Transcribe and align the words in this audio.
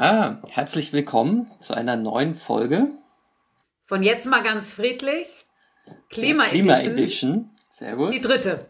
Ja, 0.00 0.38
herzlich 0.50 0.92
willkommen 0.92 1.50
zu 1.60 1.74
einer 1.74 1.96
neuen 1.96 2.32
Folge. 2.32 2.86
Von 3.82 4.04
jetzt 4.04 4.26
mal 4.26 4.44
ganz 4.44 4.72
friedlich. 4.72 5.44
Klima, 6.08 6.44
Klima 6.44 6.74
Edition. 6.74 6.92
Edition. 6.96 7.50
Sehr 7.68 7.96
gut. 7.96 8.14
Die 8.14 8.20
dritte. 8.20 8.68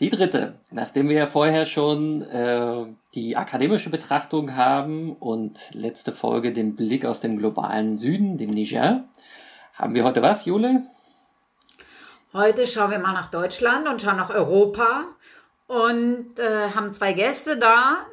Die 0.00 0.08
dritte. 0.08 0.58
Nachdem 0.70 1.10
wir 1.10 1.16
ja 1.16 1.26
vorher 1.26 1.66
schon 1.66 2.22
äh, 2.22 2.86
die 3.14 3.36
akademische 3.36 3.90
Betrachtung 3.90 4.56
haben 4.56 5.12
und 5.16 5.68
letzte 5.74 6.10
Folge 6.10 6.54
den 6.54 6.74
Blick 6.74 7.04
aus 7.04 7.20
dem 7.20 7.36
globalen 7.36 7.98
Süden, 7.98 8.38
dem 8.38 8.48
Niger, 8.48 9.04
haben 9.74 9.94
wir 9.94 10.04
heute 10.04 10.22
was, 10.22 10.46
Jule? 10.46 10.84
Heute 12.32 12.66
schauen 12.66 12.92
wir 12.92 12.98
mal 12.98 13.12
nach 13.12 13.30
Deutschland 13.30 13.86
und 13.90 14.00
schauen 14.00 14.16
nach 14.16 14.30
Europa 14.30 15.04
und 15.66 16.38
äh, 16.38 16.70
haben 16.70 16.94
zwei 16.94 17.12
Gäste 17.12 17.58
da, 17.58 18.06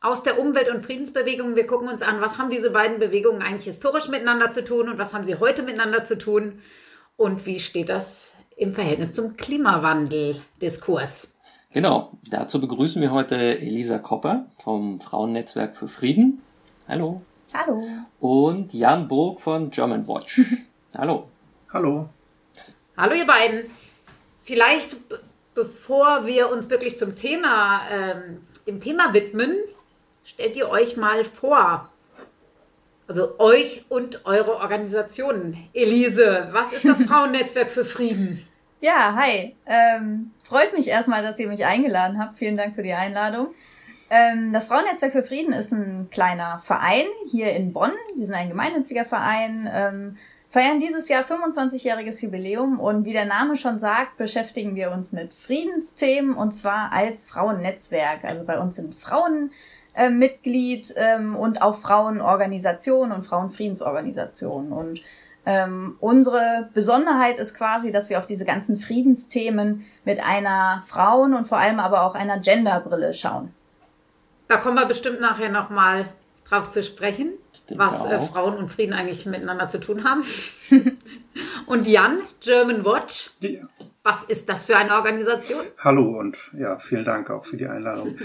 aus 0.00 0.22
der 0.22 0.38
Umwelt- 0.38 0.68
und 0.68 0.84
Friedensbewegung. 0.84 1.56
Wir 1.56 1.66
gucken 1.66 1.88
uns 1.88 2.02
an, 2.02 2.20
was 2.20 2.38
haben 2.38 2.50
diese 2.50 2.70
beiden 2.70 2.98
Bewegungen 2.98 3.42
eigentlich 3.42 3.64
historisch 3.64 4.08
miteinander 4.08 4.50
zu 4.50 4.62
tun 4.62 4.88
und 4.88 4.98
was 4.98 5.12
haben 5.12 5.24
sie 5.24 5.36
heute 5.36 5.62
miteinander 5.62 6.04
zu 6.04 6.16
tun 6.16 6.60
und 7.16 7.46
wie 7.46 7.58
steht 7.58 7.88
das 7.88 8.32
im 8.56 8.74
Verhältnis 8.74 9.12
zum 9.12 9.36
Klimawandel-Diskurs. 9.36 11.34
Genau, 11.72 12.12
dazu 12.30 12.60
begrüßen 12.60 13.02
wir 13.02 13.12
heute 13.12 13.36
Elisa 13.36 13.98
Kopper 13.98 14.46
vom 14.56 15.00
Frauennetzwerk 15.00 15.76
für 15.76 15.88
Frieden. 15.88 16.42
Hallo. 16.88 17.20
Hallo. 17.52 17.86
Und 18.20 18.72
Jan 18.72 19.08
Burg 19.08 19.40
von 19.40 19.70
German 19.70 20.06
Watch. 20.08 20.40
Hallo. 20.96 21.28
Hallo. 21.72 22.08
Hallo 22.96 23.14
ihr 23.14 23.26
beiden. 23.26 23.70
Vielleicht 24.42 24.96
bevor 25.54 26.24
wir 26.24 26.50
uns 26.50 26.70
wirklich 26.70 26.96
zum 26.96 27.16
Thema, 27.16 27.82
ähm, 27.92 28.38
dem 28.66 28.80
Thema 28.80 29.12
widmen, 29.12 29.56
stellt 30.28 30.56
ihr 30.56 30.68
euch 30.68 30.96
mal 30.96 31.24
vor. 31.24 31.90
Also 33.06 33.38
euch 33.38 33.86
und 33.88 34.26
eure 34.26 34.56
Organisationen. 34.56 35.56
Elise, 35.72 36.42
was 36.52 36.72
ist 36.74 36.84
das 36.84 37.02
Frauennetzwerk 37.06 37.70
für 37.70 37.84
Frieden? 37.84 38.46
Ja, 38.80 39.14
hi. 39.16 39.56
Ähm, 39.66 40.30
freut 40.42 40.74
mich 40.74 40.88
erstmal, 40.88 41.22
dass 41.22 41.38
ihr 41.38 41.48
mich 41.48 41.64
eingeladen 41.64 42.18
habt. 42.18 42.36
Vielen 42.36 42.56
Dank 42.56 42.74
für 42.74 42.82
die 42.82 42.92
Einladung. 42.92 43.48
Ähm, 44.10 44.52
das 44.52 44.66
Frauennetzwerk 44.66 45.12
für 45.12 45.22
Frieden 45.22 45.54
ist 45.54 45.72
ein 45.72 46.08
kleiner 46.10 46.60
Verein 46.62 47.06
hier 47.30 47.54
in 47.54 47.72
Bonn. 47.72 47.92
Wir 48.14 48.26
sind 48.26 48.34
ein 48.34 48.50
gemeinnütziger 48.50 49.06
Verein. 49.06 49.68
Ähm, 49.72 50.18
feiern 50.48 50.78
dieses 50.78 51.08
Jahr 51.08 51.24
25-jähriges 51.24 52.22
Jubiläum 52.22 52.78
und 52.78 53.04
wie 53.04 53.12
der 53.12 53.26
Name 53.26 53.56
schon 53.56 53.78
sagt, 53.78 54.16
beschäftigen 54.18 54.76
wir 54.76 54.90
uns 54.92 55.12
mit 55.12 55.32
Friedensthemen 55.32 56.34
und 56.34 56.52
zwar 56.52 56.92
als 56.92 57.24
Frauennetzwerk. 57.24 58.24
Also 58.24 58.44
bei 58.44 58.58
uns 58.58 58.76
sind 58.76 58.94
Frauen 58.94 59.50
äh, 59.98 60.10
Mitglied 60.10 60.94
ähm, 60.96 61.34
und 61.34 61.60
auch 61.60 61.78
Frauenorganisationen 61.78 63.12
und 63.12 63.24
Frauenfriedensorganisationen. 63.24 64.72
Und 64.72 65.00
ähm, 65.44 65.96
unsere 66.00 66.70
Besonderheit 66.72 67.38
ist 67.38 67.54
quasi, 67.54 67.90
dass 67.90 68.08
wir 68.08 68.18
auf 68.18 68.26
diese 68.26 68.44
ganzen 68.44 68.76
Friedensthemen 68.76 69.84
mit 70.04 70.24
einer 70.24 70.84
Frauen- 70.86 71.34
und 71.34 71.48
vor 71.48 71.58
allem 71.58 71.80
aber 71.80 72.02
auch 72.04 72.14
einer 72.14 72.38
Genderbrille 72.38 73.12
schauen. 73.12 73.52
Da 74.46 74.58
kommen 74.58 74.76
wir 74.76 74.86
bestimmt 74.86 75.20
nachher 75.20 75.48
nochmal 75.48 76.06
drauf 76.48 76.70
zu 76.70 76.82
sprechen, 76.82 77.32
was 77.74 78.06
äh, 78.06 78.20
Frauen 78.20 78.56
und 78.56 78.70
Frieden 78.70 78.92
eigentlich 78.94 79.26
miteinander 79.26 79.68
zu 79.68 79.78
tun 79.78 80.04
haben. 80.04 80.22
und 81.66 81.86
Jan, 81.86 82.20
German 82.40 82.84
Watch. 82.84 83.32
Ja. 83.40 83.60
Was 84.08 84.22
ist 84.22 84.48
das 84.48 84.64
für 84.64 84.78
eine 84.78 84.94
Organisation? 84.94 85.60
Hallo 85.76 86.18
und 86.18 86.38
ja, 86.54 86.78
vielen 86.78 87.04
Dank 87.04 87.28
auch 87.28 87.44
für 87.44 87.58
die 87.58 87.66
Einladung. 87.66 88.16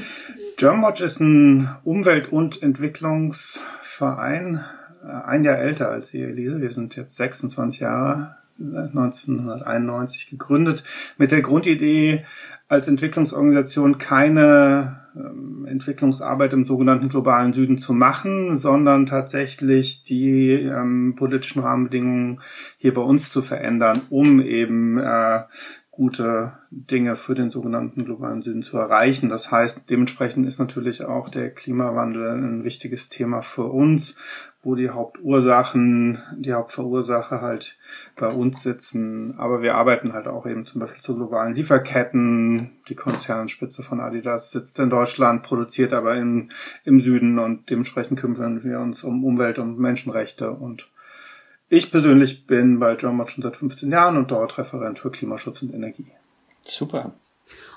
Germanwatch 0.56 1.02
ist 1.02 1.20
ein 1.20 1.76
Umwelt- 1.84 2.32
und 2.32 2.64
Entwicklungsverein, 2.64 4.64
äh, 5.04 5.08
ein 5.08 5.44
Jahr 5.44 5.58
älter 5.58 5.90
als 5.90 6.14
ihr, 6.14 6.30
Elise. 6.30 6.62
Wir 6.62 6.72
sind 6.72 6.96
jetzt 6.96 7.18
26 7.18 7.82
Jahre, 7.82 8.38
1991 8.58 10.30
gegründet, 10.30 10.86
mit 11.18 11.32
der 11.32 11.42
Grundidee, 11.42 12.24
als 12.70 12.88
Entwicklungsorganisation 12.88 13.98
keine 13.98 15.03
Entwicklungsarbeit 15.66 16.54
im 16.54 16.66
sogenannten 16.66 17.10
globalen 17.10 17.54
Süden 17.54 17.78
zu 17.78 17.94
machen, 17.94 18.58
sondern 18.58 19.06
tatsächlich 19.06 20.04
die 20.04 20.52
ähm, 20.52 21.16
politischen 21.16 21.62
Rahmenbedingungen 21.62 22.42
hier 22.78 22.94
bei 22.94 23.02
uns 23.02 23.32
zu 23.32 23.42
verändern, 23.42 24.02
um 24.10 24.42
eben 24.42 24.98
äh, 24.98 25.44
gute 25.92 26.54
Dinge 26.72 27.16
für 27.16 27.36
den 27.36 27.52
sogenannten 27.52 28.04
globalen 28.04 28.42
Süden 28.42 28.64
zu 28.64 28.78
erreichen. 28.78 29.30
Das 29.30 29.52
heißt, 29.52 29.84
dementsprechend 29.92 30.48
ist 30.48 30.58
natürlich 30.58 31.04
auch 31.04 31.30
der 31.30 31.52
Klimawandel 31.52 32.32
ein 32.32 32.64
wichtiges 32.64 33.10
Thema 33.10 33.44
für 33.44 33.66
uns, 33.66 34.16
wo 34.64 34.76
die 34.76 34.90
Hauptursachen, 34.90 36.24
die 36.38 36.54
Hauptverursacher 36.54 37.42
halt 37.42 37.78
bei 38.16 38.28
uns 38.28 38.64
sitzen. 38.64 39.36
Aber 39.38 39.62
wir 39.62 39.76
arbeiten 39.76 40.14
halt 40.14 40.28
auch 40.28 40.46
eben 40.46 40.66
zum 40.66 40.80
Beispiel 40.80 41.02
zu 41.02 41.16
globalen 41.16 41.54
Lieferketten. 41.54 42.72
Die 42.88 42.96
Konzernspitze 42.96 43.84
von 43.84 44.00
Adidas 44.00 44.52
sitzt 44.52 44.80
in 44.80 44.90
Deutschland, 44.90 45.44
produziert 45.44 45.92
aber 45.92 46.16
in, 46.16 46.52
im 46.86 47.02
Süden 47.02 47.40
und 47.40 47.70
dementsprechend 47.70 48.20
kümmern 48.20 48.64
wir 48.64 48.80
uns 48.80 49.04
um 49.04 49.24
Umwelt- 49.26 49.60
und 49.60 49.78
Menschenrechte 49.78 50.52
und 50.52 50.90
ich 51.70 51.92
persönlich 51.92 52.46
bin 52.46 52.78
bei 52.78 52.94
German 52.96 53.26
schon 53.26 53.42
seit 53.42 53.56
15 53.56 53.92
Jahren 53.92 54.16
und 54.16 54.30
dort 54.30 54.60
Referent 54.60 55.00
für 55.00 55.10
Klimaschutz 55.10 55.64
und 55.64 55.74
Energie. 55.74 56.12
Super. 56.62 57.14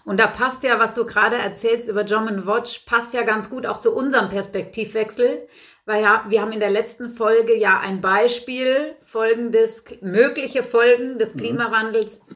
Und 0.04 0.20
da 0.20 0.26
passt 0.26 0.62
ja, 0.64 0.78
was 0.78 0.92
du 0.92 1.06
gerade 1.06 1.36
erzählst 1.36 1.88
über 1.88 2.04
German 2.04 2.46
Watch, 2.46 2.80
passt 2.80 3.14
ja 3.14 3.22
ganz 3.22 3.48
gut 3.50 3.66
auch 3.66 3.78
zu 3.78 3.94
unserem 3.94 4.28
Perspektivwechsel, 4.28 5.48
weil 5.86 6.02
ja, 6.02 6.24
wir 6.28 6.42
haben 6.42 6.52
in 6.52 6.60
der 6.60 6.70
letzten 6.70 7.08
Folge 7.08 7.56
ja 7.56 7.80
ein 7.80 8.00
Beispiel, 8.00 8.96
Folgen 9.04 9.52
des, 9.52 9.84
mögliche 10.02 10.62
Folgen 10.62 11.18
des 11.18 11.34
mhm. 11.34 11.38
Klimawandels 11.38 12.20
mhm. 12.20 12.34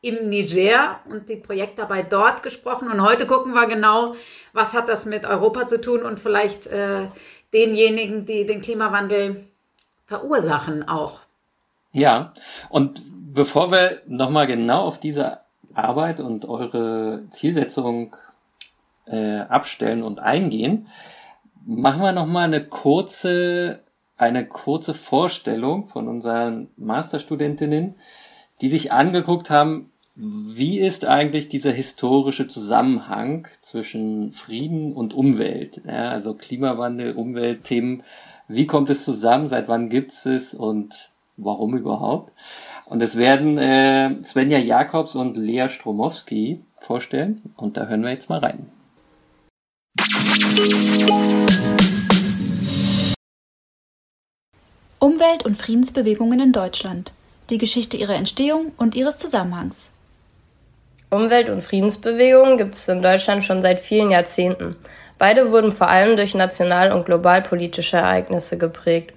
im 0.00 0.28
Niger 0.30 1.00
und 1.08 1.28
die 1.28 1.36
Projektarbeit 1.36 2.12
dort 2.12 2.42
gesprochen. 2.42 2.90
Und 2.90 3.02
heute 3.02 3.26
gucken 3.26 3.52
wir 3.52 3.66
genau, 3.66 4.16
was 4.54 4.72
hat 4.72 4.88
das 4.88 5.04
mit 5.04 5.26
Europa 5.26 5.66
zu 5.66 5.80
tun 5.80 6.02
und 6.02 6.18
vielleicht 6.18 6.66
äh, 6.68 7.08
denjenigen, 7.52 8.24
die 8.24 8.46
den 8.46 8.62
Klimawandel 8.62 9.44
verursachen 10.06 10.88
auch. 10.88 11.20
Ja, 11.92 12.32
und 12.70 13.02
bevor 13.34 13.70
wir 13.70 14.00
nochmal 14.06 14.46
genau 14.46 14.84
auf 14.84 15.00
diese 15.00 15.40
Arbeit 15.74 16.20
und 16.20 16.46
eure 16.46 17.24
Zielsetzung 17.30 18.16
äh, 19.06 19.40
abstellen 19.40 20.02
und 20.02 20.18
eingehen, 20.18 20.88
machen 21.66 22.00
wir 22.00 22.12
nochmal 22.12 22.44
eine 22.44 22.64
kurze, 22.64 23.80
eine 24.16 24.46
kurze 24.46 24.94
Vorstellung 24.94 25.84
von 25.84 26.08
unseren 26.08 26.68
Masterstudentinnen, 26.76 27.96
die 28.62 28.68
sich 28.68 28.92
angeguckt 28.92 29.50
haben, 29.50 29.90
wie 30.14 30.78
ist 30.78 31.04
eigentlich 31.04 31.50
dieser 31.50 31.72
historische 31.72 32.48
Zusammenhang 32.48 33.48
zwischen 33.60 34.32
Frieden 34.32 34.94
und 34.94 35.12
Umwelt? 35.12 35.82
Ja, 35.86 36.08
also 36.08 36.32
Klimawandel, 36.32 37.12
Umweltthemen 37.12 38.02
wie 38.48 38.66
kommt 38.66 38.90
es 38.90 39.04
zusammen, 39.04 39.48
seit 39.48 39.68
wann 39.68 39.88
gibt 39.88 40.12
es 40.26 40.54
und 40.54 41.10
warum 41.36 41.76
überhaupt. 41.76 42.32
Und 42.84 43.02
es 43.02 43.16
werden 43.16 43.58
äh, 43.58 44.22
Svenja 44.22 44.58
Jakobs 44.58 45.14
und 45.14 45.36
Lea 45.36 45.68
Stromowski 45.68 46.60
vorstellen 46.78 47.42
und 47.56 47.76
da 47.76 47.86
hören 47.86 48.02
wir 48.02 48.10
jetzt 48.10 48.30
mal 48.30 48.38
rein. 48.38 48.70
Umwelt- 54.98 55.44
und 55.44 55.56
Friedensbewegungen 55.56 56.40
in 56.40 56.52
Deutschland. 56.52 57.12
Die 57.50 57.58
Geschichte 57.58 57.96
ihrer 57.96 58.14
Entstehung 58.14 58.72
und 58.76 58.94
ihres 58.94 59.18
Zusammenhangs. 59.18 59.90
Umwelt- 61.10 61.50
und 61.50 61.62
Friedensbewegungen 61.62 62.58
gibt 62.58 62.74
es 62.74 62.88
in 62.88 63.02
Deutschland 63.02 63.44
schon 63.44 63.62
seit 63.62 63.80
vielen 63.80 64.10
Jahrzehnten. 64.10 64.76
Beide 65.18 65.52
wurden 65.52 65.72
vor 65.72 65.88
allem 65.88 66.16
durch 66.16 66.34
national- 66.34 66.92
und 66.92 67.06
globalpolitische 67.06 67.98
Ereignisse 67.98 68.58
geprägt. 68.58 69.12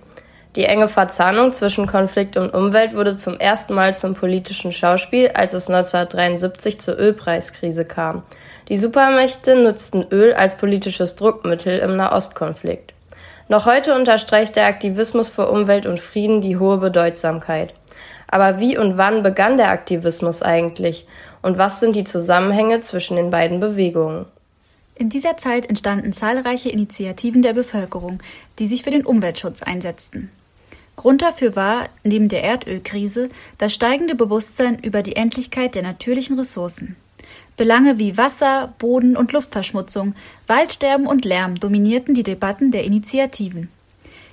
Die 0.56 0.66
enge 0.66 0.88
Verzahnung 0.88 1.54
zwischen 1.54 1.88
Konflikt 1.88 2.38
und 2.38 2.54
Umwelt 2.54 2.96
wurde 2.96 3.16
zum 3.16 3.40
ersten 3.40 3.74
Mal 3.74 3.96
zum 3.96 4.14
politischen 4.16 4.72
Schauspiel, 4.72 5.30
als 5.30 5.54
es 5.54 5.70
1973 5.70 6.80
zur 6.80 6.98
Ölpreiskrise 6.98 7.86
kam. 7.86 8.24
Die 8.70 8.78
Supermächte 8.78 9.56
nutzten 9.56 10.06
Öl 10.12 10.32
als 10.34 10.56
politisches 10.56 11.16
Druckmittel 11.16 11.80
im 11.80 11.96
Nahostkonflikt. 11.96 12.94
Noch 13.48 13.66
heute 13.66 13.96
unterstreicht 13.96 14.56
der 14.56 14.68
Aktivismus 14.68 15.28
für 15.28 15.50
Umwelt 15.50 15.88
und 15.88 16.00
Frieden 16.00 16.40
die 16.40 16.58
hohe 16.58 16.78
Bedeutsamkeit. 16.78 17.74
Aber 18.28 18.60
wie 18.60 18.78
und 18.78 18.96
wann 18.96 19.24
begann 19.24 19.58
der 19.58 19.72
Aktivismus 19.72 20.44
eigentlich? 20.44 21.08
Und 21.42 21.58
was 21.58 21.80
sind 21.80 21.96
die 21.96 22.04
Zusammenhänge 22.04 22.80
zwischen 22.80 23.16
den 23.16 23.32
beiden 23.32 23.60
Bewegungen? 23.60 24.28
In 24.94 25.10
dieser 25.10 25.36
Zeit 25.38 25.68
entstanden 25.68 26.14
zahlreiche 26.14 26.70
Initiativen 26.70 27.42
der 27.42 27.54
Bevölkerung, 27.54 28.20
die 28.60 28.68
sich 28.68 28.84
für 28.84 28.92
den 28.92 29.04
Umweltschutz 29.04 29.64
einsetzten. 29.64 30.30
Grund 30.96 31.24
dafür 31.24 31.56
war, 31.56 31.86
neben 32.04 32.30
der 32.30 32.44
Erdölkrise, 32.44 33.30
das 33.58 33.74
steigende 33.74 34.14
Bewusstsein 34.14 34.78
über 34.78 35.02
die 35.02 35.16
Endlichkeit 35.16 35.74
der 35.74 35.82
natürlichen 35.82 36.38
Ressourcen. 36.38 36.98
Belange 37.58 38.00
wie 38.00 38.18
Wasser, 38.18 38.74
Boden 38.80 39.18
und 39.18 39.34
Luftverschmutzung, 39.34 40.16
Waldsterben 40.48 41.08
und 41.08 41.26
Lärm 41.26 41.56
dominierten 41.56 42.16
die 42.16 42.24
Debatten 42.24 42.72
der 42.72 42.86
Initiativen. 42.86 43.70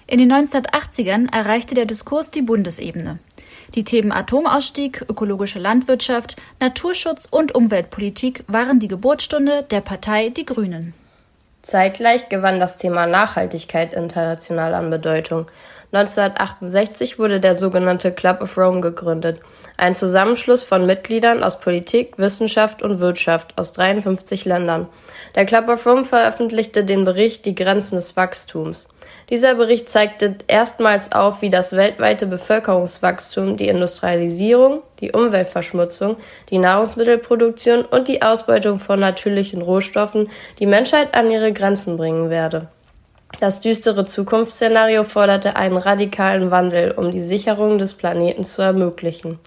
In 0.06 0.18
den 0.18 0.32
1980ern 0.32 1.34
erreichte 1.34 1.74
der 1.74 1.86
Diskurs 1.86 2.30
die 2.30 2.42
Bundesebene. 2.42 3.18
Die 3.74 3.82
Themen 3.82 4.12
Atomausstieg, 4.12 5.04
ökologische 5.08 5.58
Landwirtschaft, 5.58 6.36
Naturschutz 6.60 7.26
und 7.28 7.54
Umweltpolitik 7.54 8.44
waren 8.46 8.78
die 8.78 8.88
Geburtsstunde 8.88 9.64
der 9.64 9.80
Partei 9.80 10.28
Die 10.28 10.46
Grünen. 10.46 10.94
Zeitgleich 11.62 12.28
gewann 12.28 12.60
das 12.60 12.76
Thema 12.76 13.08
Nachhaltigkeit 13.08 13.92
international 13.92 14.72
an 14.74 14.88
Bedeutung. 14.88 15.46
1968 15.92 17.18
wurde 17.18 17.40
der 17.40 17.54
sogenannte 17.54 18.12
Club 18.12 18.42
of 18.42 18.58
Rome 18.58 18.80
gegründet, 18.80 19.40
ein 19.76 19.94
Zusammenschluss 19.94 20.62
von 20.62 20.84
Mitgliedern 20.84 21.42
aus 21.42 21.60
Politik, 21.60 22.18
Wissenschaft 22.18 22.82
und 22.82 23.00
Wirtschaft 23.00 23.56
aus 23.56 23.72
53 23.72 24.44
Ländern. 24.44 24.88
Der 25.34 25.46
Club 25.46 25.68
of 25.68 25.86
Rome 25.86 26.04
veröffentlichte 26.04 26.84
den 26.84 27.04
Bericht 27.04 27.46
Die 27.46 27.54
Grenzen 27.54 27.96
des 27.96 28.16
Wachstums. 28.16 28.88
Dieser 29.28 29.56
Bericht 29.56 29.90
zeigte 29.90 30.36
erstmals 30.46 31.10
auf, 31.10 31.42
wie 31.42 31.50
das 31.50 31.72
weltweite 31.72 32.26
Bevölkerungswachstum 32.26 33.56
die 33.56 33.68
Industrialisierung, 33.68 34.82
die 35.00 35.12
Umweltverschmutzung, 35.12 36.16
die 36.50 36.58
Nahrungsmittelproduktion 36.58 37.84
und 37.84 38.06
die 38.06 38.22
Ausbeutung 38.22 38.78
von 38.78 39.00
natürlichen 39.00 39.62
Rohstoffen 39.62 40.30
die 40.60 40.66
Menschheit 40.66 41.16
an 41.16 41.30
ihre 41.30 41.52
Grenzen 41.52 41.96
bringen 41.96 42.30
werde. 42.30 42.68
Das 43.40 43.60
düstere 43.60 44.06
Zukunftsszenario 44.06 45.04
forderte 45.04 45.56
einen 45.56 45.76
radikalen 45.76 46.50
Wandel, 46.50 46.92
um 46.92 47.10
die 47.10 47.20
Sicherung 47.20 47.78
des 47.78 47.92
Planeten 47.94 48.44
zu 48.44 48.62
ermöglichen. 48.62 49.38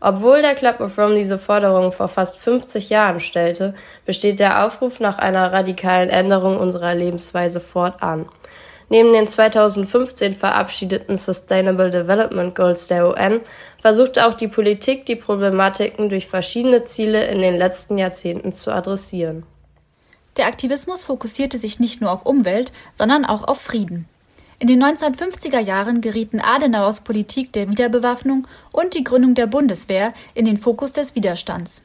Obwohl 0.00 0.42
der 0.42 0.56
Club 0.56 0.80
of 0.80 0.98
Rome 0.98 1.14
diese 1.14 1.38
Forderung 1.38 1.92
vor 1.92 2.08
fast 2.08 2.36
50 2.36 2.90
Jahren 2.90 3.20
stellte, 3.20 3.74
besteht 4.04 4.40
der 4.40 4.66
Aufruf 4.66 4.98
nach 4.98 5.18
einer 5.18 5.52
radikalen 5.52 6.10
Änderung 6.10 6.58
unserer 6.58 6.94
Lebensweise 6.94 7.60
fortan. 7.60 8.26
Neben 8.88 9.12
den 9.14 9.26
2015 9.26 10.34
verabschiedeten 10.34 11.16
Sustainable 11.16 11.88
Development 11.88 12.54
Goals 12.54 12.88
der 12.88 13.08
UN 13.08 13.40
versuchte 13.80 14.26
auch 14.26 14.34
die 14.34 14.48
Politik, 14.48 15.06
die 15.06 15.16
Problematiken 15.16 16.10
durch 16.10 16.26
verschiedene 16.26 16.84
Ziele 16.84 17.24
in 17.24 17.40
den 17.40 17.56
letzten 17.56 17.96
Jahrzehnten 17.96 18.52
zu 18.52 18.70
adressieren. 18.70 19.46
Der 20.36 20.46
Aktivismus 20.46 21.04
fokussierte 21.04 21.58
sich 21.58 21.78
nicht 21.78 22.00
nur 22.00 22.10
auf 22.10 22.24
Umwelt, 22.24 22.72
sondern 22.94 23.24
auch 23.24 23.44
auf 23.44 23.60
Frieden. 23.60 24.06
In 24.58 24.68
den 24.68 24.82
1950er 24.82 25.58
Jahren 25.58 26.00
gerieten 26.00 26.40
Adenauers 26.40 27.00
Politik 27.00 27.52
der 27.52 27.68
Wiederbewaffnung 27.68 28.46
und 28.70 28.94
die 28.94 29.04
Gründung 29.04 29.34
der 29.34 29.48
Bundeswehr 29.48 30.14
in 30.34 30.44
den 30.44 30.56
Fokus 30.56 30.92
des 30.92 31.14
Widerstands. 31.14 31.84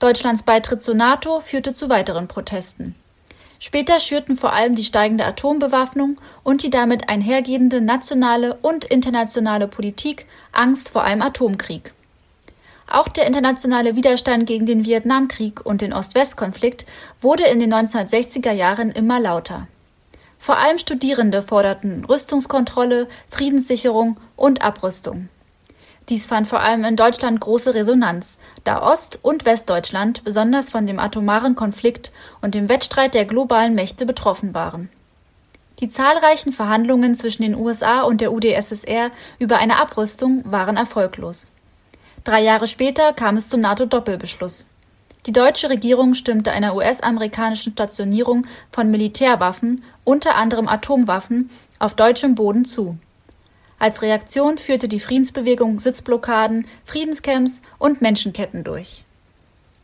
Deutschlands 0.00 0.42
Beitritt 0.42 0.82
zur 0.82 0.94
NATO 0.94 1.40
führte 1.40 1.72
zu 1.72 1.88
weiteren 1.88 2.28
Protesten. 2.28 2.94
Später 3.58 4.00
schürten 4.00 4.36
vor 4.36 4.52
allem 4.52 4.74
die 4.74 4.84
steigende 4.84 5.24
Atombewaffnung 5.24 6.20
und 6.42 6.62
die 6.62 6.68
damit 6.68 7.08
einhergehende 7.08 7.80
nationale 7.80 8.56
und 8.56 8.84
internationale 8.84 9.66
Politik 9.66 10.26
Angst 10.52 10.90
vor 10.90 11.04
einem 11.04 11.22
Atomkrieg. 11.22 11.94
Auch 12.86 13.08
der 13.08 13.26
internationale 13.26 13.96
Widerstand 13.96 14.46
gegen 14.46 14.66
den 14.66 14.84
Vietnamkrieg 14.84 15.64
und 15.64 15.80
den 15.80 15.92
Ost-West-Konflikt 15.92 16.86
wurde 17.20 17.44
in 17.44 17.58
den 17.58 17.72
1960er 17.72 18.52
Jahren 18.52 18.90
immer 18.90 19.20
lauter. 19.20 19.66
Vor 20.38 20.58
allem 20.58 20.78
Studierende 20.78 21.42
forderten 21.42 22.04
Rüstungskontrolle, 22.04 23.08
Friedenssicherung 23.30 24.18
und 24.36 24.62
Abrüstung. 24.62 25.28
Dies 26.10 26.26
fand 26.26 26.46
vor 26.46 26.60
allem 26.60 26.84
in 26.84 26.96
Deutschland 26.96 27.40
große 27.40 27.74
Resonanz, 27.74 28.38
da 28.62 28.82
Ost- 28.82 29.18
und 29.22 29.46
Westdeutschland 29.46 30.22
besonders 30.22 30.68
von 30.68 30.86
dem 30.86 30.98
atomaren 30.98 31.54
Konflikt 31.54 32.12
und 32.42 32.54
dem 32.54 32.68
Wettstreit 32.68 33.14
der 33.14 33.24
globalen 33.24 33.74
Mächte 33.74 34.04
betroffen 34.04 34.52
waren. 34.52 34.90
Die 35.80 35.88
zahlreichen 35.88 36.52
Verhandlungen 36.52 37.14
zwischen 37.14 37.42
den 37.42 37.54
USA 37.54 38.02
und 38.02 38.20
der 38.20 38.32
UdSSR 38.32 39.10
über 39.38 39.56
eine 39.56 39.80
Abrüstung 39.80 40.42
waren 40.44 40.76
erfolglos. 40.76 41.53
Drei 42.24 42.40
Jahre 42.40 42.66
später 42.66 43.12
kam 43.12 43.36
es 43.36 43.50
zum 43.50 43.60
NATO-Doppelbeschluss. 43.60 44.66
Die 45.26 45.32
deutsche 45.32 45.68
Regierung 45.68 46.14
stimmte 46.14 46.52
einer 46.52 46.74
US-amerikanischen 46.74 47.72
Stationierung 47.72 48.46
von 48.72 48.90
Militärwaffen, 48.90 49.84
unter 50.04 50.34
anderem 50.34 50.66
Atomwaffen, 50.66 51.50
auf 51.78 51.94
deutschem 51.94 52.34
Boden 52.34 52.64
zu. 52.64 52.96
Als 53.78 54.00
Reaktion 54.00 54.56
führte 54.56 54.88
die 54.88 55.00
Friedensbewegung 55.00 55.78
Sitzblockaden, 55.78 56.66
Friedenscamps 56.86 57.60
und 57.78 58.00
Menschenketten 58.00 58.64
durch. 58.64 59.04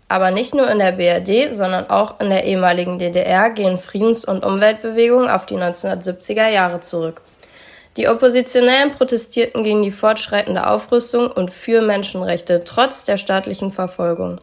Aber 0.09 0.31
nicht 0.31 0.55
nur 0.55 0.71
in 0.71 0.79
der 0.79 0.93
BRD, 0.93 1.53
sondern 1.53 1.91
auch 1.91 2.21
in 2.21 2.31
der 2.31 2.45
ehemaligen 2.45 2.99
DDR 2.99 3.51
gehen 3.51 3.79
Friedens- 3.79 4.25
und 4.25 4.45
Umweltbewegungen 4.45 5.29
auf 5.29 5.45
die 5.45 5.57
1970er 5.57 6.49
Jahre 6.49 6.81
zurück. 6.81 7.21
Die 7.97 8.09
Oppositionellen 8.09 8.93
protestierten 8.93 9.65
gegen 9.65 9.83
die 9.83 9.91
fortschreitende 9.91 10.67
Aufrüstung 10.67 11.31
und 11.31 11.51
für 11.51 11.83
Menschenrechte 11.83 12.63
trotz 12.65 13.05
der 13.05 13.17
staatlichen 13.17 13.73
Verfolgung. 13.73 14.41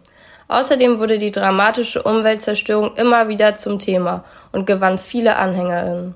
Außerdem 0.50 1.00
wurde 1.00 1.18
die 1.18 1.32
dramatische 1.32 2.04
Umweltzerstörung 2.04 2.96
immer 2.96 3.30
wieder 3.30 3.56
zum 3.56 3.80
Thema 3.80 4.24
und 4.52 4.66
gewann 4.66 4.98
viele 4.98 5.38
Anhängerinnen. 5.38 6.16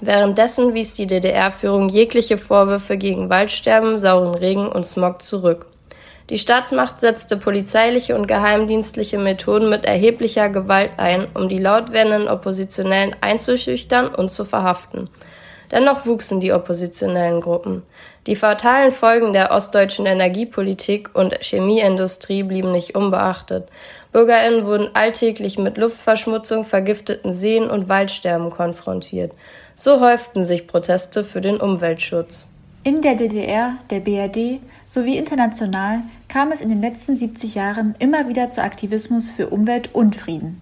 Währenddessen 0.00 0.74
wies 0.74 0.94
die 0.94 1.06
DDR-Führung 1.06 1.88
jegliche 1.88 2.38
Vorwürfe 2.38 2.96
gegen 2.96 3.28
Waldsterben, 3.28 3.98
sauren 3.98 4.34
Regen 4.34 4.68
und 4.68 4.86
Smog 4.86 5.22
zurück. 5.22 5.66
Die 6.30 6.38
Staatsmacht 6.38 7.00
setzte 7.00 7.36
polizeiliche 7.36 8.14
und 8.14 8.26
geheimdienstliche 8.26 9.18
Methoden 9.18 9.68
mit 9.68 9.84
erheblicher 9.84 10.48
Gewalt 10.48 10.92
ein, 10.96 11.26
um 11.34 11.48
die 11.48 11.58
laut 11.58 11.92
werdenden 11.92 12.28
Oppositionellen 12.28 13.14
einzuschüchtern 13.20 14.08
und 14.08 14.32
zu 14.32 14.44
verhaften. 14.44 15.10
Dennoch 15.72 16.04
wuchsen 16.04 16.38
die 16.38 16.52
oppositionellen 16.52 17.40
Gruppen. 17.40 17.82
Die 18.26 18.36
fatalen 18.36 18.92
Folgen 18.92 19.32
der 19.32 19.50
ostdeutschen 19.50 20.04
Energiepolitik 20.04 21.10
und 21.14 21.34
Chemieindustrie 21.40 22.42
blieben 22.42 22.70
nicht 22.70 22.94
unbeachtet. 22.94 23.68
Bürgerinnen 24.12 24.66
wurden 24.66 24.90
alltäglich 24.94 25.58
mit 25.58 25.78
Luftverschmutzung, 25.78 26.64
vergifteten 26.64 27.32
Seen 27.32 27.70
und 27.70 27.88
Waldsterben 27.88 28.50
konfrontiert. 28.50 29.32
So 29.74 30.00
häuften 30.00 30.44
sich 30.44 30.66
Proteste 30.66 31.24
für 31.24 31.40
den 31.40 31.56
Umweltschutz. 31.56 32.46
In 32.84 33.00
der 33.00 33.14
DDR, 33.14 33.76
der 33.90 34.00
BRD 34.00 34.60
sowie 34.86 35.16
international 35.16 36.00
kam 36.28 36.52
es 36.52 36.60
in 36.60 36.68
den 36.68 36.82
letzten 36.82 37.16
70 37.16 37.54
Jahren 37.54 37.94
immer 37.98 38.28
wieder 38.28 38.50
zu 38.50 38.62
Aktivismus 38.62 39.30
für 39.30 39.48
Umwelt 39.48 39.94
und 39.94 40.16
Frieden. 40.16 40.60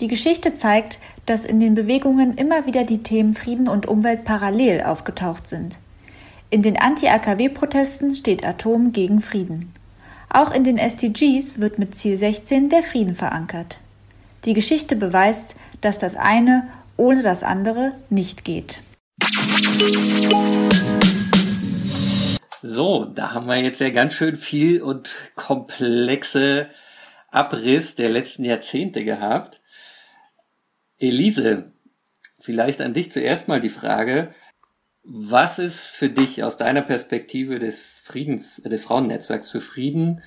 Die 0.00 0.08
Geschichte 0.08 0.54
zeigt, 0.54 0.98
dass 1.26 1.44
in 1.44 1.60
den 1.60 1.74
Bewegungen 1.74 2.36
immer 2.36 2.66
wieder 2.66 2.84
die 2.84 3.02
Themen 3.02 3.34
Frieden 3.34 3.68
und 3.68 3.86
Umwelt 3.86 4.24
parallel 4.24 4.82
aufgetaucht 4.82 5.46
sind. 5.46 5.78
In 6.50 6.62
den 6.62 6.76
Anti-AKW-Protesten 6.78 8.14
steht 8.14 8.44
Atom 8.46 8.92
gegen 8.92 9.20
Frieden. 9.20 9.72
Auch 10.28 10.52
in 10.52 10.64
den 10.64 10.78
SDGs 10.78 11.60
wird 11.60 11.78
mit 11.78 11.96
Ziel 11.96 12.16
16 12.16 12.68
der 12.68 12.82
Frieden 12.82 13.14
verankert. 13.14 13.78
Die 14.44 14.52
Geschichte 14.52 14.96
beweist, 14.96 15.54
dass 15.80 15.98
das 15.98 16.16
eine 16.16 16.68
ohne 16.96 17.22
das 17.22 17.42
andere 17.42 17.92
nicht 18.10 18.44
geht. 18.44 18.82
So, 22.60 23.06
da 23.06 23.32
haben 23.32 23.46
wir 23.46 23.56
jetzt 23.56 23.80
ja 23.80 23.90
ganz 23.90 24.14
schön 24.14 24.36
viel 24.36 24.82
und 24.82 25.14
komplexe 25.34 26.68
Abriss 27.30 27.94
der 27.94 28.10
letzten 28.10 28.44
Jahrzehnte 28.44 29.04
gehabt. 29.04 29.61
Elise, 31.02 31.72
vielleicht 32.40 32.80
an 32.80 32.94
dich 32.94 33.10
zuerst 33.10 33.48
mal 33.48 33.60
die 33.60 33.68
Frage, 33.68 34.34
was 35.04 35.58
ist 35.58 35.80
für 35.80 36.08
dich 36.08 36.44
aus 36.44 36.56
deiner 36.56 36.82
Perspektive 36.82 37.58
des 37.58 38.02
Friedens, 38.04 38.62
des 38.62 38.84
Frauennetzwerks 38.84 39.50
für 39.50 39.60
Frieden 39.60 40.22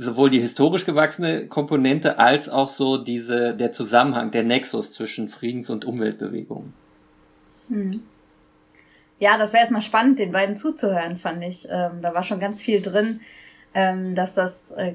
sowohl 0.00 0.30
die 0.30 0.40
historisch 0.40 0.86
gewachsene 0.86 1.48
Komponente 1.48 2.18
als 2.18 2.48
auch 2.48 2.68
so 2.68 2.98
diese, 2.98 3.54
der 3.54 3.72
Zusammenhang, 3.72 4.30
der 4.30 4.44
Nexus 4.44 4.92
zwischen 4.92 5.28
Friedens- 5.28 5.70
und 5.70 5.84
Umweltbewegungen. 5.84 6.72
Hm. 7.68 8.02
Ja, 9.18 9.36
das 9.36 9.52
wäre 9.52 9.62
erstmal 9.62 9.82
spannend, 9.82 10.20
den 10.20 10.30
beiden 10.30 10.54
zuzuhören, 10.54 11.16
fand 11.16 11.42
ich. 11.42 11.66
Ähm, 11.68 12.00
da 12.00 12.14
war 12.14 12.22
schon 12.22 12.38
ganz 12.38 12.62
viel 12.62 12.80
drin, 12.80 13.20
ähm, 13.74 14.14
dass 14.14 14.34
das, 14.34 14.70
äh, 14.72 14.94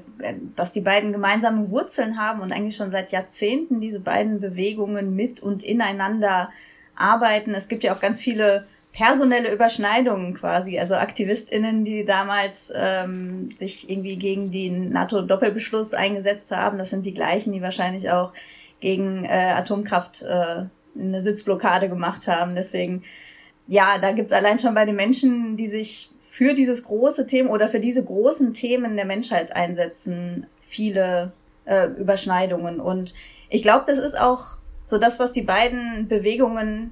dass 0.56 0.72
die 0.72 0.80
beiden 0.80 1.12
gemeinsame 1.12 1.70
Wurzeln 1.70 2.18
haben 2.18 2.40
und 2.40 2.52
eigentlich 2.52 2.76
schon 2.76 2.90
seit 2.90 3.12
Jahrzehnten 3.12 3.80
diese 3.80 4.00
beiden 4.00 4.40
Bewegungen 4.40 5.14
mit 5.14 5.40
und 5.40 5.62
ineinander 5.62 6.50
arbeiten. 6.96 7.54
Es 7.54 7.68
gibt 7.68 7.84
ja 7.84 7.94
auch 7.94 8.00
ganz 8.00 8.18
viele 8.18 8.66
personelle 8.92 9.52
Überschneidungen 9.52 10.34
quasi. 10.34 10.78
Also 10.78 10.94
AktivistInnen, 10.94 11.84
die 11.84 12.04
damals 12.04 12.72
ähm, 12.74 13.50
sich 13.56 13.90
irgendwie 13.90 14.16
gegen 14.16 14.50
den 14.50 14.90
NATO-Doppelbeschluss 14.90 15.94
eingesetzt 15.94 16.50
haben, 16.52 16.78
das 16.78 16.90
sind 16.90 17.04
die 17.04 17.14
gleichen, 17.14 17.52
die 17.52 17.62
wahrscheinlich 17.62 18.10
auch 18.10 18.32
gegen 18.80 19.24
äh, 19.24 19.52
Atomkraft 19.56 20.22
äh, 20.22 20.66
eine 20.96 21.20
Sitzblockade 21.20 21.88
gemacht 21.88 22.28
haben. 22.28 22.54
Deswegen, 22.54 23.02
ja, 23.66 23.98
da 24.00 24.12
gibt's 24.12 24.32
allein 24.32 24.60
schon 24.60 24.74
bei 24.74 24.84
den 24.84 24.96
Menschen, 24.96 25.56
die 25.56 25.68
sich 25.68 26.10
für 26.34 26.52
dieses 26.52 26.82
große 26.82 27.28
Thema 27.28 27.50
oder 27.50 27.68
für 27.68 27.78
diese 27.78 28.02
großen 28.02 28.54
Themen 28.54 28.96
der 28.96 29.04
Menschheit 29.04 29.54
einsetzen, 29.54 30.48
viele 30.58 31.30
äh, 31.64 31.86
Überschneidungen. 31.86 32.80
Und 32.80 33.14
ich 33.50 33.62
glaube, 33.62 33.84
das 33.86 33.98
ist 33.98 34.18
auch 34.18 34.56
so 34.84 34.98
das, 34.98 35.20
was 35.20 35.30
die 35.30 35.42
beiden 35.42 36.08
Bewegungen 36.08 36.90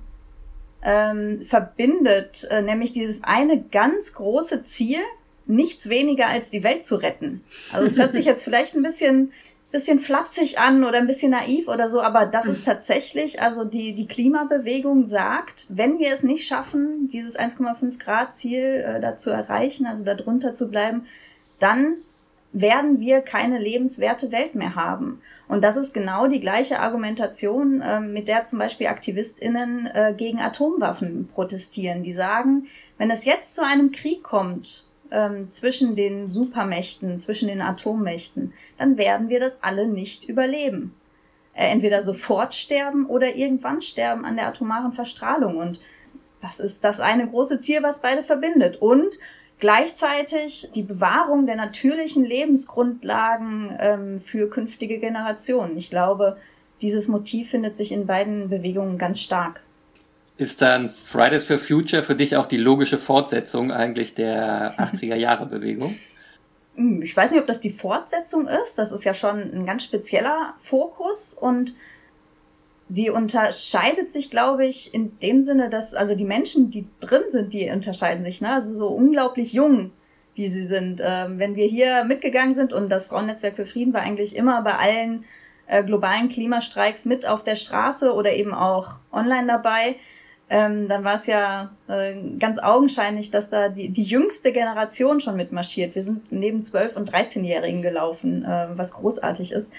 ähm, 0.84 1.40
verbindet, 1.40 2.46
äh, 2.52 2.62
nämlich 2.62 2.92
dieses 2.92 3.24
eine 3.24 3.60
ganz 3.60 4.12
große 4.12 4.62
Ziel, 4.62 5.00
nichts 5.46 5.88
weniger 5.88 6.28
als 6.28 6.50
die 6.50 6.62
Welt 6.62 6.84
zu 6.84 6.94
retten. 6.94 7.42
Also 7.72 7.86
es 7.86 7.98
hört 7.98 8.12
sich 8.12 8.24
jetzt 8.26 8.44
vielleicht 8.44 8.76
ein 8.76 8.84
bisschen 8.84 9.32
bisschen 9.72 9.98
flapsig 9.98 10.58
an 10.58 10.84
oder 10.84 10.98
ein 10.98 11.06
bisschen 11.06 11.32
naiv 11.32 11.66
oder 11.66 11.88
so, 11.88 12.02
aber 12.02 12.26
das 12.26 12.46
ist 12.46 12.64
tatsächlich, 12.64 13.40
also 13.42 13.64
die, 13.64 13.94
die 13.94 14.06
Klimabewegung 14.06 15.04
sagt, 15.04 15.66
wenn 15.70 15.98
wir 15.98 16.12
es 16.12 16.22
nicht 16.22 16.46
schaffen, 16.46 17.08
dieses 17.08 17.38
1,5 17.38 17.98
Grad 17.98 18.34
Ziel 18.34 18.84
äh, 18.86 19.00
da 19.00 19.16
zu 19.16 19.30
erreichen, 19.30 19.86
also 19.86 20.04
da 20.04 20.14
drunter 20.14 20.54
zu 20.54 20.68
bleiben, 20.68 21.06
dann 21.58 21.96
werden 22.52 23.00
wir 23.00 23.22
keine 23.22 23.58
lebenswerte 23.58 24.30
Welt 24.30 24.54
mehr 24.54 24.74
haben. 24.74 25.22
Und 25.48 25.64
das 25.64 25.76
ist 25.76 25.94
genau 25.94 26.26
die 26.26 26.40
gleiche 26.40 26.80
Argumentation, 26.80 27.80
äh, 27.80 28.00
mit 28.00 28.28
der 28.28 28.44
zum 28.44 28.58
Beispiel 28.58 28.88
AktivistInnen 28.88 29.86
äh, 29.86 30.14
gegen 30.16 30.38
Atomwaffen 30.38 31.28
protestieren. 31.32 32.02
Die 32.02 32.12
sagen, 32.12 32.66
wenn 32.98 33.10
es 33.10 33.24
jetzt 33.24 33.54
zu 33.54 33.64
einem 33.64 33.90
Krieg 33.90 34.22
kommt 34.22 34.86
ähm, 35.12 35.50
zwischen 35.50 35.94
den 35.94 36.30
Supermächten, 36.30 37.18
zwischen 37.18 37.48
den 37.48 37.60
Atommächten, 37.62 38.52
dann 38.78 38.96
werden 38.96 39.28
wir 39.28 39.38
das 39.38 39.62
alle 39.62 39.86
nicht 39.86 40.28
überleben. 40.28 40.94
Äh, 41.54 41.70
entweder 41.70 42.02
sofort 42.02 42.54
sterben 42.54 43.06
oder 43.06 43.34
irgendwann 43.34 43.82
sterben 43.82 44.24
an 44.24 44.36
der 44.36 44.48
atomaren 44.48 44.92
Verstrahlung. 44.92 45.58
Und 45.58 45.80
das 46.40 46.58
ist 46.58 46.82
das 46.82 46.98
eine 46.98 47.28
große 47.28 47.60
Ziel, 47.60 47.82
was 47.82 48.00
beide 48.00 48.22
verbindet. 48.22 48.80
Und 48.80 49.18
gleichzeitig 49.58 50.70
die 50.74 50.82
Bewahrung 50.82 51.46
der 51.46 51.56
natürlichen 51.56 52.24
Lebensgrundlagen 52.24 53.76
ähm, 53.78 54.20
für 54.20 54.48
künftige 54.48 54.98
Generationen. 54.98 55.76
Ich 55.76 55.90
glaube, 55.90 56.38
dieses 56.80 57.06
Motiv 57.06 57.50
findet 57.50 57.76
sich 57.76 57.92
in 57.92 58.06
beiden 58.06 58.48
Bewegungen 58.48 58.98
ganz 58.98 59.20
stark. 59.20 59.60
Ist 60.42 60.60
dann 60.60 60.88
Fridays 60.88 61.46
for 61.46 61.56
Future 61.56 62.02
für 62.02 62.16
dich 62.16 62.36
auch 62.36 62.46
die 62.46 62.56
logische 62.56 62.98
Fortsetzung 62.98 63.70
eigentlich 63.70 64.16
der 64.16 64.74
80er 64.78 65.14
Jahre 65.14 65.46
Bewegung? 65.46 65.96
Hm, 66.74 67.00
ich 67.00 67.16
weiß 67.16 67.30
nicht, 67.30 67.40
ob 67.40 67.46
das 67.46 67.60
die 67.60 67.70
Fortsetzung 67.70 68.48
ist. 68.48 68.76
Das 68.76 68.90
ist 68.90 69.04
ja 69.04 69.14
schon 69.14 69.38
ein 69.38 69.64
ganz 69.66 69.84
spezieller 69.84 70.54
Fokus 70.58 71.32
und 71.32 71.76
sie 72.88 73.08
unterscheidet 73.08 74.10
sich, 74.10 74.30
glaube 74.30 74.66
ich, 74.66 74.92
in 74.92 75.16
dem 75.20 75.42
Sinne, 75.42 75.70
dass, 75.70 75.94
also 75.94 76.16
die 76.16 76.24
Menschen, 76.24 76.70
die 76.70 76.88
drin 76.98 77.22
sind, 77.28 77.52
die 77.52 77.70
unterscheiden 77.70 78.24
sich, 78.24 78.40
ne? 78.40 78.54
Also 78.54 78.76
so 78.76 78.88
unglaublich 78.88 79.52
jung, 79.52 79.92
wie 80.34 80.48
sie 80.48 80.66
sind. 80.66 81.00
Ähm, 81.04 81.38
wenn 81.38 81.54
wir 81.54 81.66
hier 81.66 82.02
mitgegangen 82.02 82.54
sind 82.54 82.72
und 82.72 82.88
das 82.88 83.06
Frauennetzwerk 83.06 83.54
für 83.54 83.66
Frieden 83.66 83.94
war 83.94 84.00
eigentlich 84.00 84.34
immer 84.34 84.60
bei 84.62 84.74
allen 84.74 85.24
äh, 85.68 85.84
globalen 85.84 86.28
Klimastreiks 86.28 87.04
mit 87.04 87.28
auf 87.28 87.44
der 87.44 87.54
Straße 87.54 88.12
oder 88.12 88.32
eben 88.32 88.52
auch 88.52 88.96
online 89.12 89.46
dabei, 89.46 89.94
ähm, 90.50 90.88
dann 90.88 91.02
war 91.04 91.14
es 91.14 91.26
ja 91.26 91.70
äh, 91.88 92.14
ganz 92.38 92.58
augenscheinlich, 92.58 93.30
dass 93.30 93.48
da 93.48 93.68
die, 93.68 93.88
die 93.88 94.02
jüngste 94.02 94.52
Generation 94.52 95.20
schon 95.20 95.36
mitmarschiert. 95.36 95.94
Wir 95.94 96.02
sind 96.02 96.30
neben 96.30 96.60
12- 96.60 96.94
und 96.94 97.10
13-Jährigen 97.10 97.82
gelaufen, 97.82 98.44
äh, 98.44 98.68
was 98.74 98.92
großartig 98.92 99.52
ist. 99.52 99.72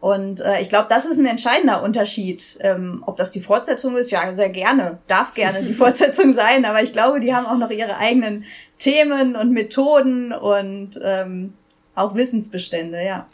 Und 0.00 0.40
äh, 0.40 0.60
ich 0.60 0.68
glaube, 0.68 0.88
das 0.88 1.06
ist 1.06 1.18
ein 1.18 1.26
entscheidender 1.26 1.82
Unterschied. 1.82 2.58
Ähm, 2.60 3.02
ob 3.06 3.16
das 3.16 3.30
die 3.30 3.40
Fortsetzung 3.40 3.96
ist, 3.96 4.10
ja, 4.10 4.32
sehr 4.32 4.50
gerne, 4.50 4.98
darf 5.06 5.34
gerne 5.34 5.62
die 5.62 5.74
Fortsetzung 5.82 6.34
sein, 6.34 6.64
aber 6.64 6.82
ich 6.82 6.92
glaube, 6.92 7.20
die 7.20 7.34
haben 7.34 7.46
auch 7.46 7.58
noch 7.58 7.70
ihre 7.70 7.96
eigenen 7.96 8.44
Themen 8.78 9.36
und 9.36 9.52
Methoden 9.52 10.32
und 10.32 10.98
ähm, 11.02 11.54
auch 11.94 12.14
Wissensbestände, 12.14 13.02
ja. 13.04 13.26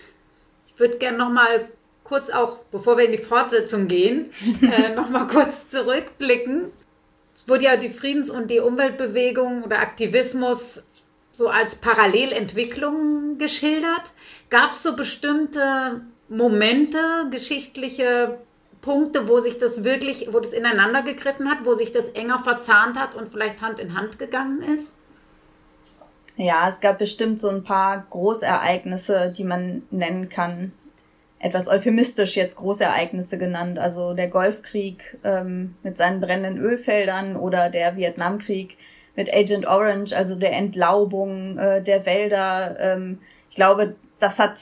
Ich 0.66 0.78
würde 0.78 0.98
gerne 0.98 1.18
nochmal 1.18 1.68
kurz 2.12 2.28
auch, 2.28 2.59
bevor 2.71 2.99
wir 2.99 3.07
in 3.07 3.12
die 3.12 3.16
Fortsetzung 3.16 3.88
gehen, 3.88 4.31
äh, 4.62 4.95
nochmal 4.95 5.28
kurz 5.28 5.71
zurückblicken. 5.71 6.71
Es 7.35 7.49
wurde 7.49 7.64
ja 7.64 7.76
die 7.78 7.88
Friedens- 7.88 8.28
und 8.28 8.50
die 8.50 8.61
Umweltbewegung 8.61 9.64
oder 9.64 9.78
Aktivismus 9.78 10.83
so 11.33 11.49
als 11.49 11.75
Parallelentwicklung 11.76 13.38
geschildert. 13.38 14.12
Gab 14.50 14.73
es 14.73 14.83
so 14.83 14.95
bestimmte 14.95 16.02
Momente, 16.28 16.99
geschichtliche 17.31 18.37
Punkte, 18.83 19.26
wo 19.26 19.40
sich 19.40 19.59
das 19.59 19.83
wirklich, 19.83 20.28
wo 20.33 20.40
das 20.40 20.52
ineinander 20.52 21.00
gegriffen 21.00 21.50
hat, 21.50 21.64
wo 21.64 21.73
sich 21.73 21.92
das 21.92 22.11
enger 22.11 22.40
verzahnt 22.40 22.99
hat 22.99 23.14
und 23.14 23.31
vielleicht 23.31 23.62
Hand 23.62 23.78
in 23.78 23.97
Hand 23.97 24.19
gegangen 24.19 24.61
ist? 24.61 24.95
Ja, 26.37 26.69
es 26.69 26.83
gab 26.83 26.99
bestimmt 26.99 27.40
so 27.40 27.49
ein 27.49 27.64
paar 27.64 28.04
Großereignisse, 28.11 29.33
die 29.35 29.45
man 29.45 29.85
nennen 29.90 30.28
kann. 30.28 30.73
Etwas 31.42 31.66
euphemistisch 31.66 32.37
jetzt 32.37 32.56
Großereignisse 32.56 33.37
genannt. 33.37 33.78
Also 33.78 34.14
der 34.14 34.28
Golfkrieg 34.28 35.18
ähm, 35.25 35.75
mit 35.82 35.99
seinen 35.99 36.20
brennenden 36.20 36.62
Ölfeldern 36.62 37.37
oder 37.37 37.68
der 37.68 37.96
Vietnamkrieg 37.96 38.78
mit 39.16 39.32
Agent 39.34 39.66
Orange, 39.66 40.14
also 40.16 40.37
der 40.37 40.52
Entlaubung 40.52 41.58
äh, 41.58 41.82
der 41.82 42.06
Wälder. 42.06 42.76
Ähm, 42.80 43.18
ich 43.50 43.56
glaube, 43.56 43.96
das 44.20 44.38
hat 44.38 44.58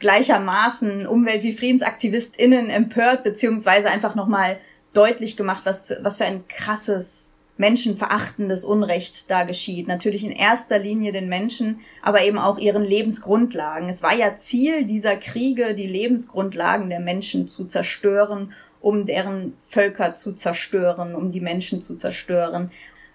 gleichermaßen 0.00 1.06
Umwelt- 1.06 1.44
wie 1.44 1.52
FriedensaktivistInnen 1.52 2.68
empört, 2.68 3.22
beziehungsweise 3.22 3.88
einfach 3.88 4.14
nochmal 4.14 4.58
deutlich 4.92 5.36
gemacht, 5.36 5.62
was 5.64 5.82
für, 5.82 5.98
was 6.02 6.16
für 6.16 6.24
ein 6.24 6.46
krasses, 6.48 7.32
menschenverachtendes 7.58 8.64
Unrecht 8.64 9.30
da 9.30 9.42
geschieht. 9.42 9.88
Natürlich 9.88 10.24
in 10.24 10.32
erster 10.32 10.78
Linie 10.78 11.12
den 11.12 11.28
Menschen, 11.28 11.80
aber 12.02 12.22
eben 12.22 12.38
auch 12.38 12.58
ihren 12.58 12.84
Lebensgrundlagen. 12.84 13.88
Es 13.88 14.02
war 14.02 14.14
ja 14.14 14.36
Ziel 14.36 14.84
dieser 14.84 15.16
Kriege, 15.16 15.74
die 15.74 15.86
Lebensgrundlagen 15.86 16.88
der 16.88 17.00
Menschen 17.00 17.48
zu 17.48 17.64
zerstören, 17.64 18.52
um 18.80 19.06
deren 19.06 19.54
Völker 19.68 20.14
zu 20.14 20.32
zerstören, 20.32 21.14
um 21.14 21.32
die 21.32 21.40
Menschen 21.40 21.80
zu 21.80 21.96
zerstören. 21.96 22.70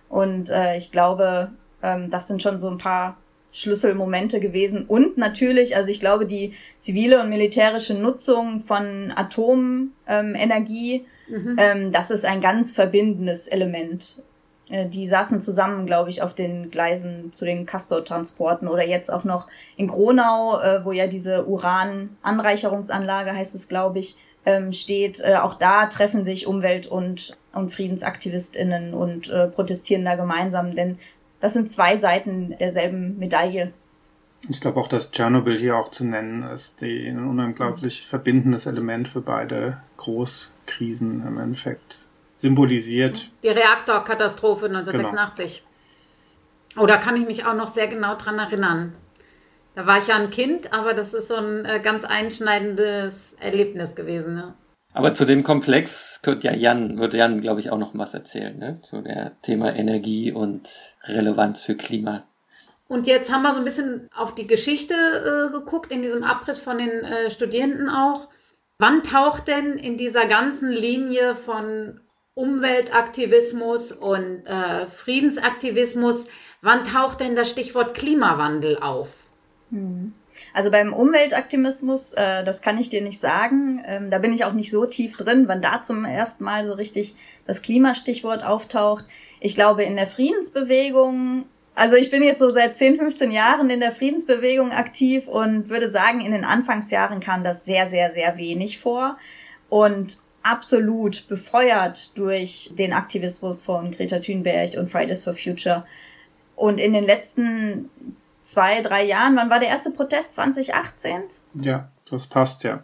Und 0.09 0.49
äh, 0.49 0.77
ich 0.77 0.91
glaube, 0.91 1.51
ähm, 1.81 2.09
das 2.09 2.27
sind 2.27 2.43
schon 2.43 2.59
so 2.59 2.69
ein 2.69 2.77
paar 2.77 3.17
Schlüsselmomente 3.53 4.39
gewesen. 4.39 4.85
Und 4.85 5.17
natürlich, 5.17 5.77
also 5.77 5.89
ich 5.89 5.99
glaube, 5.99 6.25
die 6.25 6.53
zivile 6.79 7.21
und 7.21 7.29
militärische 7.29 7.93
Nutzung 7.93 8.63
von 8.65 9.13
Atomenergie, 9.15 11.05
mhm. 11.29 11.55
ähm, 11.57 11.91
das 11.91 12.11
ist 12.11 12.25
ein 12.25 12.41
ganz 12.41 12.71
verbindendes 12.71 13.47
Element. 13.47 14.21
Äh, 14.73 14.89
die 14.89 15.07
saßen 15.07 15.39
zusammen, 15.39 15.85
glaube 15.85 16.09
ich, 16.09 16.23
auf 16.23 16.33
den 16.33 16.71
Gleisen 16.71 17.31
zu 17.31 17.45
den 17.45 17.65
Castor-Transporten 17.65 18.67
oder 18.67 18.85
jetzt 18.85 19.13
auch 19.13 19.23
noch 19.23 19.47
in 19.77 19.87
Gronau, 19.87 20.59
äh, 20.59 20.83
wo 20.83 20.91
ja 20.91 21.05
diese 21.07 21.45
Uran-Anreicherungsanlage, 21.47 23.33
heißt 23.33 23.53
es, 23.53 23.67
glaube 23.67 23.99
ich, 23.99 24.17
ähm, 24.45 24.73
steht. 24.73 25.21
Äh, 25.21 25.35
auch 25.35 25.53
da 25.53 25.85
treffen 25.85 26.25
sich 26.25 26.47
Umwelt- 26.47 26.87
und, 26.87 27.37
und 27.53 27.71
FriedensaktivistInnen 27.71 28.93
und 28.95 29.31
protestieren 29.53 30.05
da 30.05 30.15
gemeinsam, 30.15 30.75
denn 30.75 30.97
das 31.39 31.53
sind 31.53 31.69
zwei 31.69 31.97
Seiten 31.97 32.57
derselben 32.57 33.19
Medaille. 33.19 33.73
Ich 34.49 34.59
glaube 34.59 34.79
auch, 34.79 34.87
dass 34.87 35.11
Tschernobyl 35.11 35.57
hier 35.57 35.77
auch 35.77 35.91
zu 35.91 36.03
nennen 36.03 36.43
ist, 36.43 36.81
die 36.81 37.07
ein 37.07 37.19
unglaublich 37.19 38.01
verbindendes 38.01 38.65
Element 38.65 39.07
für 39.07 39.21
beide 39.21 39.77
Großkrisen 39.97 41.25
im 41.25 41.37
Endeffekt 41.37 42.02
symbolisiert. 42.43 43.31
Die 43.41 43.47
Reaktorkatastrophe 43.47 44.65
1986. 44.65 45.63
Genau. 46.73 46.83
Oh, 46.83 46.85
da 46.85 46.97
kann 46.97 47.15
ich 47.15 47.25
mich 47.25 47.45
auch 47.45 47.53
noch 47.53 47.69
sehr 47.69 47.87
genau 47.87 48.15
dran 48.15 48.37
erinnern. 48.37 48.93
Da 49.75 49.87
war 49.87 49.97
ich 49.97 50.07
ja 50.07 50.17
ein 50.17 50.29
Kind, 50.29 50.73
aber 50.73 50.93
das 50.93 51.13
ist 51.13 51.29
so 51.29 51.35
ein 51.35 51.65
äh, 51.65 51.79
ganz 51.81 52.03
einschneidendes 52.03 53.35
Erlebnis 53.39 53.95
gewesen. 53.95 54.35
Ne? 54.35 54.53
Aber 54.93 55.13
zu 55.13 55.25
dem 55.25 55.43
Komplex 55.43 56.19
wird 56.23 56.43
ja 56.43 56.53
Jan, 56.53 56.99
wird 56.99 57.13
Jan, 57.13 57.39
glaube 57.41 57.61
ich, 57.61 57.71
auch 57.71 57.77
noch 57.77 57.91
was 57.93 58.13
erzählen, 58.13 58.57
ne? 58.59 58.79
Zu 58.81 59.01
der 59.01 59.31
Thema 59.41 59.73
Energie 59.73 60.31
und 60.31 60.93
Relevanz 61.05 61.61
für 61.61 61.75
Klima. 61.75 62.23
Und 62.87 63.07
jetzt 63.07 63.31
haben 63.31 63.41
wir 63.43 63.53
so 63.53 63.59
ein 63.59 63.65
bisschen 63.65 64.09
auf 64.15 64.35
die 64.35 64.47
Geschichte 64.47 64.93
äh, 64.93 65.51
geguckt, 65.51 65.91
in 65.91 66.01
diesem 66.01 66.23
Abriss 66.23 66.59
von 66.59 66.77
den 66.77 66.89
äh, 66.89 67.29
Studierenden 67.29 67.89
auch. 67.89 68.27
Wann 68.79 69.01
taucht 69.01 69.47
denn 69.47 69.73
in 69.77 69.97
dieser 69.97 70.25
ganzen 70.25 70.71
Linie 70.71 71.35
von 71.35 72.01
Umweltaktivismus 72.35 73.91
und 73.91 74.47
äh, 74.47 74.87
Friedensaktivismus, 74.87 76.25
wann 76.61 76.83
taucht 76.83 77.19
denn 77.19 77.35
das 77.35 77.49
Stichwort 77.49 77.95
Klimawandel 77.95 78.79
auf? 78.79 79.09
Hm. 79.69 80.13
Also 80.53 80.71
beim 80.71 80.93
Umweltaktivismus, 80.93 82.13
äh, 82.13 82.43
das 82.43 82.61
kann 82.61 82.79
ich 82.79 82.89
dir 82.89 83.01
nicht 83.01 83.19
sagen. 83.19 83.83
Ähm, 83.85 84.09
da 84.09 84.17
bin 84.17 84.33
ich 84.33 84.45
auch 84.45 84.53
nicht 84.53 84.71
so 84.71 84.85
tief 84.85 85.15
drin, 85.15 85.47
wann 85.47 85.61
da 85.61 85.81
zum 85.81 86.05
ersten 86.05 86.43
Mal 86.43 86.65
so 86.65 86.73
richtig 86.73 87.15
das 87.45 87.61
Klimastichwort 87.61 88.43
auftaucht. 88.43 89.05
Ich 89.39 89.53
glaube, 89.53 89.83
in 89.83 89.95
der 89.95 90.07
Friedensbewegung, 90.07 91.45
also 91.75 91.95
ich 91.95 92.09
bin 92.09 92.23
jetzt 92.23 92.39
so 92.39 92.49
seit 92.49 92.77
10, 92.77 92.97
15 92.97 93.31
Jahren 93.31 93.69
in 93.69 93.79
der 93.79 93.91
Friedensbewegung 93.91 94.71
aktiv 94.71 95.27
und 95.27 95.69
würde 95.69 95.89
sagen, 95.89 96.21
in 96.21 96.31
den 96.31 96.45
Anfangsjahren 96.45 97.19
kam 97.19 97.43
das 97.43 97.65
sehr, 97.65 97.89
sehr, 97.89 98.11
sehr 98.11 98.37
wenig 98.37 98.79
vor. 98.79 99.17
Und 99.69 100.17
absolut 100.43 101.27
befeuert 101.27 102.17
durch 102.17 102.71
den 102.77 102.93
Aktivismus 102.93 103.63
von 103.63 103.91
Greta 103.91 104.19
Thunberg 104.19 104.75
und 104.77 104.89
Fridays 104.89 105.23
for 105.23 105.33
Future. 105.33 105.85
Und 106.55 106.79
in 106.79 106.93
den 106.93 107.05
letzten 107.05 107.89
zwei, 108.41 108.81
drei 108.81 109.03
Jahren, 109.03 109.35
wann 109.35 109.49
war 109.49 109.59
der 109.59 109.69
erste 109.69 109.91
Protest? 109.91 110.35
2018? 110.35 111.23
Ja, 111.55 111.89
das 112.09 112.27
passt 112.27 112.63
ja. 112.63 112.83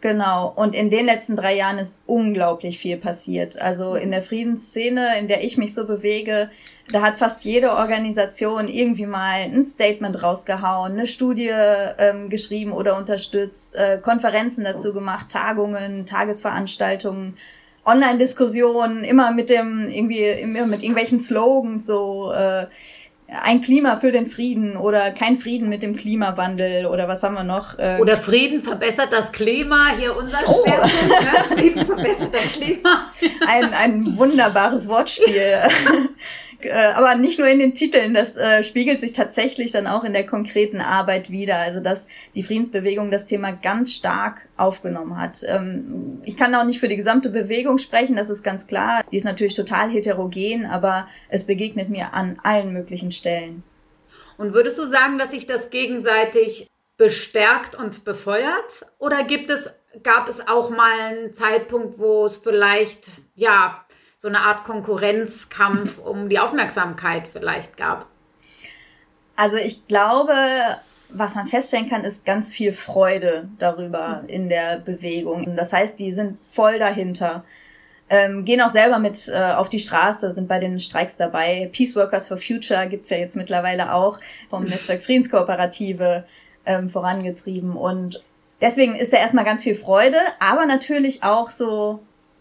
Genau. 0.00 0.52
Und 0.54 0.76
in 0.76 0.90
den 0.90 1.06
letzten 1.06 1.34
drei 1.34 1.56
Jahren 1.56 1.78
ist 1.78 2.00
unglaublich 2.06 2.78
viel 2.78 2.96
passiert. 2.96 3.60
Also 3.60 3.96
in 3.96 4.12
der 4.12 4.22
Friedensszene, 4.22 5.18
in 5.18 5.26
der 5.26 5.42
ich 5.42 5.56
mich 5.56 5.74
so 5.74 5.86
bewege, 5.86 6.50
da 6.92 7.02
hat 7.02 7.16
fast 7.16 7.44
jede 7.44 7.72
Organisation 7.72 8.68
irgendwie 8.68 9.06
mal 9.06 9.40
ein 9.40 9.64
Statement 9.64 10.22
rausgehauen, 10.22 10.92
eine 10.92 11.06
Studie 11.06 11.50
ähm, 11.98 12.30
geschrieben 12.30 12.72
oder 12.72 12.96
unterstützt, 12.96 13.74
äh, 13.74 13.98
Konferenzen 13.98 14.64
dazu 14.64 14.94
gemacht, 14.94 15.30
Tagungen, 15.30 16.06
Tagesveranstaltungen, 16.06 17.36
Online-Diskussionen, 17.84 19.02
immer 19.02 19.32
mit 19.32 19.50
dem 19.50 19.88
irgendwie 19.88 20.24
immer 20.24 20.66
mit 20.66 20.82
irgendwelchen 20.82 21.20
Slogans 21.20 21.86
so 21.86 22.30
äh, 22.32 22.66
ein 23.28 23.60
Klima 23.60 23.96
für 23.96 24.10
den 24.10 24.28
Frieden 24.28 24.76
oder 24.76 25.10
kein 25.10 25.36
Frieden 25.36 25.68
mit 25.68 25.82
dem 25.82 25.96
Klimawandel 25.96 26.86
oder 26.86 27.08
was 27.08 27.22
haben 27.22 27.34
wir 27.34 27.44
noch? 27.44 27.74
Ähm 27.78 28.00
oder 28.00 28.16
Frieden 28.16 28.62
verbessert 28.62 29.12
das 29.12 29.32
Klima, 29.32 29.88
hier 29.98 30.16
unser 30.16 30.38
oh. 30.46 30.64
Schwerpunkt. 30.64 31.08
Ne? 31.08 31.56
Frieden 31.56 31.86
verbessert 31.86 32.34
das 32.34 32.52
Klima. 32.52 33.12
Ein, 33.46 33.74
ein 33.74 34.16
wunderbares 34.16 34.88
Wortspiel. 34.88 35.58
Äh, 36.60 36.72
aber 36.72 37.14
nicht 37.14 37.38
nur 37.38 37.46
in 37.46 37.60
den 37.60 37.74
Titeln, 37.74 38.14
das 38.14 38.36
äh, 38.36 38.64
spiegelt 38.64 39.00
sich 39.00 39.12
tatsächlich 39.12 39.70
dann 39.70 39.86
auch 39.86 40.02
in 40.02 40.12
der 40.12 40.26
konkreten 40.26 40.80
Arbeit 40.80 41.30
wieder. 41.30 41.56
Also 41.56 41.80
dass 41.80 42.06
die 42.34 42.42
Friedensbewegung 42.42 43.10
das 43.10 43.26
Thema 43.26 43.52
ganz 43.52 43.92
stark 43.92 44.48
aufgenommen 44.56 45.16
hat. 45.20 45.44
Ähm, 45.46 46.20
ich 46.24 46.36
kann 46.36 46.54
auch 46.54 46.64
nicht 46.64 46.80
für 46.80 46.88
die 46.88 46.96
gesamte 46.96 47.30
Bewegung 47.30 47.78
sprechen, 47.78 48.16
das 48.16 48.28
ist 48.28 48.42
ganz 48.42 48.66
klar. 48.66 49.04
Die 49.12 49.16
ist 49.16 49.24
natürlich 49.24 49.54
total 49.54 49.88
heterogen, 49.88 50.66
aber 50.66 51.06
es 51.28 51.44
begegnet 51.44 51.90
mir 51.90 52.12
an 52.12 52.38
allen 52.42 52.72
möglichen 52.72 53.12
Stellen. 53.12 53.62
Und 54.36 54.52
würdest 54.54 54.78
du 54.78 54.86
sagen, 54.86 55.18
dass 55.18 55.30
sich 55.30 55.46
das 55.46 55.70
gegenseitig 55.70 56.68
bestärkt 56.96 57.76
und 57.76 58.04
befeuert? 58.04 58.86
Oder 58.98 59.22
gibt 59.24 59.50
es, 59.50 59.70
gab 60.02 60.28
es 60.28 60.46
auch 60.48 60.70
mal 60.70 60.98
einen 61.00 61.34
Zeitpunkt, 61.34 61.98
wo 61.98 62.24
es 62.24 62.38
vielleicht, 62.38 63.06
ja, 63.34 63.84
so 64.18 64.26
eine 64.26 64.40
Art 64.40 64.64
Konkurrenzkampf 64.64 65.98
um 65.98 66.28
die 66.28 66.40
Aufmerksamkeit 66.40 67.28
vielleicht 67.28 67.76
gab? 67.76 68.06
Also 69.36 69.56
ich 69.56 69.86
glaube, 69.86 70.34
was 71.08 71.36
man 71.36 71.46
feststellen 71.46 71.88
kann, 71.88 72.04
ist 72.04 72.24
ganz 72.24 72.50
viel 72.50 72.72
Freude 72.72 73.48
darüber 73.60 74.24
in 74.26 74.48
der 74.48 74.78
Bewegung. 74.78 75.56
Das 75.56 75.72
heißt, 75.72 75.98
die 76.00 76.12
sind 76.12 76.36
voll 76.50 76.80
dahinter. 76.80 77.44
Ähm, 78.10 78.44
gehen 78.44 78.60
auch 78.60 78.70
selber 78.70 78.98
mit 78.98 79.28
äh, 79.28 79.52
auf 79.52 79.68
die 79.68 79.78
Straße, 79.78 80.32
sind 80.32 80.48
bei 80.48 80.58
den 80.58 80.80
Streiks 80.80 81.16
dabei. 81.16 81.70
Peace 81.72 81.94
Workers 81.94 82.26
for 82.26 82.38
Future 82.38 82.88
gibt's 82.88 83.10
ja 83.10 83.18
jetzt 83.18 83.36
mittlerweile 83.36 83.92
auch 83.92 84.18
vom 84.50 84.64
Netzwerk 84.64 85.04
Friedenskooperative 85.04 86.24
ähm, 86.66 86.90
vorangetrieben. 86.90 87.76
Und 87.76 88.24
deswegen 88.60 88.96
ist 88.96 89.12
da 89.12 89.18
erstmal 89.18 89.44
ganz 89.44 89.62
viel 89.62 89.76
Freude, 89.76 90.18
aber 90.40 90.66
natürlich 90.66 91.22
auch 91.22 91.50
so 91.50 92.00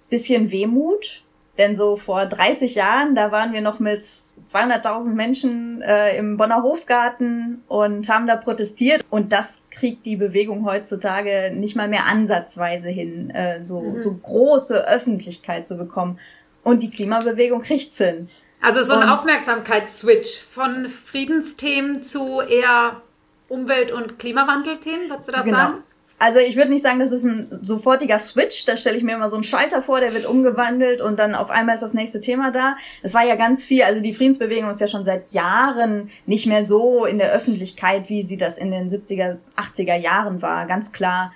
bisschen 0.10 0.52
Wehmut, 0.52 1.22
denn 1.58 1.76
so 1.76 1.96
vor 1.96 2.26
30 2.26 2.76
Jahren, 2.76 3.16
da 3.16 3.32
waren 3.32 3.54
wir 3.54 3.62
noch 3.62 3.80
mit 3.80 4.04
200.000 4.04 5.10
Menschen 5.10 5.82
äh, 5.82 6.18
im 6.18 6.38
Bonner 6.38 6.64
Hofgarten 6.64 7.64
und 7.68 8.08
haben 8.10 8.28
da 8.28 8.36
protestiert. 8.36 9.04
Und 9.10 9.34
das 9.34 9.60
kriegt 9.72 10.06
die 10.06 10.16
Bewegung 10.16 10.66
heutzutage 10.66 11.52
nicht 11.54 11.76
mal 11.76 11.88
mehr 11.88 12.06
ansatzweise 12.06 12.90
hin, 12.90 13.30
äh, 13.32 13.66
so, 13.66 13.82
mhm. 13.82 14.04
so 14.04 14.14
große 14.14 14.88
Öffentlichkeit 14.88 15.68
zu 15.68 15.78
bekommen. 15.78 16.20
Und 16.64 16.84
die 16.84 16.90
Klimabewegung 16.90 17.62
kriegt's 17.62 17.98
hin. 17.98 18.28
Also 18.62 18.84
so 18.84 18.94
ein 18.94 19.08
Aufmerksamkeitsswitch 19.08 20.42
von 20.42 20.90
Friedensthemen 20.90 22.02
zu 22.02 22.42
eher 22.42 23.02
Umwelt- 23.50 23.92
und 23.92 24.20
Klimawandelthemen, 24.20 25.10
würdest 25.10 25.30
du 25.30 25.32
das 25.32 25.46
genau. 25.46 25.58
sagen? 25.58 25.84
Also 26.20 26.40
ich 26.40 26.56
würde 26.56 26.72
nicht 26.72 26.82
sagen, 26.82 27.00
das 27.00 27.12
ist 27.12 27.24
ein 27.24 27.60
sofortiger 27.62 28.18
Switch. 28.18 28.66
Da 28.66 28.76
stelle 28.76 28.98
ich 28.98 29.04
mir 29.04 29.16
immer 29.16 29.30
so 29.30 29.36
einen 29.36 29.44
Schalter 29.44 29.84
vor, 29.84 30.00
der 30.00 30.16
wird 30.16 30.26
umgewandelt 30.26 31.00
und 31.00 31.20
dann 31.20 31.36
auf 31.36 31.52
einmal 31.52 31.76
ist 31.76 31.82
das 31.82 31.94
nächste 31.94 32.20
Thema 32.20 32.52
da. 32.52 32.76
Es 33.04 33.14
war 33.14 33.24
ja 33.24 33.36
ganz 33.36 33.64
viel, 33.64 33.84
also 33.84 34.02
die 34.02 34.16
Friedensbewegung 34.16 34.70
ist 34.70 34.82
ja 34.82 34.88
schon 34.88 35.06
seit 35.06 35.32
Jahren 35.32 36.10
nicht 36.26 36.48
mehr 36.48 36.66
so 36.66 37.06
in 37.06 37.20
der 37.20 37.32
Öffentlichkeit, 37.32 38.10
wie 38.10 38.24
sie 38.24 38.38
das 38.38 38.58
in 38.58 38.72
den 38.72 38.90
70er, 38.90 39.38
80er 39.56 39.96
Jahren 39.96 40.42
war, 40.42 40.66
ganz 40.66 40.92
klar. 40.92 41.32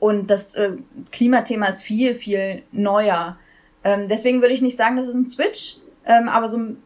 Und 0.00 0.28
das 0.28 0.54
äh, 0.56 0.72
Klimathema 1.12 1.66
ist 1.66 1.82
viel, 1.82 2.16
viel 2.16 2.62
neuer. 2.72 3.38
Ähm, 3.84 4.08
deswegen 4.08 4.40
würde 4.40 4.54
ich 4.54 4.62
nicht 4.62 4.76
sagen, 4.76 4.96
das 4.96 5.06
ist 5.06 5.14
ein 5.14 5.24
Switch, 5.24 5.76
ähm, 6.04 6.28
aber 6.28 6.48
so 6.48 6.56
ein 6.56 6.82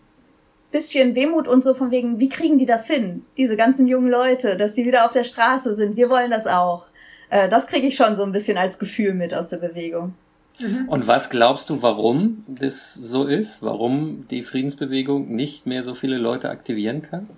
bisschen 0.73 1.15
Wehmut 1.15 1.49
und 1.49 1.65
so 1.65 1.73
von 1.73 1.91
wegen, 1.91 2.21
wie 2.21 2.29
kriegen 2.29 2.59
die 2.59 2.67
das 2.67 2.87
hin? 2.87 3.25
Diese 3.39 3.57
ganzen 3.57 3.87
jungen 3.87 4.11
Leute, 4.11 4.59
dass 4.59 4.75
sie 4.75 4.85
wieder 4.85 5.07
auf 5.07 5.13
der 5.13 5.25
Straße 5.25 5.75
sind. 5.75 5.97
Wir 5.97 6.11
wollen 6.11 6.31
das 6.31 6.47
auch. 6.47 6.89
Äh, 7.35 7.49
das 7.49 7.67
kriege 7.67 7.89
ich 7.89 7.97
schon 7.97 8.15
so 8.15 8.23
ein 8.23 8.31
bisschen 8.31 8.57
als 8.57 8.79
Gefühl 8.79 9.13
mit 9.13 9.35
aus 9.35 9.49
der 9.49 9.57
Bewegung. 9.57 10.15
Mhm. 10.61 10.89
Und 10.89 11.09
was 11.09 11.31
glaubst 11.31 11.69
du, 11.69 11.83
warum 11.83 12.45
das 12.47 12.95
so 12.95 13.25
ist? 13.25 13.61
Warum 13.61 14.29
die 14.31 14.45
Friedensbewegung 14.45 15.35
nicht 15.35 15.67
mehr 15.67 15.83
so 15.83 15.95
viele 15.95 16.17
Leute 16.17 16.49
aktivieren 16.49 17.03
kann? 17.03 17.29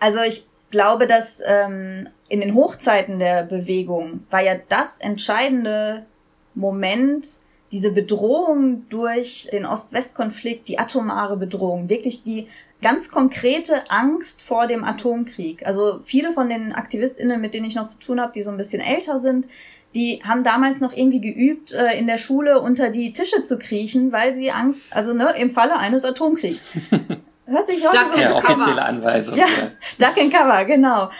Also 0.00 0.20
ich 0.26 0.46
glaube, 0.70 1.06
dass 1.06 1.42
ähm, 1.46 2.08
in 2.30 2.40
den 2.40 2.54
Hochzeiten 2.54 3.18
der 3.18 3.42
Bewegung 3.42 4.20
war 4.30 4.42
ja 4.42 4.54
das 4.70 4.98
entscheidende 4.98 6.06
Moment, 6.54 7.28
diese 7.72 7.92
Bedrohung 7.92 8.88
durch 8.88 9.48
den 9.52 9.66
Ost-West-Konflikt, 9.66 10.68
die 10.68 10.78
atomare 10.78 11.36
Bedrohung, 11.36 11.90
wirklich 11.90 12.22
die 12.22 12.48
ganz 12.82 13.10
konkrete 13.10 13.90
Angst 13.90 14.42
vor 14.42 14.66
dem 14.66 14.84
Atomkrieg. 14.84 15.66
Also 15.66 16.00
viele 16.04 16.32
von 16.32 16.48
den 16.48 16.72
AktivistInnen, 16.72 17.40
mit 17.40 17.54
denen 17.54 17.66
ich 17.66 17.74
noch 17.74 17.86
zu 17.86 17.98
tun 17.98 18.20
habe, 18.20 18.32
die 18.32 18.42
so 18.42 18.50
ein 18.50 18.56
bisschen 18.56 18.80
älter 18.80 19.18
sind, 19.18 19.48
die 19.94 20.22
haben 20.22 20.44
damals 20.44 20.80
noch 20.80 20.92
irgendwie 20.92 21.20
geübt, 21.20 21.72
äh, 21.72 21.98
in 21.98 22.06
der 22.06 22.18
Schule 22.18 22.60
unter 22.60 22.90
die 22.90 23.12
Tische 23.12 23.42
zu 23.42 23.58
kriechen, 23.58 24.12
weil 24.12 24.34
sie 24.34 24.50
Angst, 24.50 24.84
also 24.90 25.14
ne, 25.14 25.32
im 25.38 25.52
Falle 25.52 25.78
eines 25.78 26.04
Atomkriegs. 26.04 26.66
Hört 27.46 27.66
sich 27.66 27.86
heute 27.86 27.98
Duck 27.98 28.12
so 28.14 28.20
ja, 28.20 28.32
offizielle 28.32 28.84
Anweisung. 28.84 29.36
Ja, 29.36 29.46
ja, 29.46 29.70
Duck 30.06 30.18
and 30.18 30.32
Cover, 30.32 30.64
genau. 30.64 31.10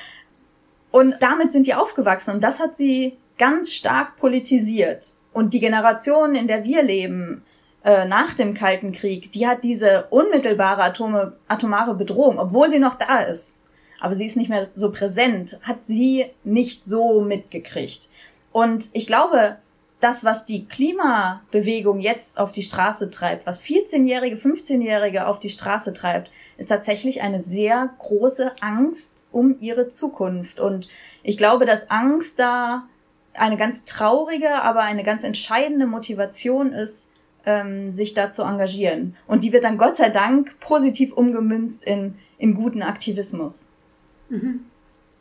Und 0.91 1.15
damit 1.21 1.53
sind 1.53 1.67
die 1.67 1.75
aufgewachsen 1.75 2.35
und 2.35 2.45
das 2.45 2.61
hat 2.61 2.77
sie 2.77 3.17
ganz 3.39 3.73
stark 3.73 4.17
politisiert. 4.17 5.13
Und 5.33 5.55
die 5.55 5.61
Generation, 5.61 6.35
in 6.35 6.47
der 6.47 6.65
wir 6.65 6.83
leben, 6.83 7.45
äh, 7.87 8.05
nach 8.05 8.35
dem 8.35 8.53
Kalten 8.53 8.91
Krieg, 8.91 9.31
die 9.31 9.47
hat 9.47 9.63
diese 9.63 10.09
unmittelbare 10.11 10.83
Atome, 10.83 11.37
atomare 11.47 11.95
Bedrohung, 11.95 12.41
obwohl 12.41 12.69
sie 12.69 12.81
noch 12.81 12.97
da 12.97 13.21
ist, 13.21 13.61
aber 14.01 14.17
sie 14.17 14.27
ist 14.27 14.37
nicht 14.37 14.51
mehr 14.51 14.67
so 14.75 14.91
präsent, 14.91 15.61
hat 15.63 15.87
sie 15.87 16.27
nicht 16.43 16.85
so 16.85 17.21
mitgekriegt. 17.21 18.09
Und 18.51 18.89
ich 18.93 19.07
glaube, 19.07 19.59
das, 20.01 20.25
was 20.25 20.45
die 20.45 20.67
Klimabewegung 20.67 22.01
jetzt 22.01 22.41
auf 22.41 22.51
die 22.51 22.65
Straße 22.65 23.09
treibt, 23.11 23.47
was 23.47 23.63
14-Jährige, 23.63 24.35
15-Jährige 24.35 25.29
auf 25.29 25.39
die 25.39 25.49
Straße 25.49 25.93
treibt, 25.93 26.33
ist 26.59 26.67
tatsächlich 26.67 27.23
eine 27.23 27.41
sehr 27.41 27.91
große 28.01 28.51
Angst 28.61 29.27
um 29.31 29.59
ihre 29.61 29.87
Zukunft. 29.89 30.59
Und 30.59 30.89
ich 31.23 31.37
glaube, 31.37 31.67
dass 31.67 31.89
Angst 31.89 32.41
da 32.41 32.89
eine 33.33 33.57
ganz 33.57 33.85
traurige, 33.85 34.63
aber 34.63 34.81
eine 34.81 35.05
ganz 35.05 35.23
entscheidende 35.23 35.87
Motivation 35.87 36.73
ist, 36.73 37.11
ähm, 37.47 37.95
sich 37.95 38.13
da 38.13 38.31
zu 38.31 38.43
engagieren. 38.43 39.17
Und 39.27 39.45
die 39.45 39.53
wird 39.53 39.65
dann 39.65 39.79
Gott 39.79 39.97
sei 39.97 40.11
Dank 40.11 40.59
positiv 40.61 41.13
umgemünzt 41.13 41.85
in, 41.85 42.19
in 42.39 42.55
guten 42.55 42.83
Aktivismus. 42.83 43.67
Mhm. 44.29 44.67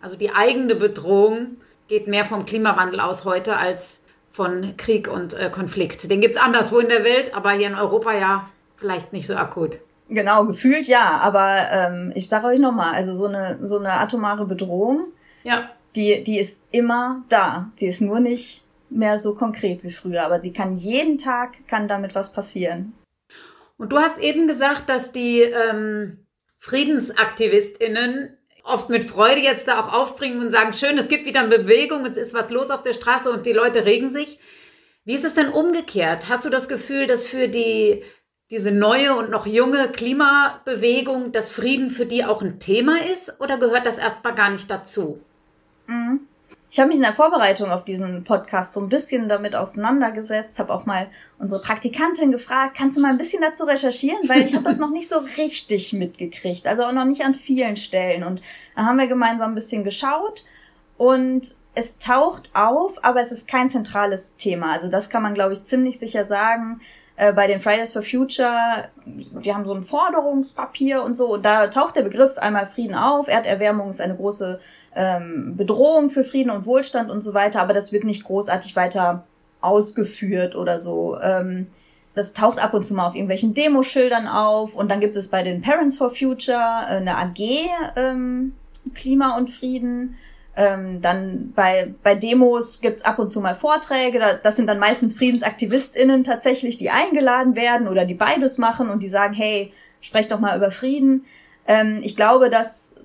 Also 0.02 0.18
die 0.18 0.32
eigene 0.32 0.76
Bedrohung 0.76 1.58
geht 1.88 2.08
mehr 2.08 2.26
vom 2.26 2.46
Klimawandel 2.46 3.00
aus 3.00 3.26
heute 3.26 3.56
als 3.56 4.00
von 4.32 4.76
Krieg 4.76 5.08
und 5.08 5.34
äh, 5.34 5.50
Konflikt. 5.50 6.10
Den 6.12 6.20
gibt 6.20 6.36
es 6.36 6.42
anderswo 6.42 6.80
in 6.80 6.90
der 6.90 7.04
Welt, 7.04 7.34
aber 7.34 7.52
hier 7.52 7.68
in 7.68 7.76
Europa 7.76 8.14
ja 8.14 8.50
vielleicht 8.76 9.14
nicht 9.14 9.28
so 9.28 9.36
akut. 9.36 9.80
Genau, 10.10 10.46
gefühlt 10.46 10.88
ja, 10.88 11.20
aber 11.22 11.68
ähm, 11.72 12.12
ich 12.16 12.28
sage 12.28 12.48
euch 12.48 12.60
nochmal, 12.60 12.94
also 12.94 13.16
so 13.16 13.26
eine, 13.26 13.58
so 13.62 13.80
eine 13.80 13.94
atomare 13.94 14.46
Bedrohung, 14.46 15.08
ja. 15.44 15.70
die, 15.96 16.24
die 16.24 16.40
ist 16.40 16.60
immer 16.72 17.24
da. 17.30 17.72
Die 17.80 17.88
ist 17.88 18.02
nur 18.02 18.20
nicht 18.20 18.65
mehr 18.96 19.20
so 19.20 19.36
konkret 19.36 19.84
wie 19.84 19.92
früher, 19.92 20.24
aber 20.24 20.42
sie 20.42 20.54
kann 20.54 20.74
jeden 20.74 21.18
Tag, 21.18 21.68
kann 21.68 21.88
damit 21.88 22.16
was 22.16 22.32
passieren. 22.32 22.94
Und 23.78 23.92
du 23.92 23.98
hast 23.98 24.18
eben 24.20 24.48
gesagt, 24.48 24.90
dass 24.90 25.12
die 25.12 25.42
ähm, 25.42 26.26
FriedensaktivistInnen 26.58 28.38
oft 28.64 28.90
mit 28.90 29.04
Freude 29.04 29.42
jetzt 29.42 29.68
da 29.68 29.80
auch 29.80 29.94
aufspringen 29.94 30.40
und 30.40 30.52
sagen, 30.52 30.74
schön, 30.74 30.98
es 30.98 31.08
gibt 31.08 31.26
wieder 31.26 31.42
eine 31.42 31.60
Bewegung, 31.60 32.06
es 32.06 32.18
ist 32.18 32.34
was 32.34 32.50
los 32.50 32.70
auf 32.70 32.82
der 32.82 32.94
Straße 32.94 33.30
und 33.30 33.46
die 33.46 33.54
Leute 33.54 33.86
regen 33.86 34.12
sich. 34.12 34.40
Wie 35.04 35.14
ist 35.14 35.26
es 35.26 35.36
denn 35.36 35.50
umgekehrt? 35.50 36.30
Hast 36.30 36.46
du 36.46 36.50
das 36.50 36.68
Gefühl, 36.68 37.06
dass 37.06 37.28
für 37.28 37.48
die, 37.48 38.04
diese 38.50 38.72
neue 38.72 39.16
und 39.16 39.30
noch 39.30 39.46
junge 39.46 39.90
Klimabewegung 39.92 41.32
das 41.32 41.52
Frieden 41.52 41.92
für 41.92 42.08
die 42.08 42.26
auch 42.26 42.42
ein 42.42 42.60
Thema 42.60 42.98
ist 43.14 43.40
oder 43.40 43.60
gehört 43.60 43.86
das 43.86 44.00
erstmal 44.00 44.34
gar 44.34 44.50
nicht 44.50 44.72
dazu? 44.72 45.22
Mhm. 45.86 46.22
Ich 46.76 46.80
habe 46.82 46.90
mich 46.90 46.98
in 46.98 47.04
der 47.04 47.14
Vorbereitung 47.14 47.72
auf 47.72 47.86
diesen 47.86 48.26
Podcast 48.26 48.74
so 48.74 48.82
ein 48.82 48.90
bisschen 48.90 49.30
damit 49.30 49.56
auseinandergesetzt, 49.56 50.60
habe 50.60 50.74
auch 50.74 50.86
mal 50.86 51.08
unsere 51.40 51.62
Praktikantin 51.62 52.34
gefragt, 52.34 52.76
kannst 52.78 52.98
du 52.98 53.02
mal 53.02 53.12
ein 53.12 53.18
bisschen 53.18 53.42
dazu 53.42 53.64
recherchieren, 53.64 54.28
weil 54.28 54.42
ich 54.42 54.54
habe 54.54 54.66
das 54.66 54.78
noch 54.78 54.90
nicht 54.90 55.08
so 55.08 55.20
richtig 55.38 55.94
mitgekriegt, 55.94 56.68
also 56.68 56.84
auch 56.84 56.92
noch 56.92 57.06
nicht 57.06 57.24
an 57.24 57.34
vielen 57.34 57.78
Stellen. 57.78 58.26
Und 58.26 58.42
dann 58.76 58.86
haben 58.88 59.00
wir 59.00 59.08
gemeinsam 59.08 59.52
ein 59.52 59.56
bisschen 59.56 59.86
geschaut 59.86 60.44
und 60.98 61.56
es 61.76 61.98
taucht 61.98 62.50
auf, 62.54 63.02
aber 63.06 63.22
es 63.22 63.32
ist 63.32 63.48
kein 63.48 63.70
zentrales 63.70 64.36
Thema. 64.36 64.74
Also 64.74 64.90
das 64.90 65.10
kann 65.10 65.24
man, 65.24 65.34
glaube 65.34 65.54
ich, 65.54 65.64
ziemlich 65.64 65.98
sicher 65.98 66.26
sagen. 66.26 66.82
Äh, 67.16 67.32
bei 67.32 67.48
den 67.48 67.62
Fridays 67.62 67.94
for 67.94 68.02
Future, 68.02 68.90
die 69.06 69.54
haben 69.54 69.64
so 69.64 69.74
ein 69.74 69.84
Forderungspapier 69.84 71.04
und 71.04 71.16
so, 71.16 71.36
und 71.36 71.46
da 71.46 71.68
taucht 71.68 71.96
der 71.96 72.02
Begriff 72.02 72.38
einmal 72.38 72.68
Frieden 72.68 72.96
auf. 72.96 73.30
Erderwärmung 73.30 73.90
ist 73.90 74.02
eine 74.02 74.18
große 74.18 74.60
ähm, 74.96 75.56
Bedrohung 75.58 76.10
für 76.10 76.24
Frieden 76.24 76.50
und 76.50 76.66
Wohlstand 76.66 77.12
und 77.12 77.22
so 77.22 77.34
weiter, 77.34 77.62
aber 77.62 77.74
das 77.74 77.92
wird 77.92 78.04
nicht 78.04 78.24
großartig 78.24 78.76
weiter 78.76 79.26
ausgeführt 79.62 80.56
oder 80.56 80.80
so. 80.80 81.18
Ähm, 81.22 81.68
das 82.14 82.32
taucht 82.32 82.60
ab 82.60 82.74
und 82.74 82.86
zu 82.86 82.94
mal 82.94 83.08
auf 83.08 83.16
irgendwelchen 83.16 83.54
Demoschildern 83.54 84.28
auf 84.28 84.74
und 84.74 84.90
dann 84.90 85.02
gibt 85.02 85.18
es 85.18 85.28
bei 85.28 85.44
den 85.44 85.62
Parents 85.62 85.98
for 85.98 86.10
Future 86.10 86.86
äh, 86.88 86.96
eine 86.96 87.18
AG 87.18 87.40
ähm, 87.98 88.54
Klima 88.94 89.38
und 89.38 89.50
Frieden. 89.50 90.16
Ähm, 90.58 91.02
dann 91.02 91.52
bei, 91.54 91.94
bei 92.02 92.16
Demos 92.16 92.80
gibt's 92.80 93.04
ab 93.04 93.20
und 93.20 93.30
zu 93.30 93.42
mal 93.42 93.56
Vorträge. 93.56 94.40
Das 94.42 94.56
sind 94.56 94.68
dann 94.68 94.80
meistens 94.80 95.16
FriedensaktivistInnen 95.16 96.24
tatsächlich, 96.24 96.78
die 96.78 96.90
eingeladen 96.90 97.58
werden 97.58 97.90
oder 97.90 98.06
die 98.06 98.14
beides 98.14 98.58
machen 98.58 98.90
und 98.90 99.04
die 99.04 99.10
sagen, 99.10 99.34
hey, 99.34 99.74
sprecht 100.00 100.32
doch 100.32 100.40
mal 100.40 100.56
über 100.56 100.72
Frieden. 100.72 101.26
Ähm, 101.68 102.00
ich 102.02 102.16
glaube, 102.16 102.50
dass 102.50 102.96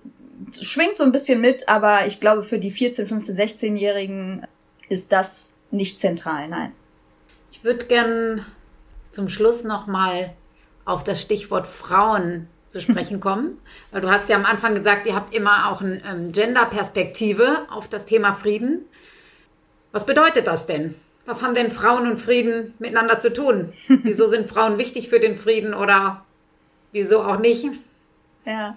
schwingt 0.60 0.96
so 0.96 1.04
ein 1.04 1.12
bisschen 1.12 1.40
mit, 1.40 1.68
aber 1.68 2.06
ich 2.06 2.20
glaube, 2.20 2.42
für 2.42 2.58
die 2.58 2.70
14, 2.70 3.06
15, 3.06 3.36
16-Jährigen 3.36 4.46
ist 4.88 5.12
das 5.12 5.54
nicht 5.70 6.00
zentral, 6.00 6.48
nein. 6.48 6.72
Ich 7.50 7.64
würde 7.64 7.86
gern 7.86 8.46
zum 9.10 9.28
Schluss 9.28 9.64
nochmal 9.64 10.32
auf 10.84 11.04
das 11.04 11.20
Stichwort 11.20 11.66
Frauen 11.66 12.48
zu 12.68 12.80
sprechen 12.80 13.20
kommen. 13.20 13.58
Weil 13.90 14.00
du 14.00 14.10
hast 14.10 14.28
ja 14.28 14.36
am 14.36 14.44
Anfang 14.44 14.74
gesagt, 14.74 15.06
ihr 15.06 15.14
habt 15.14 15.34
immer 15.34 15.70
auch 15.70 15.80
eine 15.80 16.02
ähm, 16.04 16.32
Gender-Perspektive 16.32 17.66
auf 17.70 17.88
das 17.88 18.06
Thema 18.06 18.34
Frieden. 18.34 18.86
Was 19.92 20.06
bedeutet 20.06 20.46
das 20.46 20.66
denn? 20.66 20.94
Was 21.26 21.42
haben 21.42 21.54
denn 21.54 21.70
Frauen 21.70 22.10
und 22.10 22.18
Frieden 22.18 22.74
miteinander 22.78 23.20
zu 23.20 23.32
tun? 23.32 23.72
Wieso 23.88 24.28
sind 24.28 24.48
Frauen 24.48 24.78
wichtig 24.78 25.08
für 25.08 25.20
den 25.20 25.36
Frieden 25.36 25.74
oder 25.74 26.24
wieso 26.92 27.22
auch 27.22 27.38
nicht? 27.38 27.68
Ja. 28.44 28.76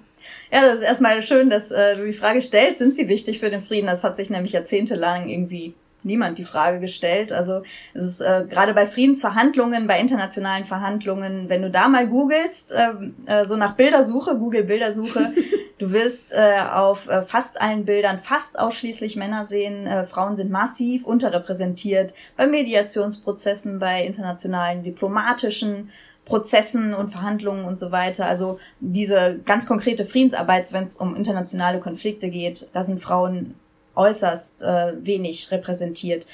Ja, 0.51 0.62
das 0.62 0.75
ist 0.75 0.83
erstmal 0.83 1.21
schön, 1.21 1.49
dass 1.49 1.71
äh, 1.71 1.95
du 1.95 2.05
die 2.05 2.13
Frage 2.13 2.41
stellst, 2.41 2.79
sind 2.79 2.95
sie 2.95 3.07
wichtig 3.07 3.39
für 3.39 3.49
den 3.49 3.63
Frieden? 3.63 3.88
Das 3.88 4.03
hat 4.03 4.15
sich 4.15 4.29
nämlich 4.29 4.53
jahrzehntelang 4.53 5.29
irgendwie 5.29 5.73
niemand 6.03 6.38
die 6.38 6.43
Frage 6.43 6.79
gestellt. 6.79 7.31
Also 7.31 7.63
es 7.93 8.03
ist 8.03 8.21
äh, 8.21 8.45
gerade 8.49 8.73
bei 8.73 8.86
Friedensverhandlungen, 8.86 9.88
bei 9.88 9.99
internationalen 9.99 10.65
Verhandlungen, 10.65 11.49
wenn 11.49 11.62
du 11.62 11.69
da 11.69 11.88
mal 11.88 12.07
googelst, 12.07 12.71
äh, 12.71 12.89
äh, 13.25 13.45
so 13.45 13.55
nach 13.55 13.75
Bildersuche, 13.75 14.38
Google 14.38 14.63
Bildersuche, 14.63 15.33
du 15.77 15.91
wirst 15.91 16.33
äh, 16.33 16.62
auf 16.71 17.07
äh, 17.07 17.21
fast 17.23 17.62
allen 17.62 17.86
Bildern 17.86 18.19
fast 18.19 18.59
ausschließlich 18.59 19.15
Männer 19.15 19.45
sehen. 19.45 19.88
Äh, 19.88 20.05
Frauen 20.05 20.36
sind 20.36 20.51
massiv 20.51 21.05
unterrepräsentiert 21.05 22.13
bei 22.38 22.47
Mediationsprozessen, 22.47 23.79
bei 23.79 24.05
internationalen 24.05 24.83
diplomatischen 24.83 25.89
Prozessen 26.25 26.93
und 26.93 27.09
Verhandlungen 27.09 27.65
und 27.65 27.77
so 27.77 27.91
weiter. 27.91 28.25
Also 28.25 28.59
diese 28.79 29.39
ganz 29.45 29.65
konkrete 29.65 30.05
Friedensarbeit, 30.05 30.71
wenn 30.71 30.83
es 30.83 30.97
um 30.97 31.15
internationale 31.15 31.79
Konflikte 31.79 32.29
geht, 32.29 32.69
da 32.73 32.83
sind 32.83 33.01
Frauen 33.01 33.55
äußerst 33.95 34.63
äh, 34.63 34.93
wenig 35.01 35.51
repräsentiert. 35.51 36.25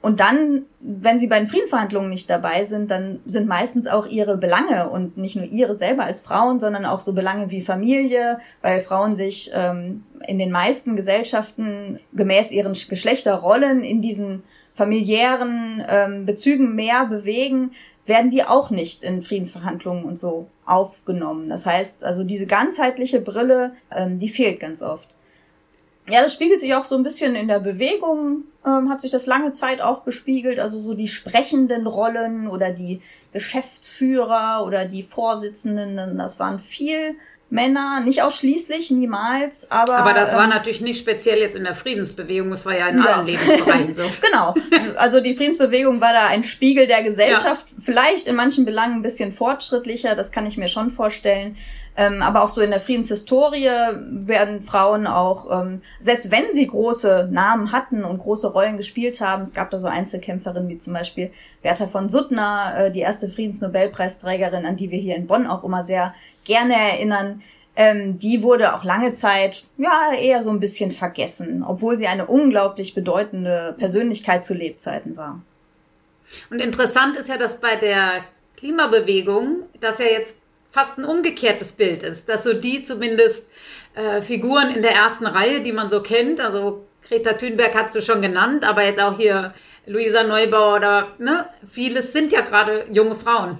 Und 0.00 0.20
dann, 0.20 0.66
wenn 0.78 1.18
sie 1.18 1.26
bei 1.26 1.38
den 1.38 1.48
Friedensverhandlungen 1.48 2.08
nicht 2.08 2.30
dabei 2.30 2.64
sind, 2.64 2.90
dann 2.90 3.18
sind 3.26 3.48
meistens 3.48 3.88
auch 3.88 4.06
ihre 4.06 4.36
Belange 4.36 4.88
und 4.90 5.16
nicht 5.16 5.34
nur 5.34 5.44
ihre 5.44 5.74
selber 5.74 6.04
als 6.04 6.20
Frauen, 6.20 6.60
sondern 6.60 6.84
auch 6.84 7.00
so 7.00 7.14
Belange 7.14 7.50
wie 7.50 7.60
Familie, 7.62 8.38
weil 8.62 8.80
Frauen 8.80 9.16
sich 9.16 9.50
ähm, 9.52 10.04
in 10.26 10.38
den 10.38 10.52
meisten 10.52 10.94
Gesellschaften 10.94 11.98
gemäß 12.12 12.52
ihren 12.52 12.74
Geschlechterrollen 12.74 13.82
in 13.82 14.00
diesen 14.00 14.44
familiären 14.74 15.84
ähm, 15.88 16.24
Bezügen 16.24 16.76
mehr 16.76 17.06
bewegen, 17.06 17.72
werden 18.08 18.30
die 18.30 18.42
auch 18.42 18.70
nicht 18.70 19.02
in 19.02 19.22
Friedensverhandlungen 19.22 20.04
und 20.04 20.18
so 20.18 20.48
aufgenommen. 20.64 21.48
Das 21.48 21.66
heißt, 21.66 22.04
also 22.04 22.24
diese 22.24 22.46
ganzheitliche 22.46 23.20
Brille, 23.20 23.74
ähm, 23.94 24.18
die 24.18 24.28
fehlt 24.28 24.60
ganz 24.60 24.82
oft. 24.82 25.08
Ja, 26.08 26.22
das 26.22 26.32
spiegelt 26.32 26.60
sich 26.60 26.74
auch 26.74 26.86
so 26.86 26.96
ein 26.96 27.02
bisschen 27.02 27.34
in 27.34 27.48
der 27.48 27.60
Bewegung, 27.60 28.44
ähm, 28.64 28.88
hat 28.88 29.02
sich 29.02 29.10
das 29.10 29.26
lange 29.26 29.52
Zeit 29.52 29.82
auch 29.82 30.04
gespiegelt. 30.04 30.58
Also 30.58 30.80
so 30.80 30.94
die 30.94 31.08
sprechenden 31.08 31.86
Rollen 31.86 32.48
oder 32.48 32.70
die 32.70 33.02
Geschäftsführer 33.32 34.64
oder 34.66 34.86
die 34.86 35.02
Vorsitzenden, 35.02 36.16
das 36.16 36.40
waren 36.40 36.58
viel 36.58 37.14
Männer, 37.50 38.00
nicht 38.00 38.22
ausschließlich, 38.22 38.90
niemals, 38.90 39.70
aber. 39.70 39.96
Aber 39.96 40.12
das 40.12 40.34
war 40.34 40.44
ähm, 40.44 40.50
natürlich 40.50 40.82
nicht 40.82 40.98
speziell 40.98 41.38
jetzt 41.38 41.56
in 41.56 41.64
der 41.64 41.74
Friedensbewegung, 41.74 42.52
es 42.52 42.66
war 42.66 42.76
ja 42.76 42.88
in 42.88 42.98
ja. 42.98 43.04
allen 43.04 43.26
Lebensbereichen 43.26 43.94
so. 43.94 44.02
genau. 44.22 44.54
Also 44.96 45.20
die 45.20 45.34
Friedensbewegung 45.34 46.00
war 46.00 46.12
da 46.12 46.26
ein 46.26 46.44
Spiegel 46.44 46.86
der 46.86 47.02
Gesellschaft, 47.02 47.66
ja. 47.70 47.76
vielleicht 47.80 48.26
in 48.26 48.36
manchen 48.36 48.66
Belangen 48.66 48.96
ein 48.96 49.02
bisschen 49.02 49.32
fortschrittlicher, 49.32 50.14
das 50.14 50.30
kann 50.30 50.46
ich 50.46 50.58
mir 50.58 50.68
schon 50.68 50.90
vorstellen. 50.90 51.56
Ähm, 52.00 52.22
aber 52.22 52.44
auch 52.44 52.48
so 52.48 52.60
in 52.60 52.70
der 52.70 52.80
Friedenshistorie 52.80 53.68
werden 54.06 54.62
Frauen 54.62 55.08
auch, 55.08 55.50
ähm, 55.50 55.82
selbst 56.00 56.30
wenn 56.30 56.44
sie 56.52 56.68
große 56.68 57.28
Namen 57.32 57.72
hatten 57.72 58.04
und 58.04 58.18
große 58.18 58.52
Rollen 58.52 58.76
gespielt 58.76 59.20
haben, 59.20 59.42
es 59.42 59.52
gab 59.52 59.70
da 59.70 59.80
so 59.80 59.88
Einzelkämpferinnen 59.88 60.68
wie 60.68 60.78
zum 60.78 60.92
Beispiel 60.92 61.32
Bertha 61.60 61.88
von 61.88 62.08
Suttner, 62.08 62.72
äh, 62.76 62.92
die 62.92 63.00
erste 63.00 63.28
Friedensnobelpreisträgerin, 63.28 64.64
an 64.64 64.76
die 64.76 64.92
wir 64.92 64.98
hier 65.00 65.16
in 65.16 65.26
Bonn 65.26 65.48
auch 65.48 65.64
immer 65.64 65.82
sehr 65.82 66.14
gerne 66.44 66.74
erinnern, 66.76 67.42
ähm, 67.74 68.16
die 68.16 68.44
wurde 68.44 68.76
auch 68.76 68.84
lange 68.84 69.14
Zeit 69.14 69.64
ja 69.76 70.12
eher 70.16 70.44
so 70.44 70.50
ein 70.50 70.60
bisschen 70.60 70.92
vergessen, 70.92 71.64
obwohl 71.66 71.98
sie 71.98 72.06
eine 72.06 72.26
unglaublich 72.26 72.94
bedeutende 72.94 73.74
Persönlichkeit 73.76 74.44
zu 74.44 74.54
Lebzeiten 74.54 75.16
war. 75.16 75.40
Und 76.48 76.60
interessant 76.60 77.16
ist 77.16 77.28
ja, 77.28 77.36
dass 77.36 77.60
bei 77.60 77.74
der 77.74 78.22
Klimabewegung, 78.56 79.64
dass 79.80 79.98
ja 79.98 80.06
jetzt 80.06 80.36
fast 80.78 80.96
ein 80.96 81.04
umgekehrtes 81.04 81.72
Bild 81.72 82.04
ist, 82.04 82.28
dass 82.28 82.44
so 82.44 82.52
die 82.52 82.82
zumindest 82.82 83.48
äh, 83.94 84.22
Figuren 84.22 84.70
in 84.70 84.82
der 84.82 84.92
ersten 84.92 85.26
Reihe, 85.26 85.60
die 85.60 85.72
man 85.72 85.90
so 85.90 86.02
kennt, 86.02 86.40
also 86.40 86.86
Greta 87.06 87.32
Thunberg 87.32 87.74
hast 87.74 87.96
du 87.96 88.02
schon 88.02 88.22
genannt, 88.22 88.64
aber 88.64 88.84
jetzt 88.84 89.00
auch 89.00 89.16
hier 89.16 89.54
Luisa 89.86 90.22
Neubauer 90.22 90.76
oder 90.76 91.08
ne, 91.18 91.46
vieles 91.68 92.12
sind 92.12 92.32
ja 92.32 92.42
gerade 92.42 92.84
junge 92.92 93.16
Frauen. 93.16 93.58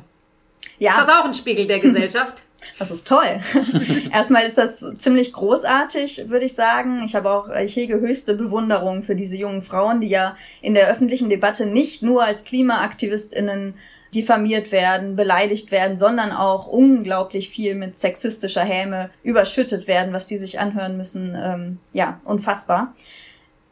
Ja. 0.79 0.93
Ist 0.93 1.09
das 1.09 1.17
auch 1.17 1.25
ein 1.25 1.35
Spiegel 1.35 1.67
der 1.67 1.79
Gesellschaft? 1.81 2.45
Das 2.79 2.93
ist 2.93 3.09
toll. 3.09 3.41
Erstmal 4.13 4.45
ist 4.45 4.59
das 4.59 4.85
ziemlich 4.99 5.33
großartig, 5.33 6.29
würde 6.29 6.45
ich 6.45 6.55
sagen. 6.55 7.03
Ich 7.05 7.17
habe 7.17 7.31
auch, 7.31 7.51
ich 7.51 7.75
hege 7.75 7.99
höchste 7.99 8.35
Bewunderung 8.35 9.03
für 9.03 9.17
diese 9.17 9.37
jungen 9.37 9.63
Frauen, 9.63 10.01
die 10.01 10.09
ja 10.09 10.37
in 10.61 10.75
der 10.75 10.89
öffentlichen 10.89 11.31
Debatte 11.31 11.67
nicht 11.67 12.03
nur 12.03 12.25
als 12.25 12.45
KlimaaktivistInnen 12.45 13.75
diffamiert 14.15 14.73
werden, 14.73 15.17
beleidigt 15.17 15.71
werden, 15.71 15.97
sondern 15.97 16.33
auch 16.33 16.67
unglaublich 16.67 17.51
viel 17.51 17.75
mit 17.75 17.99
sexistischer 17.99 18.65
Häme 18.65 19.11
überschüttet 19.23 19.87
werden, 19.87 20.13
was 20.13 20.27
die 20.27 20.39
sich 20.39 20.59
anhören 20.59 20.97
müssen. 20.97 21.37
Ähm, 21.37 21.79
ja, 21.93 22.21
unfassbar. 22.25 22.95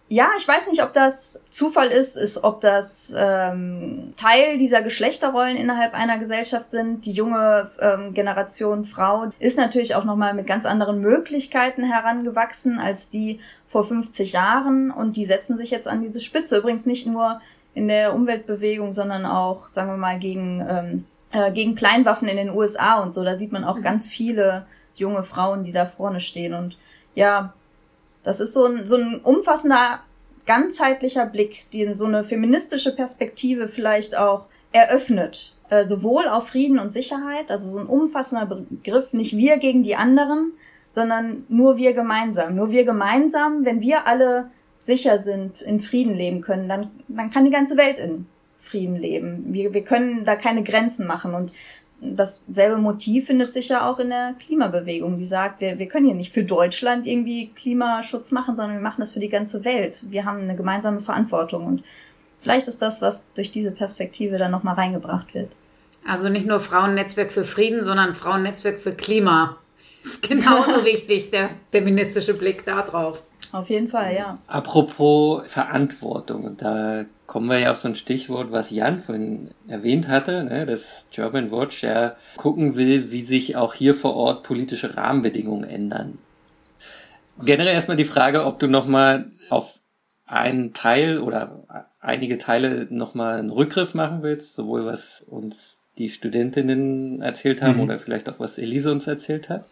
Ja, 0.08 0.28
ich 0.38 0.46
weiß 0.46 0.68
nicht, 0.68 0.84
ob 0.84 0.92
das 0.92 1.42
Zufall 1.50 1.88
ist, 1.88 2.16
ist, 2.16 2.44
ob 2.44 2.60
das 2.60 3.12
ähm, 3.16 4.12
Teil 4.16 4.56
dieser 4.56 4.80
Geschlechterrollen 4.80 5.56
innerhalb 5.56 5.94
einer 5.94 6.18
Gesellschaft 6.18 6.70
sind. 6.70 7.04
Die 7.06 7.12
junge 7.12 7.72
ähm, 7.80 8.14
Generation 8.14 8.84
Frau 8.84 9.32
ist 9.40 9.58
natürlich 9.58 9.96
auch 9.96 10.04
nochmal 10.04 10.32
mit 10.32 10.46
ganz 10.46 10.64
anderen 10.64 11.00
Möglichkeiten 11.00 11.82
herangewachsen 11.82 12.78
als 12.78 13.10
die 13.10 13.40
vor 13.66 13.82
50 13.82 14.30
Jahren 14.30 14.92
und 14.92 15.16
die 15.16 15.24
setzen 15.24 15.56
sich 15.56 15.72
jetzt 15.72 15.88
an 15.88 16.02
diese 16.02 16.20
Spitze. 16.20 16.58
Übrigens 16.58 16.86
nicht 16.86 17.08
nur 17.08 17.40
in 17.76 17.88
der 17.88 18.14
Umweltbewegung, 18.14 18.94
sondern 18.94 19.26
auch, 19.26 19.68
sagen 19.68 19.90
wir 19.90 19.98
mal, 19.98 20.18
gegen, 20.18 20.64
ähm, 20.68 21.04
äh, 21.30 21.52
gegen 21.52 21.74
Kleinwaffen 21.74 22.26
in 22.26 22.38
den 22.38 22.50
USA 22.50 23.00
und 23.02 23.12
so. 23.12 23.22
Da 23.22 23.36
sieht 23.36 23.52
man 23.52 23.64
auch 23.64 23.76
mhm. 23.76 23.82
ganz 23.82 24.08
viele 24.08 24.66
junge 24.94 25.22
Frauen, 25.22 25.62
die 25.62 25.72
da 25.72 25.84
vorne 25.84 26.20
stehen 26.20 26.54
und 26.54 26.78
ja, 27.14 27.54
das 28.22 28.40
ist 28.40 28.54
so 28.54 28.66
ein, 28.66 28.86
so 28.86 28.96
ein 28.96 29.20
umfassender, 29.20 30.00
ganzheitlicher 30.46 31.26
Blick, 31.26 31.70
den 31.70 31.94
so 31.96 32.06
eine 32.06 32.24
feministische 32.24 32.94
Perspektive 32.94 33.68
vielleicht 33.68 34.16
auch 34.16 34.46
eröffnet. 34.72 35.54
Äh, 35.68 35.86
sowohl 35.86 36.28
auf 36.28 36.48
Frieden 36.48 36.78
und 36.78 36.92
Sicherheit, 36.92 37.50
also 37.50 37.70
so 37.70 37.78
ein 37.78 37.86
umfassender 37.86 38.46
Begriff, 38.46 39.12
nicht 39.12 39.36
wir 39.36 39.58
gegen 39.58 39.82
die 39.82 39.96
anderen, 39.96 40.52
sondern 40.92 41.44
nur 41.48 41.76
wir 41.76 41.92
gemeinsam. 41.92 42.54
Nur 42.54 42.70
wir 42.70 42.84
gemeinsam, 42.84 43.64
wenn 43.64 43.80
wir 43.80 44.06
alle 44.06 44.50
sicher 44.86 45.22
sind, 45.22 45.60
in 45.62 45.80
Frieden 45.80 46.14
leben 46.14 46.40
können, 46.40 46.68
dann, 46.68 46.90
dann 47.08 47.30
kann 47.30 47.44
die 47.44 47.50
ganze 47.50 47.76
Welt 47.76 47.98
in 47.98 48.26
Frieden 48.60 48.96
leben. 48.96 49.52
Wir, 49.52 49.74
wir 49.74 49.84
können 49.84 50.24
da 50.24 50.36
keine 50.36 50.62
Grenzen 50.62 51.06
machen. 51.06 51.34
Und 51.34 51.52
dasselbe 52.00 52.78
Motiv 52.78 53.26
findet 53.26 53.52
sich 53.52 53.68
ja 53.68 53.88
auch 53.88 53.98
in 53.98 54.10
der 54.10 54.34
Klimabewegung, 54.38 55.18
die 55.18 55.24
sagt, 55.24 55.60
wir, 55.60 55.78
wir 55.78 55.86
können 55.86 56.06
hier 56.06 56.14
nicht 56.14 56.32
für 56.32 56.44
Deutschland 56.44 57.06
irgendwie 57.06 57.50
Klimaschutz 57.54 58.32
machen, 58.32 58.56
sondern 58.56 58.76
wir 58.76 58.82
machen 58.82 59.00
das 59.00 59.12
für 59.12 59.20
die 59.20 59.28
ganze 59.28 59.64
Welt. 59.64 60.00
Wir 60.10 60.24
haben 60.24 60.40
eine 60.40 60.56
gemeinsame 60.56 61.00
Verantwortung 61.00 61.66
und 61.66 61.84
vielleicht 62.40 62.68
ist 62.68 62.82
das, 62.82 63.00
was 63.00 63.24
durch 63.34 63.50
diese 63.50 63.72
Perspektive 63.72 64.36
dann 64.36 64.50
nochmal 64.50 64.74
reingebracht 64.74 65.34
wird. 65.34 65.50
Also 66.06 66.28
nicht 66.28 66.46
nur 66.46 66.60
Frauennetzwerk 66.60 67.32
für 67.32 67.44
Frieden, 67.44 67.84
sondern 67.84 68.14
Frauennetzwerk 68.14 68.78
für 68.78 68.94
Klima. 68.94 69.56
Ist 70.04 70.22
genauso 70.22 70.84
wichtig, 70.84 71.30
der 71.30 71.50
feministische 71.72 72.34
Blick 72.34 72.64
da 72.64 72.82
drauf. 72.82 73.24
Auf 73.52 73.70
jeden 73.70 73.88
Fall, 73.88 74.14
ja. 74.14 74.38
Apropos 74.46 75.42
Verantwortung, 75.50 76.56
da 76.56 77.04
kommen 77.26 77.48
wir 77.48 77.58
ja 77.58 77.70
auf 77.70 77.78
so 77.78 77.88
ein 77.88 77.96
Stichwort, 77.96 78.52
was 78.52 78.70
Jan 78.70 79.00
vorhin 79.00 79.50
erwähnt 79.68 80.08
hatte, 80.08 80.44
ne, 80.44 80.66
dass 80.66 81.08
German 81.10 81.50
Watch 81.50 81.82
ja 81.82 82.16
gucken 82.36 82.76
will, 82.76 83.10
wie 83.10 83.22
sich 83.22 83.56
auch 83.56 83.74
hier 83.74 83.94
vor 83.94 84.14
Ort 84.14 84.42
politische 84.42 84.96
Rahmenbedingungen 84.96 85.64
ändern. 85.64 86.18
Generell 87.42 87.74
erstmal 87.74 87.96
die 87.96 88.04
Frage, 88.04 88.44
ob 88.44 88.58
du 88.58 88.66
nochmal 88.66 89.30
auf 89.50 89.80
einen 90.24 90.72
Teil 90.72 91.18
oder 91.20 91.86
einige 92.00 92.38
Teile 92.38 92.86
nochmal 92.90 93.38
einen 93.38 93.50
Rückgriff 93.50 93.94
machen 93.94 94.22
willst, 94.22 94.54
sowohl 94.54 94.84
was 94.86 95.20
uns 95.20 95.82
die 95.98 96.08
Studentinnen 96.08 97.22
erzählt 97.22 97.62
haben 97.62 97.76
mhm. 97.76 97.84
oder 97.84 97.98
vielleicht 97.98 98.28
auch 98.28 98.38
was 98.38 98.58
Elise 98.58 98.90
uns 98.92 99.06
erzählt 99.06 99.48
hat. 99.48 99.68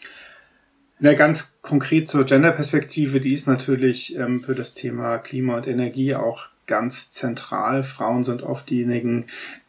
Na, 1.01 1.15
ganz 1.15 1.53
konkret 1.61 2.09
zur 2.09 2.25
Genderperspektive, 2.25 3.21
die 3.21 3.35
ist 3.35 3.49
natürlich 3.49 4.17
ähm, 4.17 4.43
für 4.43 4.55
das 4.55 4.75
Thema 4.75 5.19
Klima 5.19 5.57
und 5.57 5.67
Energie 5.67 6.15
auch 6.15 6.49
ganz 6.67 7.11
zentral. 7.11 7.83
Frauen 7.83 8.23
sind 8.23 8.43
oft 8.43 8.71
diejenigen, 8.71 9.27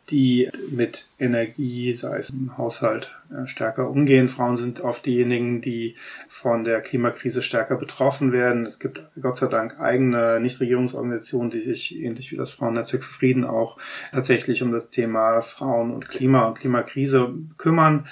die 0.09 0.49
mit 0.69 1.07
Energie, 1.17 1.95
sei 1.95 2.19
es 2.19 2.29
im 2.29 2.57
Haushalt, 2.59 3.11
äh, 3.31 3.47
stärker 3.47 3.89
umgehen. 3.89 4.29
Frauen 4.29 4.55
sind 4.55 4.81
oft 4.81 5.03
diejenigen, 5.05 5.61
die 5.61 5.95
von 6.27 6.63
der 6.63 6.81
Klimakrise 6.81 7.41
stärker 7.41 7.75
betroffen 7.75 8.31
werden. 8.31 8.67
Es 8.67 8.79
gibt 8.79 9.01
Gott 9.19 9.38
sei 9.38 9.47
Dank 9.47 9.79
eigene 9.79 10.39
Nichtregierungsorganisationen, 10.39 11.49
die 11.49 11.61
sich 11.61 11.99
ähnlich 11.99 12.31
wie 12.31 12.38
das 12.38 12.51
Frauennetzwerk 12.51 13.03
für 13.03 13.13
Frieden 13.13 13.45
auch 13.45 13.77
tatsächlich 14.11 14.61
um 14.61 14.71
das 14.71 14.89
Thema 14.89 15.41
Frauen 15.41 15.91
und 15.91 16.07
Klima 16.07 16.45
und 16.45 16.59
Klimakrise 16.59 17.33
kümmern. 17.57 18.07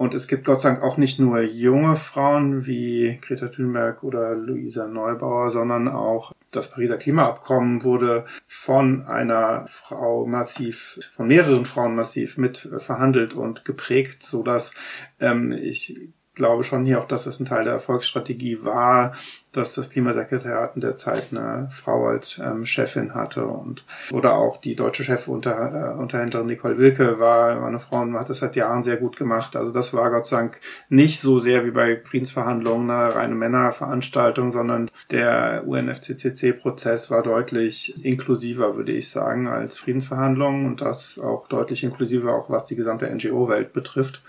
Und 0.00 0.14
es 0.14 0.28
gibt 0.28 0.46
Gott 0.46 0.62
sei 0.62 0.70
Dank 0.70 0.82
auch 0.82 0.96
nicht 0.96 1.18
nur 1.18 1.42
junge 1.42 1.94
Frauen 1.94 2.64
wie 2.64 3.18
Greta 3.20 3.48
Thunberg 3.48 4.02
oder 4.02 4.34
Luisa 4.34 4.86
Neubauer, 4.86 5.50
sondern 5.50 5.88
auch 5.88 6.32
das 6.52 6.70
Pariser 6.70 6.96
Klimaabkommen 6.96 7.84
wurde 7.84 8.24
von 8.46 9.02
einer 9.02 9.66
Frau 9.66 10.24
massiv, 10.24 10.98
von 11.14 11.28
mehreren 11.28 11.66
Frauen 11.66 11.96
massiv 11.96 12.38
mit 12.38 12.66
verhandelt 12.78 13.34
und 13.34 13.66
geprägt, 13.66 14.22
so 14.22 14.42
dass 14.42 14.72
ähm, 15.20 15.52
ich 15.52 15.94
glaube 16.34 16.64
schon 16.64 16.84
hier 16.84 17.00
auch, 17.00 17.08
dass 17.08 17.24
das 17.24 17.40
ein 17.40 17.46
Teil 17.46 17.64
der 17.64 17.74
Erfolgsstrategie 17.74 18.64
war, 18.64 19.12
dass 19.52 19.74
das 19.74 19.90
Klimasekretariat 19.90 20.76
in 20.76 20.80
der 20.80 20.94
Zeit 20.94 21.28
eine 21.32 21.68
Frau 21.72 22.06
als 22.06 22.38
ähm, 22.38 22.64
Chefin 22.64 23.14
hatte 23.14 23.46
und 23.46 23.84
oder 24.12 24.34
auch 24.34 24.58
die 24.58 24.76
deutsche 24.76 25.02
Chefunterhändlerin 25.02 25.98
äh, 25.98 26.00
Unterhändlerin 26.00 26.46
Nicole 26.46 26.78
Wilke 26.78 27.18
war 27.18 27.64
eine 27.64 27.80
Frau 27.80 28.00
und 28.00 28.14
hat 28.14 28.30
das 28.30 28.38
seit 28.38 28.54
Jahren 28.54 28.84
sehr 28.84 28.96
gut 28.96 29.16
gemacht. 29.16 29.56
Also 29.56 29.72
das 29.72 29.92
war 29.92 30.10
Gott 30.10 30.26
sei 30.26 30.36
Dank 30.36 30.60
nicht 30.88 31.20
so 31.20 31.40
sehr 31.40 31.64
wie 31.64 31.72
bei 31.72 32.00
Friedensverhandlungen 32.04 32.90
eine 32.90 33.14
reine 33.14 33.34
Männerveranstaltung, 33.34 34.52
sondern 34.52 34.88
der 35.10 35.64
UNFCCC-Prozess 35.66 37.10
war 37.10 37.22
deutlich 37.22 38.04
inklusiver, 38.04 38.76
würde 38.76 38.92
ich 38.92 39.10
sagen, 39.10 39.48
als 39.48 39.78
Friedensverhandlungen 39.78 40.66
und 40.66 40.80
das 40.80 41.18
auch 41.18 41.48
deutlich 41.48 41.82
inklusiver, 41.82 42.34
auch 42.34 42.50
was 42.50 42.66
die 42.66 42.76
gesamte 42.76 43.12
NGO-Welt 43.12 43.72
betrifft. 43.72 44.22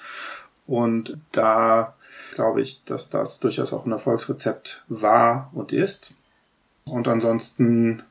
Und 0.68 1.18
da 1.32 1.96
glaube 2.36 2.62
ich, 2.62 2.84
dass 2.86 3.10
das 3.10 3.40
durchaus 3.40 3.74
auch 3.74 3.86
ein 3.86 3.92
Erfolgsrezept 3.92 4.84
war 4.88 5.50
und 5.54 5.72
ist. 5.72 6.14
Und 6.86 7.08
ansonsten 7.08 8.04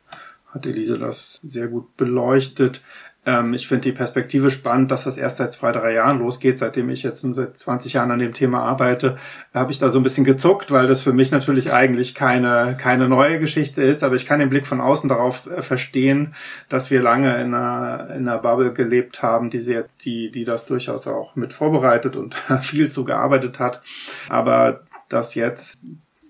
hat 0.48 0.66
Elise 0.66 0.98
das 0.98 1.40
sehr 1.42 1.68
gut 1.68 1.96
beleuchtet. 1.96 2.82
Ähm, 3.26 3.52
ich 3.52 3.68
finde 3.68 3.82
die 3.82 3.92
Perspektive 3.92 4.50
spannend, 4.50 4.90
dass 4.90 5.04
das 5.04 5.18
erst 5.18 5.36
seit 5.36 5.52
zwei, 5.52 5.72
drei 5.72 5.92
Jahren 5.92 6.20
losgeht. 6.20 6.58
Seitdem 6.58 6.88
ich 6.88 7.02
jetzt 7.02 7.20
seit 7.20 7.56
20 7.56 7.92
Jahren 7.92 8.10
an 8.10 8.18
dem 8.18 8.32
Thema 8.32 8.62
arbeite, 8.62 9.18
habe 9.52 9.72
ich 9.72 9.78
da 9.78 9.90
so 9.90 9.98
ein 9.98 10.02
bisschen 10.02 10.24
gezuckt, 10.24 10.70
weil 10.70 10.86
das 10.86 11.02
für 11.02 11.12
mich 11.12 11.30
natürlich 11.30 11.72
eigentlich 11.72 12.14
keine, 12.14 12.76
keine 12.80 13.08
neue 13.08 13.38
Geschichte 13.38 13.82
ist. 13.82 14.02
Aber 14.02 14.16
ich 14.16 14.26
kann 14.26 14.40
den 14.40 14.50
Blick 14.50 14.66
von 14.66 14.80
außen 14.80 15.08
darauf 15.08 15.46
äh, 15.46 15.62
verstehen, 15.62 16.34
dass 16.68 16.90
wir 16.90 17.02
lange 17.02 17.34
in 17.40 17.54
einer, 17.54 18.08
in 18.10 18.28
einer 18.28 18.38
Bubble 18.38 18.72
gelebt 18.72 19.22
haben, 19.22 19.50
die, 19.50 19.60
sehr, 19.60 19.84
die, 20.02 20.30
die 20.30 20.44
das 20.44 20.64
durchaus 20.66 21.06
auch 21.06 21.36
mit 21.36 21.52
vorbereitet 21.52 22.16
und 22.16 22.34
viel 22.62 22.90
zu 22.90 23.04
gearbeitet 23.04 23.60
hat. 23.60 23.82
Aber 24.28 24.80
dass 25.10 25.34
jetzt 25.34 25.78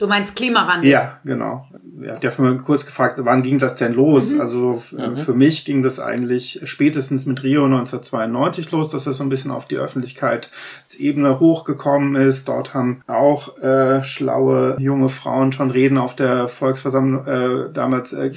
Du 0.01 0.07
meinst 0.07 0.35
Klimawandel? 0.35 0.91
Ja, 0.91 1.21
genau. 1.25 1.67
Ihr 2.01 2.13
habt 2.13 2.25
ja 2.25 2.31
für 2.31 2.41
mich 2.41 2.65
kurz 2.65 2.87
gefragt, 2.87 3.21
wann 3.23 3.43
ging 3.43 3.59
das 3.59 3.75
denn 3.75 3.93
los? 3.93 4.31
Mhm. 4.31 4.41
Also 4.41 4.83
mhm. 4.93 5.19
für 5.19 5.35
mich 5.35 5.67
ging 5.67 5.83
das 5.83 6.01
eigentlich 6.01 6.63
spätestens 6.65 7.27
mit 7.27 7.43
Rio 7.43 7.67
1992 7.67 8.71
los, 8.71 8.89
dass 8.89 9.05
das 9.05 9.19
so 9.19 9.25
ein 9.25 9.29
bisschen 9.29 9.51
auf 9.51 9.67
die 9.67 9.77
Öffentlichkeitsebene 9.77 11.39
hochgekommen 11.39 12.17
ist. 12.17 12.49
Dort 12.49 12.73
haben 12.73 13.03
auch 13.09 13.59
äh, 13.59 14.03
schlaue 14.03 14.77
junge 14.79 15.11
Frauen 15.11 15.53
schon 15.53 15.71
Reden 15.71 15.99
auf 15.99 16.17
der 16.17 16.49
Volksversammlung 16.49 17.27
äh, 17.27 17.71
damals 17.71 18.15
äh, 18.15 18.31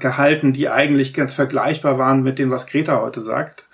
gehalten, 0.00 0.54
die 0.54 0.70
eigentlich 0.70 1.12
ganz 1.12 1.34
vergleichbar 1.34 1.98
waren 1.98 2.22
mit 2.22 2.38
dem, 2.38 2.50
was 2.50 2.66
Greta 2.66 3.02
heute 3.02 3.20
sagt. 3.20 3.68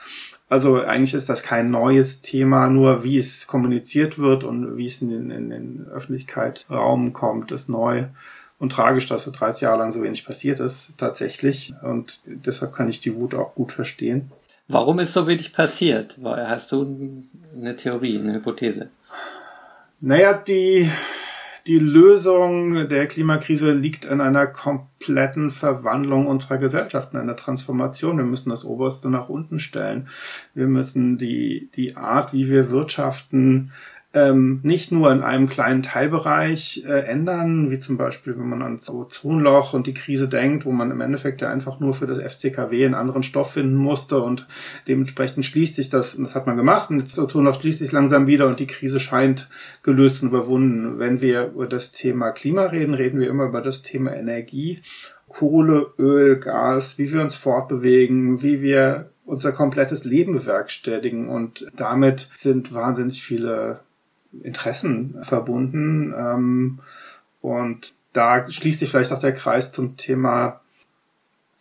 Also 0.50 0.82
eigentlich 0.82 1.14
ist 1.14 1.28
das 1.28 1.44
kein 1.44 1.70
neues 1.70 2.22
Thema, 2.22 2.68
nur 2.68 3.04
wie 3.04 3.18
es 3.18 3.46
kommuniziert 3.46 4.18
wird 4.18 4.42
und 4.42 4.76
wie 4.76 4.86
es 4.86 5.00
in 5.00 5.10
den, 5.10 5.30
in 5.30 5.48
den 5.48 5.86
Öffentlichkeitsraum 5.86 7.12
kommt, 7.12 7.52
ist 7.52 7.68
neu. 7.68 8.06
Und 8.58 8.72
tragisch, 8.72 9.06
dass 9.06 9.22
so 9.22 9.30
30 9.30 9.62
Jahre 9.62 9.78
lang 9.78 9.92
so 9.92 10.02
wenig 10.02 10.26
passiert 10.26 10.58
ist, 10.58 10.90
tatsächlich. 10.98 11.72
Und 11.82 12.20
deshalb 12.26 12.74
kann 12.74 12.88
ich 12.88 13.00
die 13.00 13.14
Wut 13.14 13.32
auch 13.34 13.54
gut 13.54 13.70
verstehen. 13.72 14.32
Warum 14.66 14.98
ist 14.98 15.12
so 15.12 15.28
wenig 15.28 15.52
passiert? 15.52 16.18
Hast 16.22 16.72
du 16.72 17.24
eine 17.56 17.76
Theorie, 17.76 18.18
eine 18.18 18.34
Hypothese? 18.34 18.88
Naja, 20.00 20.32
die 20.34 20.90
die 21.70 21.78
Lösung 21.78 22.88
der 22.88 23.06
Klimakrise 23.06 23.70
liegt 23.70 24.04
in 24.04 24.20
einer 24.20 24.48
kompletten 24.48 25.52
Verwandlung 25.52 26.26
unserer 26.26 26.58
Gesellschaft, 26.58 27.12
in 27.12 27.20
einer 27.20 27.36
Transformation. 27.36 28.18
Wir 28.18 28.24
müssen 28.24 28.50
das 28.50 28.64
Oberste 28.64 29.08
nach 29.08 29.28
unten 29.28 29.60
stellen. 29.60 30.08
Wir 30.52 30.66
müssen 30.66 31.16
die, 31.16 31.70
die 31.76 31.96
Art, 31.96 32.32
wie 32.32 32.50
wir 32.50 32.70
wirtschaften, 32.70 33.70
ähm, 34.12 34.58
nicht 34.64 34.90
nur 34.90 35.12
in 35.12 35.22
einem 35.22 35.48
kleinen 35.48 35.82
Teilbereich 35.82 36.84
äh, 36.84 37.04
ändern, 37.06 37.70
wie 37.70 37.78
zum 37.78 37.96
Beispiel, 37.96 38.36
wenn 38.36 38.48
man 38.48 38.62
ans 38.62 38.90
Ozonloch 38.90 39.72
und 39.72 39.86
die 39.86 39.94
Krise 39.94 40.28
denkt, 40.28 40.64
wo 40.64 40.72
man 40.72 40.90
im 40.90 41.00
Endeffekt 41.00 41.42
ja 41.42 41.50
einfach 41.50 41.78
nur 41.78 41.94
für 41.94 42.08
das 42.08 42.20
FCKW 42.34 42.84
einen 42.84 42.94
anderen 42.94 43.22
Stoff 43.22 43.52
finden 43.52 43.76
musste 43.76 44.20
und 44.20 44.48
dementsprechend 44.88 45.44
schließt 45.44 45.76
sich 45.76 45.90
das, 45.90 46.16
und 46.16 46.24
das 46.24 46.34
hat 46.34 46.48
man 46.48 46.56
gemacht, 46.56 46.90
und 46.90 47.04
das 47.04 47.18
Ozonloch 47.18 47.60
schließt 47.60 47.78
sich 47.78 47.92
langsam 47.92 48.26
wieder 48.26 48.48
und 48.48 48.58
die 48.58 48.66
Krise 48.66 48.98
scheint 48.98 49.48
gelöst 49.84 50.22
und 50.22 50.30
überwunden. 50.30 50.98
Wenn 50.98 51.20
wir 51.20 51.46
über 51.46 51.66
das 51.66 51.92
Thema 51.92 52.32
Klima 52.32 52.64
reden, 52.64 52.94
reden 52.94 53.20
wir 53.20 53.30
immer 53.30 53.44
über 53.44 53.60
das 53.60 53.82
Thema 53.82 54.12
Energie. 54.12 54.82
Kohle, 55.28 55.86
Öl, 56.00 56.40
Gas, 56.40 56.98
wie 56.98 57.12
wir 57.12 57.22
uns 57.22 57.36
fortbewegen, 57.36 58.42
wie 58.42 58.60
wir 58.60 59.10
unser 59.24 59.52
komplettes 59.52 60.04
Leben 60.04 60.32
bewerkstelligen. 60.32 61.28
Und 61.28 61.68
damit 61.76 62.28
sind 62.34 62.74
wahnsinnig 62.74 63.22
viele 63.22 63.78
Interessen 64.42 65.22
verbunden. 65.22 66.14
Ähm, 66.16 66.78
und 67.40 67.94
da 68.12 68.50
schließt 68.50 68.80
sich 68.80 68.90
vielleicht 68.90 69.12
auch 69.12 69.18
der 69.18 69.34
Kreis 69.34 69.72
zum 69.72 69.96
Thema 69.96 70.60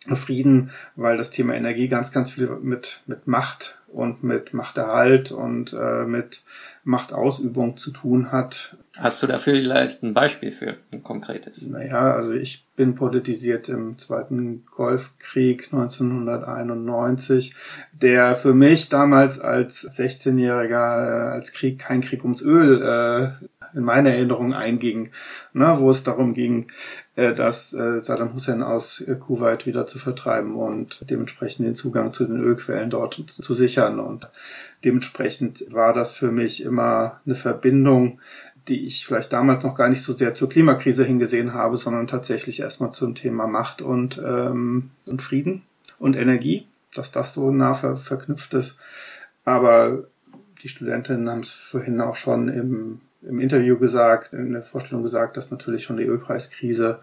Frieden, 0.06 0.70
weil 0.96 1.16
das 1.16 1.30
Thema 1.30 1.54
Energie 1.54 1.88
ganz, 1.88 2.10
ganz 2.10 2.30
viel 2.30 2.48
mit, 2.62 3.02
mit 3.06 3.26
Macht 3.26 3.79
und 3.92 4.22
mit 4.22 4.54
Machterhalt 4.54 5.32
und 5.32 5.72
äh, 5.72 6.04
mit 6.04 6.42
Machtausübung 6.84 7.76
zu 7.76 7.90
tun 7.90 8.32
hat. 8.32 8.76
Hast 8.96 9.22
du 9.22 9.26
dafür 9.26 9.54
vielleicht 9.54 10.02
ein 10.02 10.14
Beispiel 10.14 10.52
für 10.52 10.76
ein 10.92 11.02
konkretes? 11.02 11.62
Naja, 11.62 12.12
also 12.12 12.32
ich 12.32 12.66
bin 12.76 12.94
politisiert 12.94 13.68
im 13.68 13.98
Zweiten 13.98 14.64
Golfkrieg 14.66 15.68
1991, 15.72 17.54
der 17.92 18.34
für 18.34 18.54
mich 18.54 18.88
damals 18.88 19.40
als 19.40 19.88
16-Jähriger 19.88 21.28
äh, 21.28 21.32
als 21.32 21.52
Krieg 21.52 21.78
kein 21.78 22.00
Krieg 22.00 22.24
ums 22.24 22.42
Öl 22.42 22.82
äh, 22.82 23.44
in 23.74 23.84
meine 23.84 24.10
Erinnerung 24.10 24.52
einging, 24.52 25.10
ne, 25.52 25.76
wo 25.78 25.90
es 25.90 26.02
darum 26.02 26.34
ging, 26.34 26.68
äh, 27.16 27.34
dass 27.34 27.72
äh, 27.72 28.00
Saddam 28.00 28.34
Hussein 28.34 28.62
aus 28.62 29.00
äh, 29.00 29.16
Kuwait 29.16 29.66
wieder 29.66 29.86
zu 29.86 29.98
vertreiben 29.98 30.54
und 30.54 31.08
dementsprechend 31.10 31.66
den 31.66 31.76
Zugang 31.76 32.12
zu 32.12 32.24
den 32.24 32.40
Ölquellen 32.40 32.90
dort 32.90 33.14
zu 33.14 33.54
sichern. 33.54 34.00
Und 34.00 34.30
dementsprechend 34.84 35.64
war 35.72 35.92
das 35.92 36.14
für 36.14 36.32
mich 36.32 36.62
immer 36.62 37.20
eine 37.26 37.34
Verbindung, 37.34 38.20
die 38.68 38.86
ich 38.86 39.06
vielleicht 39.06 39.32
damals 39.32 39.64
noch 39.64 39.74
gar 39.74 39.88
nicht 39.88 40.02
so 40.02 40.12
sehr 40.12 40.34
zur 40.34 40.48
Klimakrise 40.48 41.04
hingesehen 41.04 41.54
habe, 41.54 41.76
sondern 41.76 42.06
tatsächlich 42.06 42.60
erstmal 42.60 42.92
zum 42.92 43.14
Thema 43.14 43.46
Macht 43.46 43.82
und, 43.82 44.18
ähm, 44.24 44.90
und 45.06 45.22
Frieden 45.22 45.62
und 45.98 46.16
Energie, 46.16 46.66
dass 46.94 47.10
das 47.10 47.34
so 47.34 47.50
nah 47.50 47.74
ver 47.74 47.96
verknüpft 47.96 48.54
ist. 48.54 48.76
Aber 49.44 50.04
die 50.62 50.68
Studentinnen 50.68 51.28
haben 51.28 51.40
es 51.40 51.52
vorhin 51.52 52.00
auch 52.00 52.16
schon 52.16 52.48
im, 52.48 53.00
im 53.22 53.40
Interview 53.40 53.78
gesagt, 53.78 54.32
in 54.32 54.52
der 54.52 54.62
Vorstellung 54.62 55.02
gesagt, 55.02 55.36
dass 55.36 55.50
natürlich 55.50 55.84
schon 55.84 55.96
die 55.96 56.04
Ölpreiskrise 56.04 57.00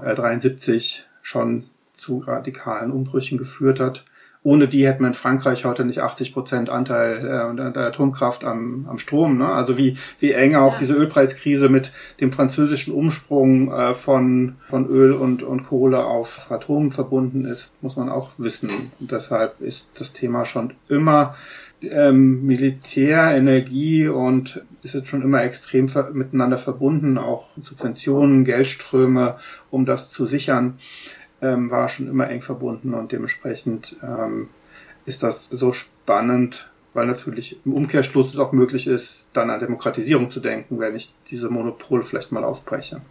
äh, 0.00 0.14
73 0.14 1.06
schon 1.22 1.64
zu 1.94 2.18
radikalen 2.18 2.90
Umbrüchen 2.90 3.38
geführt 3.38 3.80
hat 3.80 4.04
ohne 4.44 4.68
die 4.68 4.86
hätten 4.86 5.02
wir 5.02 5.08
in 5.08 5.14
Frankreich 5.14 5.64
heute 5.64 5.86
nicht 5.86 6.00
80 6.00 6.34
Prozent 6.34 6.68
Anteil 6.68 7.16
äh, 7.16 7.72
der 7.72 7.86
Atomkraft 7.86 8.44
am, 8.44 8.86
am 8.88 8.98
Strom. 8.98 9.38
Ne? 9.38 9.48
Also 9.48 9.78
wie, 9.78 9.96
wie 10.20 10.32
eng 10.32 10.54
auch 10.54 10.78
diese 10.78 10.92
Ölpreiskrise 10.92 11.70
mit 11.70 11.92
dem 12.20 12.30
französischen 12.30 12.92
Umsprung 12.92 13.72
äh, 13.72 13.94
von, 13.94 14.56
von 14.68 14.86
Öl 14.86 15.12
und, 15.12 15.42
und 15.42 15.66
Kohle 15.66 16.04
auf 16.04 16.50
Atom 16.50 16.92
verbunden 16.92 17.46
ist, 17.46 17.72
muss 17.80 17.96
man 17.96 18.10
auch 18.10 18.32
wissen. 18.36 18.68
Und 19.00 19.10
deshalb 19.10 19.60
ist 19.62 19.98
das 19.98 20.12
Thema 20.12 20.44
schon 20.44 20.74
immer 20.88 21.34
ähm, 21.92 22.44
Militär, 22.46 23.36
Energie 23.36 24.08
und 24.08 24.64
ist 24.82 24.94
jetzt 24.94 25.08
schon 25.08 25.22
immer 25.22 25.42
extrem 25.42 25.88
ver 25.88 26.10
miteinander 26.12 26.58
verbunden, 26.58 27.18
auch 27.18 27.48
Subventionen, 27.60 28.44
Geldströme, 28.44 29.36
um 29.70 29.86
das 29.86 30.10
zu 30.10 30.26
sichern 30.26 30.78
ähm, 31.44 31.70
war 31.70 31.88
schon 31.88 32.08
immer 32.08 32.28
eng 32.30 32.42
verbunden 32.42 32.94
und 32.94 33.12
dementsprechend 33.12 33.96
ähm, 34.02 34.48
ist 35.04 35.22
das 35.22 35.46
so 35.46 35.72
spannend, 35.72 36.70
weil 36.94 37.06
natürlich 37.06 37.58
im 37.64 37.74
Umkehrschluss 37.74 38.32
es 38.32 38.38
auch 38.38 38.52
möglich 38.52 38.86
ist, 38.86 39.28
dann 39.32 39.50
an 39.50 39.60
Demokratisierung 39.60 40.30
zu 40.30 40.40
denken, 40.40 40.80
wenn 40.80 40.96
ich 40.96 41.14
diese 41.30 41.50
Monopole 41.50 42.02
vielleicht 42.02 42.32
mal 42.32 42.44
aufbreche. 42.44 43.02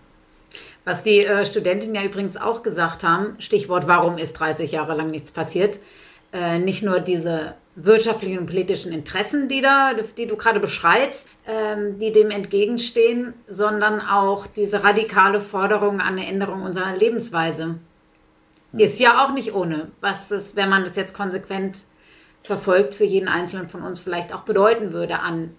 Was 0.85 1.03
die 1.03 1.19
äh, 1.19 1.45
Studentinnen 1.45 1.95
ja 1.95 2.03
übrigens 2.03 2.35
auch 2.35 2.63
gesagt 2.63 3.03
haben, 3.03 3.35
Stichwort, 3.39 3.87
warum 3.87 4.17
ist 4.17 4.33
30 4.33 4.71
Jahre 4.71 4.95
lang 4.95 5.11
nichts 5.11 5.31
passiert? 5.31 5.79
Äh, 6.33 6.59
nicht 6.59 6.83
nur 6.83 6.99
diese 6.99 7.53
wirtschaftlichen 7.75 8.37
und 8.39 8.45
politischen 8.45 8.91
Interessen, 8.91 9.47
die 9.47 9.61
da, 9.61 9.93
die 10.17 10.27
du 10.27 10.35
gerade 10.35 10.59
beschreibst, 10.59 11.27
ähm, 11.47 11.97
die 11.99 12.11
dem 12.11 12.29
entgegenstehen, 12.29 13.33
sondern 13.47 13.99
auch 13.99 14.45
diese 14.47 14.83
radikale 14.83 15.39
Forderung 15.39 15.99
an 15.99 16.17
eine 16.17 16.27
Änderung 16.27 16.61
unserer 16.61 16.95
Lebensweise. 16.95 17.75
Hm. 18.71 18.79
Ist 18.79 18.99
ja 18.99 19.25
auch 19.25 19.33
nicht 19.33 19.53
ohne, 19.53 19.91
was 20.01 20.29
es, 20.31 20.55
wenn 20.55 20.69
man 20.69 20.83
das 20.83 20.95
jetzt 20.95 21.15
konsequent 21.15 21.79
verfolgt, 22.43 22.93
für 22.93 23.05
jeden 23.05 23.27
Einzelnen 23.27 23.69
von 23.69 23.81
uns 23.81 23.99
vielleicht 23.99 24.33
auch 24.33 24.41
bedeuten 24.41 24.93
würde 24.93 25.19
an 25.19 25.51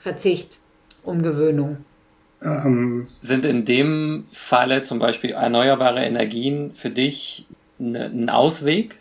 Verzicht, 0.00 0.58
Umgewöhnung. 1.02 1.78
Ähm, 2.42 3.08
Sind 3.20 3.44
in 3.44 3.64
dem 3.64 4.26
Falle 4.30 4.84
zum 4.84 4.98
Beispiel 4.98 5.30
erneuerbare 5.30 6.04
Energien 6.04 6.70
für 6.70 6.90
dich 6.90 7.46
ne, 7.78 8.04
ein 8.04 8.30
Ausweg? 8.30 8.98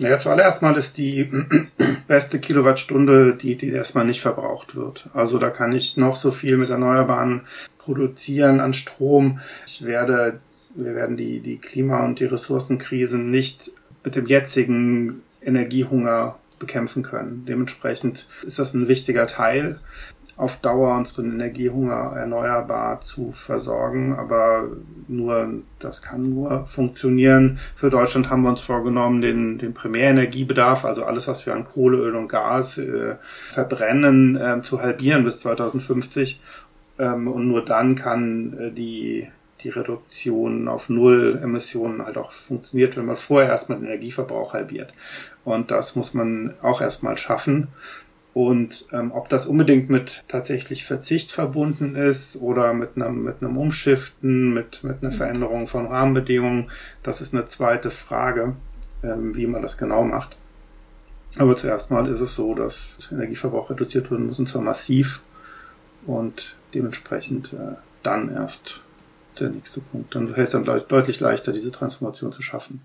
Naja, 0.00 0.18
zuallererst 0.18 0.62
mal 0.62 0.76
ist 0.76 0.96
die 0.98 1.30
beste 2.08 2.40
Kilowattstunde 2.40 3.34
die, 3.34 3.56
die 3.56 3.70
erstmal 3.70 4.06
nicht 4.06 4.20
verbraucht 4.20 4.74
wird. 4.74 5.08
Also 5.14 5.38
da 5.38 5.50
kann 5.50 5.72
ich 5.72 5.96
noch 5.96 6.16
so 6.16 6.30
viel 6.30 6.56
mit 6.56 6.70
Erneuerbaren 6.70 7.42
produzieren 7.78 8.60
an 8.60 8.72
Strom. 8.72 9.40
Ich 9.66 9.84
werde 9.84 10.40
wir 10.74 10.94
werden 10.94 11.16
die, 11.16 11.40
die 11.40 11.58
Klima- 11.58 12.04
und 12.04 12.20
die 12.20 12.24
Ressourcenkrisen 12.24 13.30
nicht 13.30 13.72
mit 14.04 14.16
dem 14.16 14.26
jetzigen 14.26 15.22
Energiehunger 15.42 16.38
bekämpfen 16.58 17.02
können. 17.02 17.44
Dementsprechend 17.46 18.28
ist 18.42 18.58
das 18.58 18.72
ein 18.74 18.88
wichtiger 18.88 19.26
Teil, 19.26 19.80
auf 20.42 20.56
Dauer 20.56 20.96
unseren 20.96 21.32
Energiehunger 21.32 22.14
erneuerbar 22.16 23.00
zu 23.00 23.30
versorgen. 23.30 24.16
Aber 24.18 24.64
nur, 25.06 25.62
das 25.78 26.02
kann 26.02 26.34
nur 26.34 26.66
funktionieren. 26.66 27.60
Für 27.76 27.90
Deutschland 27.90 28.28
haben 28.28 28.42
wir 28.42 28.50
uns 28.50 28.62
vorgenommen, 28.62 29.22
den, 29.22 29.58
den 29.58 29.72
Primärenergiebedarf, 29.72 30.84
also 30.84 31.04
alles, 31.04 31.28
was 31.28 31.46
wir 31.46 31.54
an 31.54 31.64
Kohle, 31.64 31.98
Öl 31.98 32.16
und 32.16 32.26
Gas 32.26 32.76
äh, 32.78 33.14
verbrennen, 33.50 34.36
äh, 34.36 34.62
zu 34.62 34.82
halbieren 34.82 35.24
bis 35.24 35.38
2050. 35.38 36.40
Ähm, 36.98 37.28
und 37.28 37.46
nur 37.46 37.64
dann 37.64 37.94
kann 37.94 38.58
äh, 38.58 38.70
die 38.72 39.28
die 39.62 39.68
Reduktion 39.68 40.68
auf 40.68 40.88
Null 40.88 41.38
Emissionen 41.42 42.04
halt 42.04 42.18
auch 42.18 42.32
funktioniert, 42.32 42.96
wenn 42.96 43.06
man 43.06 43.16
vorher 43.16 43.50
erstmal 43.50 43.78
den 43.78 43.86
Energieverbrauch 43.86 44.54
halbiert. 44.54 44.92
Und 45.44 45.70
das 45.70 45.96
muss 45.96 46.14
man 46.14 46.54
auch 46.62 46.80
erstmal 46.80 47.16
schaffen. 47.16 47.68
Und 48.34 48.86
ähm, 48.92 49.12
ob 49.12 49.28
das 49.28 49.46
unbedingt 49.46 49.90
mit 49.90 50.24
tatsächlich 50.26 50.84
Verzicht 50.84 51.30
verbunden 51.30 51.96
ist 51.96 52.36
oder 52.36 52.72
mit 52.72 52.96
einem, 52.96 53.24
mit 53.24 53.42
einem 53.42 53.58
Umschiften, 53.58 54.54
mit, 54.54 54.82
mit 54.84 55.02
einer 55.02 55.12
Veränderung 55.12 55.66
von 55.66 55.86
Rahmenbedingungen, 55.86 56.70
das 57.02 57.20
ist 57.20 57.34
eine 57.34 57.44
zweite 57.44 57.90
Frage, 57.90 58.54
ähm, 59.02 59.36
wie 59.36 59.46
man 59.46 59.60
das 59.60 59.76
genau 59.76 60.02
macht. 60.04 60.36
Aber 61.36 61.56
zuerst 61.56 61.90
mal 61.90 62.08
ist 62.08 62.20
es 62.20 62.34
so, 62.34 62.54
dass 62.54 62.96
Energieverbrauch 63.10 63.70
reduziert 63.70 64.10
werden 64.10 64.26
muss, 64.26 64.38
und 64.38 64.48
zwar 64.48 64.62
massiv. 64.62 65.22
Und 66.06 66.56
dementsprechend 66.74 67.52
äh, 67.52 67.76
dann 68.02 68.34
erst 68.34 68.82
der 69.38 69.50
nächste 69.50 69.80
Punkt. 69.80 70.14
Dann 70.14 70.28
fällt 70.28 70.48
es 70.48 70.52
dann 70.52 70.64
deutlich 70.64 71.20
leichter, 71.20 71.52
diese 71.52 71.72
Transformation 71.72 72.32
zu 72.32 72.42
schaffen. 72.42 72.82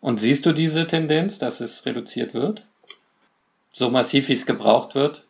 Und 0.00 0.20
siehst 0.20 0.46
du 0.46 0.52
diese 0.52 0.86
Tendenz, 0.86 1.38
dass 1.38 1.60
es 1.60 1.84
reduziert 1.86 2.34
wird? 2.34 2.66
So 3.72 3.90
massiv, 3.90 4.28
wie 4.28 4.34
es 4.34 4.46
gebraucht 4.46 4.94
wird? 4.94 5.26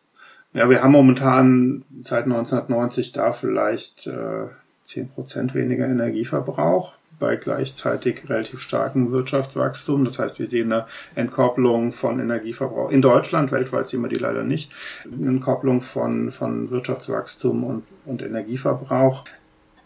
Ja, 0.53 0.69
wir 0.69 0.83
haben 0.83 0.91
momentan 0.91 1.85
seit 2.03 2.25
1990 2.25 3.13
da 3.13 3.31
vielleicht 3.31 4.07
äh, 4.07 4.47
10% 4.87 5.53
weniger 5.53 5.85
Energieverbrauch 5.85 6.93
bei 7.19 7.35
gleichzeitig 7.37 8.27
relativ 8.27 8.59
starkem 8.59 9.11
Wirtschaftswachstum. 9.11 10.03
Das 10.03 10.19
heißt, 10.19 10.39
wir 10.39 10.47
sehen 10.47 10.73
eine 10.73 10.87
Entkopplung 11.15 11.93
von 11.93 12.19
Energieverbrauch 12.19 12.91
in 12.91 13.01
Deutschland, 13.01 13.51
weltweit 13.51 13.87
sehen 13.87 14.01
wir 14.01 14.09
die 14.09 14.15
leider 14.15 14.43
nicht, 14.43 14.71
eine 15.05 15.29
Entkopplung 15.29 15.81
von, 15.81 16.31
von 16.31 16.71
Wirtschaftswachstum 16.71 17.63
und, 17.63 17.83
und 18.05 18.21
Energieverbrauch. 18.21 19.23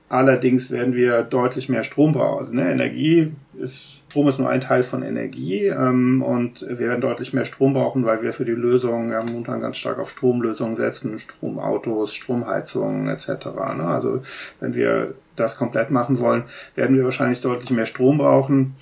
Allerdings 0.07 0.69
werden 0.69 0.93
wir 0.93 1.23
deutlich 1.23 1.67
mehr 1.67 1.83
Strom 1.83 2.13
brauchen. 2.13 2.55
Ne, 2.55 2.71
Energie 2.71 3.31
ist, 3.57 4.03
Strom 4.09 4.27
ist 4.27 4.37
nur 4.37 4.49
ein 4.49 4.61
Teil 4.61 4.83
von 4.83 5.01
Energie 5.01 5.65
ähm, 5.65 6.21
und 6.21 6.61
wir 6.61 6.77
werden 6.77 7.01
deutlich 7.01 7.33
mehr 7.33 7.45
Strom 7.45 7.73
brauchen, 7.73 8.05
weil 8.05 8.21
wir 8.21 8.31
für 8.31 8.45
die 8.45 8.51
Lösung 8.51 9.11
ja, 9.11 9.23
momentan 9.23 9.61
ganz 9.61 9.77
stark 9.77 9.97
auf 9.97 10.11
Stromlösungen 10.11 10.75
setzen, 10.75 11.17
Stromautos, 11.17 12.13
Stromheizungen 12.13 13.09
etc. 13.09 13.45
Ne? 13.77 13.87
Also 13.87 14.21
wenn 14.59 14.75
wir 14.75 15.15
das 15.35 15.57
komplett 15.57 15.89
machen 15.89 16.19
wollen, 16.19 16.43
werden 16.75 16.95
wir 16.95 17.03
wahrscheinlich 17.03 17.41
deutlich 17.41 17.71
mehr 17.71 17.87
Strom 17.87 18.19
brauchen 18.19 18.75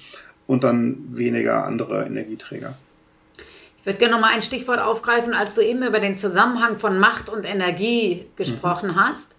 und 0.45 0.65
dann 0.65 0.97
weniger 1.11 1.63
andere 1.63 2.05
Energieträger. 2.05 2.73
Ich 3.79 3.85
würde 3.85 3.99
gerne 3.99 4.15
noch 4.15 4.21
mal 4.21 4.33
ein 4.33 4.41
Stichwort 4.41 4.79
aufgreifen, 4.79 5.33
als 5.33 5.55
du 5.55 5.61
eben 5.61 5.83
über 5.83 6.01
den 6.01 6.17
Zusammenhang 6.17 6.75
von 6.75 6.99
Macht 6.99 7.29
und 7.29 7.49
Energie 7.49 8.25
gesprochen 8.35 8.89
mhm. 8.89 8.95
hast 8.97 9.32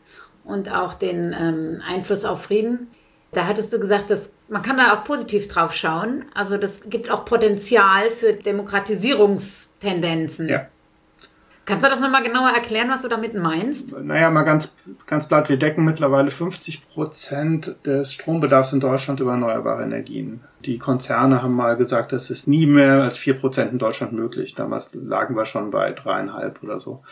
und 0.45 0.71
auch 0.71 0.95
den 0.95 1.35
ähm, 1.39 1.83
Einfluss 1.87 2.25
auf 2.25 2.45
Frieden. 2.45 2.89
Da 3.33 3.47
hattest 3.47 3.73
du 3.73 3.81
gesagt, 3.81 4.11
dass 4.11 4.31
man 4.49 4.63
kann 4.63 4.77
da 4.77 4.95
auch 4.95 5.03
positiv 5.05 5.49
drauf 5.49 5.75
schauen. 5.75 6.27
Also 6.35 6.59
das 6.59 6.83
gibt 6.87 7.11
auch 7.11 7.25
Potenzial 7.25 8.11
für 8.11 8.35
Demokratisierungstendenzen. 8.35 10.49
Ja. 10.49 10.69
Kannst 11.67 11.83
du 11.83 11.89
das 11.89 12.03
nochmal 12.03 12.23
genauer 12.23 12.51
erklären, 12.51 12.91
was 12.91 13.01
du 13.01 13.09
damit 13.09 13.35
meinst? 13.35 13.99
Naja, 13.99 14.31
mal 14.31 14.43
ganz, 14.43 14.75
ganz 15.07 15.29
platt. 15.29 15.49
Wir 15.49 15.57
decken 15.57 15.83
mittlerweile 15.83 16.31
50 16.31 16.87
Prozent 16.87 17.77
des 17.87 18.13
Strombedarfs 18.13 18.75
in 18.75 18.81
Deutschland 18.81 19.21
über 19.21 19.31
erneuerbare 19.31 19.83
Energien. 19.83 20.41
Die 20.67 20.77
Konzerne 20.79 21.43
haben 21.43 21.55
mal 21.55 21.79
gesagt, 21.79 22.13
das 22.13 22.29
ist 22.29 22.47
nie 22.47 22.67
mehr 22.67 23.05
als 23.05 23.17
vier 23.17 23.33
Prozent 23.35 23.73
in 23.73 23.79
Deutschland 23.79 24.13
möglich. 24.13 24.55
Damals 24.55 24.91
lagen 24.93 25.37
wir 25.37 25.47
schon 25.47 25.71
bei 25.71 25.93
dreieinhalb 25.93 26.63
oder 26.63 26.79
so. 26.79 27.03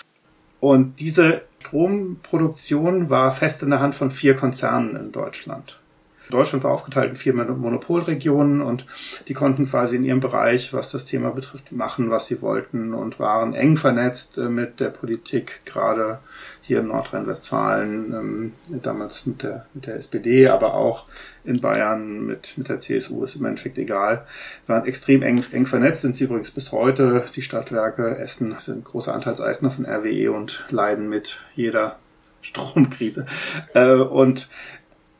Und 0.62 1.00
diese 1.00 1.42
Stromproduktion 1.60 3.10
war 3.10 3.32
fest 3.32 3.64
in 3.64 3.70
der 3.70 3.80
Hand 3.80 3.96
von 3.96 4.12
vier 4.12 4.36
Konzernen 4.36 4.94
in 4.94 5.10
Deutschland. 5.10 5.80
Deutschland 6.30 6.64
war 6.64 6.72
aufgeteilt 6.72 7.10
in 7.10 7.16
vier 7.16 7.34
Monopolregionen 7.34 8.62
und 8.62 8.86
die 9.28 9.34
konnten 9.34 9.66
quasi 9.66 9.96
in 9.96 10.04
ihrem 10.04 10.20
Bereich, 10.20 10.72
was 10.72 10.90
das 10.90 11.04
Thema 11.04 11.30
betrifft, 11.30 11.72
machen, 11.72 12.10
was 12.10 12.26
sie 12.26 12.42
wollten 12.42 12.94
und 12.94 13.18
waren 13.18 13.54
eng 13.54 13.76
vernetzt 13.76 14.38
äh, 14.38 14.48
mit 14.48 14.80
der 14.80 14.90
Politik, 14.90 15.60
gerade 15.64 16.18
hier 16.62 16.80
in 16.80 16.88
Nordrhein-Westfalen, 16.88 18.12
ähm, 18.12 18.52
damals 18.68 19.26
mit 19.26 19.42
der, 19.42 19.66
mit 19.74 19.86
der 19.86 19.96
SPD, 19.96 20.48
aber 20.48 20.74
auch 20.74 21.06
in 21.44 21.60
Bayern 21.60 22.24
mit, 22.24 22.56
mit 22.56 22.68
der 22.68 22.78
CSU, 22.78 23.24
ist 23.24 23.36
im 23.36 23.44
Endeffekt 23.44 23.78
egal. 23.78 24.26
Waren 24.66 24.86
extrem 24.86 25.22
eng, 25.22 25.44
eng 25.52 25.66
vernetzt, 25.66 26.02
sind 26.02 26.14
sie 26.14 26.24
übrigens 26.24 26.52
bis 26.52 26.70
heute. 26.72 27.24
Die 27.34 27.42
Stadtwerke 27.42 28.16
Essen 28.18 28.54
sind 28.60 28.84
große 28.84 29.12
Anteilseigner 29.12 29.70
von 29.70 29.86
RWE 29.86 30.30
und 30.30 30.64
leiden 30.70 31.08
mit 31.08 31.42
jeder 31.54 31.98
Stromkrise. 32.42 33.26
Äh, 33.74 33.94
und 33.94 34.48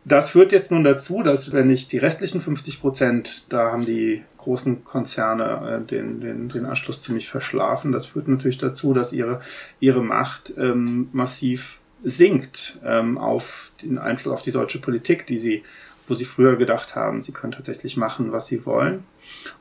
das 0.05 0.31
führt 0.31 0.51
jetzt 0.51 0.73
nun 0.73 0.83
dazu, 0.83 1.23
dass 1.23 1.53
wenn 1.53 1.71
ich 1.71 1.87
die 1.87 1.99
restlichen 1.99 2.41
50 2.41 2.81
Prozent, 2.81 3.47
da 3.51 3.71
haben 3.71 3.85
die 3.85 4.23
großen 4.39 4.85
Konzerne 4.85 5.83
äh, 5.83 5.87
den, 5.87 6.21
den, 6.21 6.49
den 6.49 6.67
Anschluss 6.67 7.03
ziemlich 7.03 7.29
verschlafen. 7.29 7.93
Das 7.93 8.07
führt 8.07 8.27
natürlich 8.27 8.59
dazu, 8.59 8.95
dass 8.95 9.13
ihre, 9.13 9.41
ihre 9.79 10.03
Macht 10.03 10.53
ähm, 10.57 11.09
massiv 11.13 11.79
sinkt 12.01 12.79
ähm, 12.85 13.17
auf 13.17 13.71
den 13.81 13.99
Einfluss 13.99 14.35
auf 14.35 14.43
die 14.43 14.51
deutsche 14.51 14.81
Politik, 14.81 15.27
die 15.27 15.39
sie, 15.39 15.63
wo 16.09 16.15
sie 16.15 16.25
früher 16.25 16.57
gedacht 16.57 16.97
haben, 16.97 17.23
sie 17.23 17.31
können 17.31 17.53
tatsächlich 17.53 17.97
machen, 17.97 18.33
was 18.33 18.49
sie 18.49 18.67
wollen. 18.67 19.05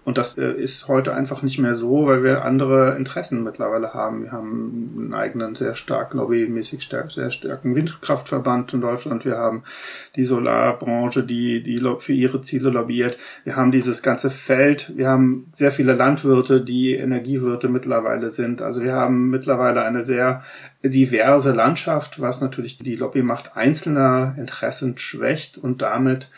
Und 0.03 0.17
das 0.17 0.37
äh, 0.37 0.51
ist 0.51 0.87
heute 0.87 1.13
einfach 1.13 1.43
nicht 1.43 1.59
mehr 1.59 1.75
so, 1.75 2.07
weil 2.07 2.23
wir 2.23 2.43
andere 2.43 2.95
Interessen 2.95 3.43
mittlerweile 3.43 3.93
haben. 3.93 4.23
Wir 4.23 4.31
haben 4.31 4.95
einen 4.97 5.13
eigenen, 5.13 5.55
sehr 5.55 5.75
stark 5.75 6.13
lobbymäßig 6.13 6.89
sehr 7.09 7.29
starken 7.29 7.75
Windkraftverband 7.75 8.73
in 8.73 8.81
Deutschland. 8.81 9.25
Wir 9.25 9.37
haben 9.37 9.63
die 10.15 10.25
Solarbranche, 10.25 11.23
die, 11.23 11.61
die 11.61 11.79
für 11.99 12.13
ihre 12.13 12.41
Ziele 12.41 12.69
lobbyiert. 12.69 13.17
Wir 13.43 13.55
haben 13.55 13.71
dieses 13.71 14.01
ganze 14.01 14.31
Feld. 14.31 14.93
Wir 14.95 15.07
haben 15.07 15.51
sehr 15.53 15.71
viele 15.71 15.93
Landwirte, 15.93 16.61
die 16.61 16.95
Energiewirte 16.95 17.69
mittlerweile 17.69 18.31
sind. 18.31 18.61
Also 18.61 18.81
wir 18.81 18.93
haben 18.93 19.29
mittlerweile 19.29 19.83
eine 19.83 20.03
sehr 20.03 20.43
diverse 20.83 21.51
Landschaft, 21.51 22.19
was 22.19 22.41
natürlich 22.41 22.79
die 22.79 22.95
Lobbymacht 22.95 23.55
einzelner 23.55 24.35
Interessen 24.37 24.97
schwächt 24.97 25.59
und 25.59 25.83
damit 25.83 26.29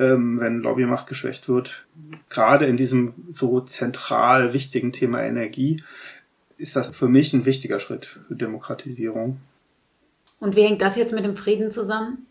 ähm, 0.00 0.40
wenn 0.40 0.60
Lobbymacht 0.60 1.06
geschwächt 1.06 1.48
wird, 1.48 1.86
gerade 2.28 2.66
in 2.66 2.76
diesem 2.76 3.14
so 3.30 3.60
zentral 3.60 4.52
wichtigen 4.54 4.92
Thema 4.92 5.22
Energie, 5.22 5.82
ist 6.56 6.76
das 6.76 6.90
für 6.90 7.08
mich 7.08 7.32
ein 7.32 7.44
wichtiger 7.44 7.80
Schritt 7.80 8.06
für 8.06 8.34
Demokratisierung. 8.34 9.40
Und 10.40 10.56
wie 10.56 10.62
hängt 10.62 10.82
das 10.82 10.96
jetzt 10.96 11.12
mit 11.12 11.24
dem 11.24 11.36
Frieden 11.36 11.70
zusammen? 11.70 12.26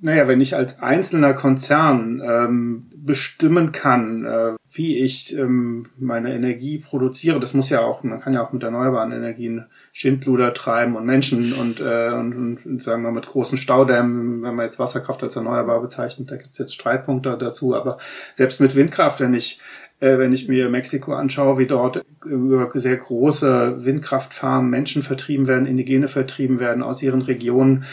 Naja, 0.00 0.26
wenn 0.28 0.40
ich 0.40 0.56
als 0.56 0.80
einzelner 0.80 1.34
Konzern 1.34 2.22
ähm, 2.24 2.90
bestimmen 2.96 3.70
kann, 3.70 4.24
äh, 4.24 4.54
wie 4.72 4.98
ich 4.98 5.36
ähm, 5.36 5.86
meine 5.98 6.34
Energie 6.34 6.78
produziere, 6.78 7.38
das 7.38 7.54
muss 7.54 7.68
ja 7.68 7.80
auch, 7.82 8.02
man 8.02 8.20
kann 8.20 8.32
ja 8.32 8.44
auch 8.44 8.52
mit 8.52 8.62
erneuerbaren 8.62 9.12
Energien 9.12 9.66
Schindluder 9.96 10.52
treiben 10.52 10.96
und 10.96 11.06
Menschen 11.06 11.52
und, 11.52 11.80
äh, 11.80 12.08
und, 12.08 12.66
und 12.66 12.82
sagen 12.82 13.04
wir 13.04 13.12
mit 13.12 13.26
großen 13.26 13.56
Staudämmen, 13.56 14.42
wenn 14.42 14.56
man 14.56 14.64
jetzt 14.64 14.80
Wasserkraft 14.80 15.22
als 15.22 15.36
erneuerbar 15.36 15.80
bezeichnet, 15.80 16.32
da 16.32 16.36
gibt's 16.36 16.58
jetzt 16.58 16.74
Streitpunkte 16.74 17.38
dazu, 17.38 17.76
aber 17.76 17.98
selbst 18.34 18.60
mit 18.60 18.74
Windkraft, 18.74 19.20
wenn 19.20 19.34
ich 19.34 19.60
äh, 20.00 20.18
wenn 20.18 20.32
ich 20.32 20.48
mir 20.48 20.68
Mexiko 20.68 21.14
anschaue, 21.14 21.58
wie 21.58 21.68
dort 21.68 22.04
über 22.24 22.68
sehr 22.74 22.96
große 22.96 23.84
Windkraftfarmen 23.84 24.68
Menschen 24.68 25.04
vertrieben 25.04 25.46
werden, 25.46 25.66
Indigene 25.66 26.08
vertrieben 26.08 26.58
werden 26.58 26.82
aus 26.82 27.00
ihren 27.00 27.22
Regionen, 27.22 27.84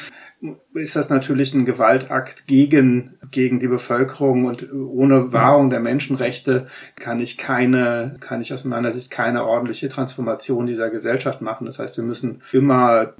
ist 0.74 0.96
das 0.96 1.10
natürlich 1.10 1.54
ein 1.54 1.66
Gewaltakt 1.66 2.48
gegen, 2.48 3.18
gegen 3.30 3.60
die 3.60 3.68
Bevölkerung 3.68 4.46
und 4.46 4.72
ohne 4.74 5.32
Wahrung 5.34 5.70
der 5.70 5.80
Menschenrechte 5.80 6.68
kann 6.96 7.20
ich 7.20 7.38
keine, 7.38 8.16
kann 8.20 8.42
ich 8.42 8.54
aus 8.54 8.64
meiner 8.64 8.92
Sicht 8.92 9.12
keine 9.12 9.46
ordentliche 9.46 9.90
Transformation 9.90 10.66
dieser 10.66 10.90
Gesellschaft 10.90 11.42
machen. 11.42 11.66
Das 11.66 11.78
heißt, 11.78 11.98
wir 11.98 12.04
müssen 12.04 12.42
immer 12.52 13.14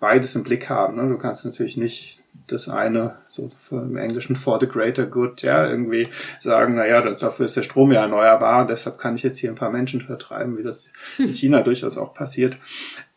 beides 0.00 0.34
im 0.34 0.44
Blick 0.44 0.70
haben. 0.70 0.96
Ne? 0.96 1.08
Du 1.08 1.18
kannst 1.18 1.44
natürlich 1.44 1.76
nicht 1.76 2.22
das 2.46 2.68
eine, 2.68 3.16
so 3.28 3.50
im 3.70 3.96
Englischen 3.96 4.34
for 4.34 4.58
the 4.58 4.66
greater 4.66 5.06
good, 5.06 5.42
ja, 5.42 5.68
irgendwie 5.68 6.08
sagen, 6.40 6.74
na 6.74 6.86
ja, 6.86 7.00
dafür 7.14 7.46
ist 7.46 7.56
der 7.56 7.62
Strom 7.62 7.92
ja 7.92 8.02
erneuerbar, 8.02 8.66
deshalb 8.66 8.98
kann 8.98 9.14
ich 9.14 9.22
jetzt 9.22 9.38
hier 9.38 9.50
ein 9.50 9.56
paar 9.56 9.70
Menschen 9.70 10.00
vertreiben, 10.00 10.58
wie 10.58 10.62
das 10.62 10.88
in 11.18 11.34
China 11.34 11.62
durchaus 11.62 11.96
auch 11.98 12.14
passiert 12.14 12.56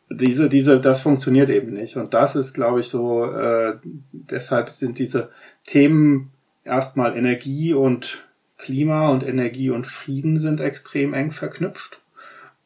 diese, 0.10 0.50
diese, 0.50 0.80
das 0.80 1.02
funktioniert 1.02 1.50
eben 1.50 1.74
nicht. 1.74 1.98
Und 1.98 2.14
das 2.14 2.36
ist, 2.36 2.54
glaube 2.54 2.80
ich, 2.80 2.88
so, 2.88 3.26
äh, 3.26 3.78
deshalb 4.12 4.70
sind 4.70 5.00
diese 5.00 5.30
Themen 5.66 6.32
erstmal 6.64 7.18
Energie 7.18 7.74
und 7.74 8.26
Klima 8.58 9.10
und 9.10 9.24
Energie 9.24 9.70
und 9.70 9.86
Frieden 9.86 10.40
sind 10.40 10.62
extrem 10.62 11.14
eng 11.14 11.32
verknüpft. 11.32 12.02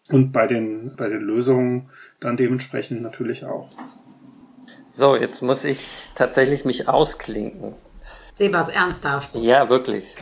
Und 0.09 0.31
bei 0.31 0.47
den, 0.47 0.95
bei 0.95 1.07
den 1.07 1.21
Lösungen 1.21 1.89
dann 2.19 2.37
dementsprechend 2.37 3.01
natürlich 3.01 3.45
auch. 3.45 3.69
So, 4.85 5.15
jetzt 5.15 5.41
muss 5.41 5.63
ich 5.63 6.09
tatsächlich 6.15 6.65
mich 6.65 6.87
ausklinken. 6.87 7.73
Sebas, 8.33 8.69
ernsthaft. 8.69 9.35
Ja, 9.35 9.69
wirklich. 9.69 10.15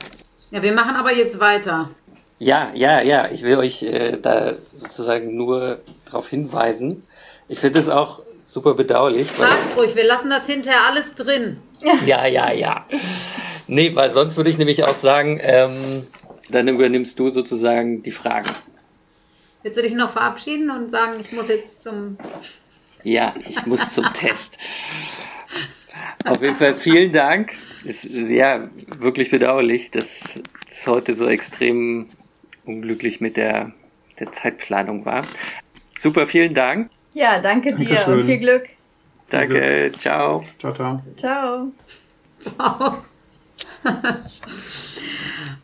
Ja, 0.51 0.61
wir 0.61 0.73
machen 0.73 0.95
aber 0.95 1.13
jetzt 1.13 1.39
weiter. 1.39 1.89
Ja, 2.39 2.71
ja, 2.73 3.01
ja. 3.01 3.29
Ich 3.31 3.43
will 3.43 3.57
euch 3.57 3.83
äh, 3.83 4.17
da 4.21 4.53
sozusagen 4.73 5.35
nur 5.35 5.79
darauf 6.05 6.29
hinweisen. 6.29 7.03
Ich 7.47 7.59
finde 7.59 7.79
es 7.79 7.89
auch 7.89 8.21
super 8.41 8.73
bedauerlich. 8.73 9.29
Sag's 9.37 9.75
ruhig, 9.75 9.95
wir 9.95 10.05
lassen 10.05 10.29
das 10.29 10.45
hinterher 10.45 10.83
alles 10.83 11.15
drin. 11.15 11.59
Ja, 12.05 12.25
ja, 12.25 12.51
ja. 12.51 12.85
Nee, 13.67 13.95
weil 13.95 14.09
sonst 14.11 14.37
würde 14.37 14.49
ich 14.49 14.57
nämlich 14.57 14.83
auch 14.83 14.95
sagen, 14.95 15.39
ähm, 15.41 16.07
dann 16.49 16.67
übernimmst 16.67 17.19
du 17.19 17.29
sozusagen 17.29 18.03
die 18.03 18.11
Fragen. 18.11 18.49
Willst 19.63 19.77
du 19.77 19.81
dich 19.81 19.93
noch 19.93 20.11
verabschieden 20.11 20.69
und 20.69 20.89
sagen, 20.89 21.19
ich 21.19 21.31
muss 21.33 21.49
jetzt 21.49 21.81
zum. 21.81 22.17
Ja, 23.03 23.33
ich 23.47 23.65
muss 23.65 23.93
zum 23.93 24.05
Test. 24.13 24.57
Auf 26.25 26.41
jeden 26.41 26.55
Fall 26.55 26.75
vielen 26.75 27.11
Dank. 27.11 27.53
Es 27.85 28.05
ist 28.05 28.29
ja 28.29 28.69
wirklich 28.97 29.29
bedauerlich, 29.29 29.91
dass 29.91 30.21
es 30.69 30.87
heute 30.87 31.15
so 31.15 31.27
extrem 31.27 32.09
unglücklich 32.67 33.21
mit 33.21 33.37
der, 33.37 33.71
der 34.19 34.31
Zeitplanung 34.31 35.05
war. 35.05 35.21
Super, 35.97 36.27
vielen 36.27 36.53
Dank. 36.53 36.91
Ja, 37.13 37.39
danke 37.39 37.73
dir 37.73 37.87
Dankeschön. 37.87 38.19
und 38.19 38.25
viel 38.25 38.37
Glück. 38.37 38.69
Danke, 39.29 39.91
ciao. 39.97 40.43
Ciao, 40.59 40.73
ciao. 40.73 41.01
Ciao. 41.17 41.71
Ciao. 42.39 43.03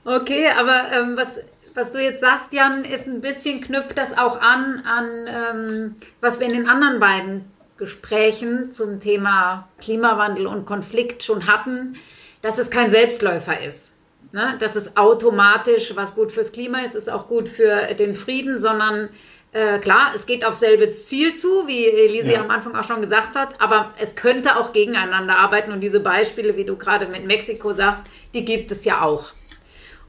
okay, 0.05 0.47
aber 0.57 0.91
ähm, 0.91 1.15
was, 1.15 1.39
was 1.75 1.91
du 1.91 2.01
jetzt 2.01 2.21
sagst, 2.21 2.51
Jan, 2.53 2.83
ist 2.83 3.07
ein 3.07 3.21
bisschen 3.21 3.61
knüpft 3.61 3.97
das 3.97 4.17
auch 4.17 4.41
an, 4.41 4.81
an 4.85 5.27
ähm, 5.27 5.95
was 6.21 6.39
wir 6.39 6.47
in 6.47 6.53
den 6.53 6.67
anderen 6.67 6.99
beiden 6.99 7.45
Gesprächen 7.77 8.71
zum 8.71 8.99
Thema 8.99 9.67
Klimawandel 9.79 10.47
und 10.47 10.65
Konflikt 10.65 11.23
schon 11.23 11.47
hatten, 11.47 11.97
dass 12.41 12.57
es 12.57 12.69
kein 12.69 12.91
Selbstläufer 12.91 13.59
ist. 13.61 13.92
Ne? 14.33 14.57
Dass 14.59 14.75
es 14.75 14.97
automatisch, 14.97 15.95
was 15.95 16.15
gut 16.15 16.31
fürs 16.31 16.51
Klima 16.51 16.79
ist, 16.79 16.95
ist 16.95 17.07
auch 17.07 17.27
gut 17.27 17.47
für 17.47 17.93
den 17.93 18.15
Frieden, 18.15 18.57
sondern 18.57 19.09
äh, 19.51 19.77
klar, 19.77 20.11
es 20.15 20.25
geht 20.25 20.43
auf 20.43 20.55
selbe 20.55 20.89
Ziel 20.89 21.35
zu, 21.35 21.67
wie 21.67 21.85
Elise 21.85 22.33
ja. 22.33 22.41
am 22.41 22.49
Anfang 22.49 22.75
auch 22.75 22.83
schon 22.83 23.01
gesagt 23.01 23.35
hat, 23.35 23.61
aber 23.61 23.93
es 23.99 24.15
könnte 24.15 24.57
auch 24.57 24.73
gegeneinander 24.73 25.37
arbeiten 25.37 25.71
und 25.71 25.81
diese 25.81 25.99
Beispiele, 25.99 26.57
wie 26.57 26.65
du 26.65 26.75
gerade 26.75 27.05
mit 27.05 27.27
Mexiko 27.27 27.73
sagst, 27.73 28.01
die 28.33 28.43
gibt 28.43 28.71
es 28.71 28.85
ja 28.85 29.03
auch. 29.03 29.33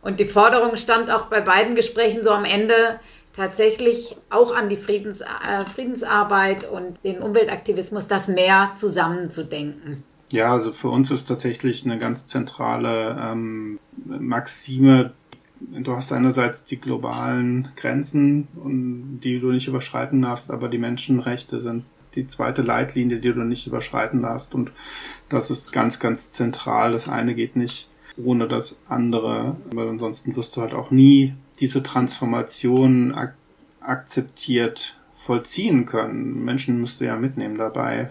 Und 0.01 0.21
die 0.21 0.25
Forderung 0.25 0.79
stand 0.79 1.11
auch 1.11 1.27
bei 1.27 1.43
beiden 1.43 1.75
Gesprächen 1.75 2.25
so 2.25 2.31
am 2.31 2.47
Ende 2.47 3.01
tatsächlich 3.37 4.17
auch 4.31 4.57
an 4.57 4.71
die 4.71 4.79
Friedens, 4.79 5.21
äh, 5.21 5.67
Friedensarbeit 5.75 6.67
und 6.71 7.05
den 7.05 7.21
Umweltaktivismus, 7.21 8.09
das 8.09 8.27
mehr 8.27 8.73
zusammenzudenken. 8.77 10.03
Ja, 10.31 10.53
also 10.53 10.73
für 10.73 10.89
uns 10.89 11.11
ist 11.11 11.27
tatsächlich 11.27 11.85
eine 11.85 11.99
ganz 11.99 12.27
zentrale 12.27 13.17
ähm, 13.21 13.79
Maxime, 14.05 15.13
du 15.61 15.97
hast 15.97 16.13
einerseits 16.13 16.65
die 16.65 16.81
globalen 16.81 17.69
Grenzen, 17.77 18.49
die 19.23 19.41
du 19.41 19.51
nicht 19.51 19.69
überschreiten 19.69 20.23
darfst, 20.23 20.51
aber 20.51 20.69
die 20.69 20.79
Menschenrechte 20.79 21.61
sind 21.61 21.85
die 22.15 22.27
zweite 22.27 22.63
Leitlinie, 22.63 23.19
die 23.19 23.33
du 23.33 23.43
nicht 23.43 23.67
überschreiten 23.67 24.23
darfst. 24.23 24.55
Und 24.55 24.71
das 25.29 25.51
ist 25.51 25.73
ganz, 25.73 25.99
ganz 25.99 26.31
zentral. 26.31 26.93
Das 26.93 27.09
eine 27.09 27.35
geht 27.35 27.57
nicht 27.57 27.89
ohne 28.17 28.47
das 28.47 28.77
andere, 28.89 29.57
weil 29.73 29.89
ansonsten 29.89 30.37
wirst 30.37 30.57
du 30.57 30.61
halt 30.61 30.75
auch 30.75 30.91
nie 30.91 31.35
diese 31.61 31.83
Transformation 31.83 33.15
ak 33.15 33.35
akzeptiert 33.81 34.97
vollziehen 35.15 35.85
können. 35.85 36.43
Menschen 36.43 36.81
müsst 36.81 37.01
du 37.01 37.05
ja 37.05 37.17
mitnehmen 37.17 37.59
dabei. 37.59 38.09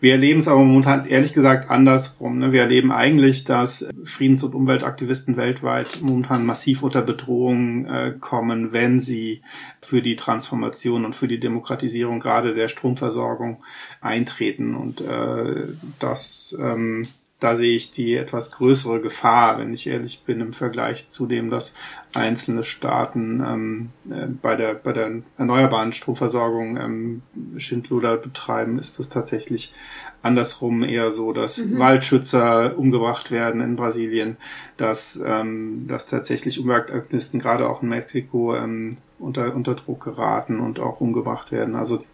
Wir 0.00 0.12
erleben 0.12 0.40
es 0.40 0.48
aber 0.48 0.62
momentan 0.62 1.06
ehrlich 1.06 1.32
gesagt 1.32 1.70
andersrum. 1.70 2.38
Ne? 2.38 2.52
Wir 2.52 2.62
erleben 2.62 2.92
eigentlich, 2.92 3.44
dass 3.44 3.86
Friedens- 4.04 4.44
und 4.44 4.54
Umweltaktivisten 4.54 5.36
weltweit 5.36 6.00
momentan 6.02 6.44
massiv 6.44 6.82
unter 6.82 7.02
Bedrohung 7.02 7.86
äh, 7.86 8.14
kommen, 8.20 8.72
wenn 8.72 9.00
sie 9.00 9.42
für 9.80 10.02
die 10.02 10.16
Transformation 10.16 11.04
und 11.04 11.14
für 11.14 11.28
die 11.28 11.40
Demokratisierung 11.40 12.20
gerade 12.20 12.54
der 12.54 12.68
Stromversorgung 12.68 13.62
eintreten. 14.00 14.74
Und 14.74 15.00
äh, 15.00 15.68
das 15.98 16.54
ähm, 16.58 17.06
da 17.44 17.56
sehe 17.56 17.76
ich 17.76 17.92
die 17.92 18.14
etwas 18.14 18.52
größere 18.52 19.02
Gefahr, 19.02 19.58
wenn 19.58 19.74
ich 19.74 19.86
ehrlich 19.86 20.22
bin, 20.24 20.40
im 20.40 20.54
Vergleich 20.54 21.10
zu 21.10 21.26
dem, 21.26 21.50
dass 21.50 21.74
einzelne 22.14 22.64
Staaten 22.64 23.44
ähm, 23.46 23.90
äh, 24.10 24.28
bei, 24.40 24.56
der, 24.56 24.72
bei 24.72 24.94
der 24.94 25.10
erneuerbaren 25.36 25.92
Stromversorgung 25.92 26.78
ähm, 26.78 27.22
Schindluder 27.58 28.16
betreiben, 28.16 28.78
ist 28.78 28.98
das 28.98 29.10
tatsächlich 29.10 29.74
andersrum 30.22 30.82
eher 30.82 31.10
so, 31.10 31.34
dass 31.34 31.58
mhm. 31.58 31.78
Waldschützer 31.78 32.78
umgebracht 32.78 33.30
werden 33.30 33.60
in 33.60 33.76
Brasilien, 33.76 34.38
dass, 34.78 35.22
ähm, 35.22 35.84
dass 35.86 36.06
tatsächlich 36.06 36.58
Umweltaktivisten 36.58 37.40
gerade 37.40 37.68
auch 37.68 37.82
in 37.82 37.90
Mexiko 37.90 38.56
ähm, 38.56 38.96
unter, 39.18 39.54
unter 39.54 39.74
Druck 39.74 40.04
geraten 40.04 40.60
und 40.60 40.80
auch 40.80 40.98
umgebracht 41.02 41.52
werden. 41.52 41.76
Also 41.76 42.06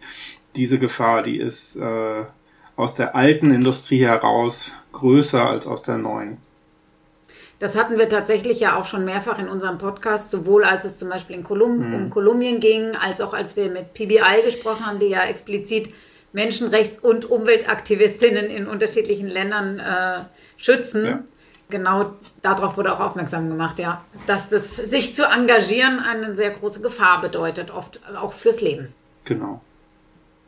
diese 0.57 0.77
Gefahr, 0.77 1.23
die 1.23 1.37
ist 1.37 1.77
äh, 1.77 2.25
aus 2.75 2.95
der 2.95 3.15
alten 3.15 3.51
Industrie 3.51 4.03
heraus 4.03 4.73
größer 4.91 5.45
als 5.45 5.67
aus 5.67 5.83
der 5.83 5.97
neuen. 5.97 6.37
Das 7.59 7.75
hatten 7.75 7.99
wir 7.99 8.09
tatsächlich 8.09 8.59
ja 8.59 8.75
auch 8.75 8.85
schon 8.85 9.05
mehrfach 9.05 9.37
in 9.37 9.47
unserem 9.47 9.77
Podcast, 9.77 10.31
sowohl 10.31 10.63
als 10.63 10.83
es 10.83 10.97
zum 10.97 11.09
Beispiel 11.09 11.35
in 11.35 11.43
Kolum 11.43 11.79
hm. 11.79 11.93
um 11.93 12.09
Kolumbien 12.09 12.59
ging, 12.59 12.95
als 12.95 13.21
auch 13.21 13.35
als 13.35 13.55
wir 13.55 13.69
mit 13.69 13.93
PBI 13.93 14.41
gesprochen 14.43 14.85
haben, 14.85 14.97
die 14.97 15.07
ja 15.09 15.23
explizit 15.25 15.93
Menschenrechts- 16.33 16.99
und 16.99 17.29
Umweltaktivistinnen 17.29 18.45
in 18.45 18.65
unterschiedlichen 18.65 19.27
Ländern 19.27 19.79
äh, 19.79 20.21
schützen. 20.57 21.05
Ja. 21.05 21.23
Genau 21.69 22.13
darauf 22.41 22.77
wurde 22.77 22.93
auch 22.93 22.99
aufmerksam 22.99 23.47
gemacht, 23.47 23.79
ja, 23.79 24.03
dass 24.27 24.49
das 24.49 24.75
sich 24.75 25.15
zu 25.15 25.25
engagieren 25.25 25.99
eine 25.99 26.35
sehr 26.35 26.49
große 26.49 26.81
Gefahr 26.81 27.21
bedeutet, 27.21 27.71
oft 27.71 28.01
auch 28.17 28.33
fürs 28.33 28.59
Leben. 28.59 28.93
Genau. 29.23 29.61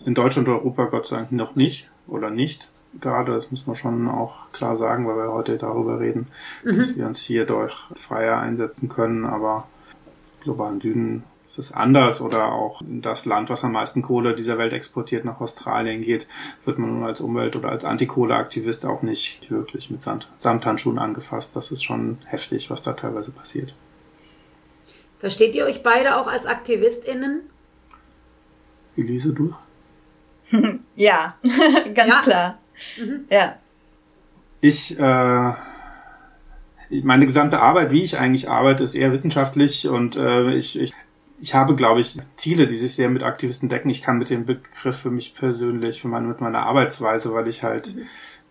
In 0.04 0.16
Deutschland 0.16 0.48
und 0.48 0.56
Europa 0.56 0.86
Gott 0.86 1.06
sei 1.06 1.18
Dank 1.18 1.32
noch 1.32 1.56
nicht 1.56 1.90
oder 2.08 2.30
nicht. 2.30 2.70
Gerade, 3.02 3.34
das 3.34 3.52
muss 3.52 3.66
man 3.66 3.76
schon 3.76 4.08
auch 4.08 4.52
klar 4.52 4.76
sagen, 4.76 5.08
weil 5.08 5.18
wir 5.18 5.32
heute 5.32 5.58
darüber 5.58 6.00
reden, 6.00 6.28
mhm. 6.64 6.78
dass 6.78 6.96
wir 6.96 7.06
uns 7.08 7.20
hier 7.20 7.46
durch 7.46 7.74
freier 7.96 8.38
einsetzen 8.38 8.90
können, 8.90 9.26
aber 9.26 9.68
globalen 10.42 10.80
Süden 10.80 11.24
ist 11.46 11.60
es 11.60 11.72
anders 11.72 12.22
oder 12.22 12.52
auch 12.52 12.82
das 12.84 13.26
Land, 13.26 13.50
was 13.50 13.64
am 13.64 13.74
meisten 13.74 14.02
Kohle 14.02 14.36
dieser 14.36 14.58
Welt 14.58 14.74
exportiert, 14.74 15.26
nach 15.26 15.42
Australien 15.42 16.02
geht, 16.02 16.28
wird 16.66 16.80
man 16.80 16.92
nun 16.92 17.04
als 17.04 17.22
Umwelt- 17.22 17.56
oder 17.56 17.70
als 17.70 17.86
Antikohleaktivist 17.86 18.86
auch 18.86 19.02
nicht 19.02 19.50
wirklich 19.52 19.92
mit 19.92 20.02
Sand 20.02 20.28
Samthandschuhen 20.40 20.98
angefasst. 20.98 21.56
Das 21.56 21.72
ist 21.72 21.84
schon 21.84 22.18
heftig, 22.26 22.70
was 22.70 22.82
da 22.82 22.94
teilweise 22.94 23.32
passiert. 23.32 23.74
Versteht 25.20 25.56
ihr 25.56 25.66
euch 25.66 25.84
beide 25.84 26.18
auch 26.18 26.28
als 26.28 26.46
AktivistInnen? 26.46 27.42
Elise, 28.98 29.34
du? 29.34 29.54
ja, 30.96 31.36
ganz 31.94 32.10
ja. 32.10 32.22
klar. 32.22 32.58
Mhm. 32.98 33.26
Ja. 33.30 33.58
Ich, 34.62 34.98
äh, 34.98 35.54
meine 37.04 37.26
gesamte 37.26 37.60
Arbeit, 37.60 37.92
wie 37.92 38.04
ich 38.04 38.18
eigentlich 38.18 38.50
arbeite, 38.50 38.84
ist 38.84 38.96
eher 38.96 39.12
wissenschaftlich 39.12 39.88
und 39.88 40.16
äh, 40.16 40.54
ich, 40.54 40.80
ich 40.80 40.94
ich 41.44 41.54
habe, 41.54 41.76
glaube 41.76 42.00
ich, 42.00 42.16
Ziele, 42.38 42.68
die 42.68 42.78
sich 42.78 42.96
sehr 42.96 43.10
mit 43.10 43.22
Aktivisten 43.22 43.68
decken. 43.68 43.90
Ich 43.90 44.02
kann 44.02 44.18
mit 44.18 44.30
dem 44.30 44.46
Begriff 44.46 44.96
für 44.96 45.12
mich 45.12 45.36
persönlich, 45.36 46.02
für 46.02 46.08
meine, 46.08 46.26
mit 46.26 46.40
meiner 46.40 46.66
Arbeitsweise, 46.66 47.34
weil 47.34 47.50
ich 47.50 47.64
halt, 47.64 47.94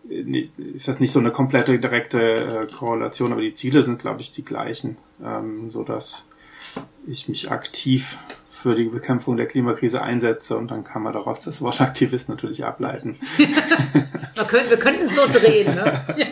mhm. 0.05 0.51
ist 0.75 0.89
das 0.89 1.01
nicht 1.01 1.11
so 1.11 1.19
eine 1.19 1.31
komplette 1.31 1.79
direkte 1.79 2.21
äh, 2.21 2.67
Korrelation, 2.71 3.33
aber 3.33 3.41
die 3.41 3.55
Ziele 3.55 3.81
sind, 3.81 3.99
glaube 3.99 4.21
ich, 4.21 4.31
die 4.33 4.45
gleichen, 4.45 4.99
ähm, 5.25 5.71
so 5.71 5.85
dass 5.85 6.27
ich 7.07 7.31
mich 7.31 7.51
aktiv 7.51 8.19
für 8.63 8.75
die 8.75 8.85
Bekämpfung 8.85 9.37
der 9.37 9.47
Klimakrise 9.47 10.03
einsetze 10.03 10.57
und 10.57 10.71
dann 10.71 10.85
kann 10.85 11.03
man 11.03 11.13
daraus 11.13 11.43
das 11.43 11.61
Wort 11.61 11.81
Aktivist 11.81 12.29
natürlich 12.29 12.65
ableiten. 12.65 13.17
wir, 13.37 14.45
können, 14.45 14.71
wir 14.71 14.79
könnten 14.79 15.05
es 15.05 15.17
so 15.17 15.23
drehen, 15.31 15.75
ne? 15.75 16.01
Ja. 16.17 16.27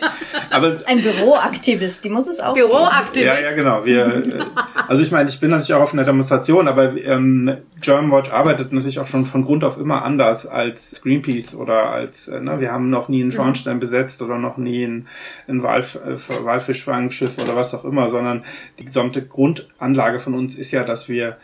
Aber, 0.49 0.77
Ein 0.85 1.01
Büroaktivist, 1.01 2.03
die 2.03 2.09
muss 2.09 2.27
es 2.27 2.39
auch. 2.39 2.53
Büroaktivist. 2.53 3.25
Ja, 3.25 3.39
ja, 3.39 3.53
genau. 3.53 3.85
Wir, 3.85 4.05
äh, 4.05 4.39
also 4.87 5.01
ich 5.01 5.11
meine, 5.11 5.29
ich 5.29 5.39
bin 5.39 5.49
natürlich 5.49 5.73
auch 5.73 5.81
auf 5.81 5.93
einer 5.93 6.03
Demonstration, 6.03 6.67
aber 6.67 6.95
ähm, 6.97 7.57
Germanwatch 7.81 8.31
arbeitet 8.31 8.71
natürlich 8.71 8.99
auch 8.99 9.07
schon 9.07 9.25
von 9.25 9.43
Grund 9.43 9.63
auf 9.63 9.77
immer 9.77 10.03
anders 10.03 10.45
als 10.45 11.01
Greenpeace 11.01 11.55
oder 11.55 11.89
als, 11.89 12.27
äh, 12.27 12.39
ne, 12.39 12.59
wir 12.59 12.71
haben 12.71 12.89
noch 12.89 13.09
nie 13.09 13.21
einen 13.21 13.29
mhm. 13.29 13.35
Schornstein 13.35 13.79
besetzt 13.79 14.21
oder 14.21 14.37
noch 14.37 14.57
nie 14.57 14.83
ein, 14.83 15.07
ein 15.47 15.63
Walf, 15.63 15.95
äh, 15.95 16.17
Walfischfangschiff 16.45 17.37
oder 17.41 17.55
was 17.55 17.73
auch 17.73 17.85
immer, 17.85 18.09
sondern 18.09 18.43
die 18.79 18.85
gesamte 18.85 19.25
Grundanlage 19.25 20.19
von 20.19 20.33
uns 20.33 20.55
ist 20.55 20.71
ja, 20.71 20.83
dass 20.83 21.09
wir 21.09 21.37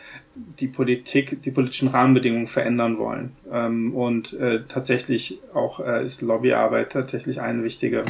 die 0.60 0.68
Politik, 0.68 1.42
die 1.42 1.52
politischen 1.52 1.90
Rahmenbedingungen 1.90 2.48
verändern 2.48 2.98
wollen. 2.98 3.36
Ähm, 3.52 3.94
und 3.96 4.34
äh, 4.34 4.64
tatsächlich 4.68 5.40
auch 5.54 5.80
äh, 5.80 6.06
ist 6.06 6.22
Lobbyarbeit 6.22 6.92
tatsächlich 6.92 7.42
eine 7.42 7.64
wichtige 7.64 8.04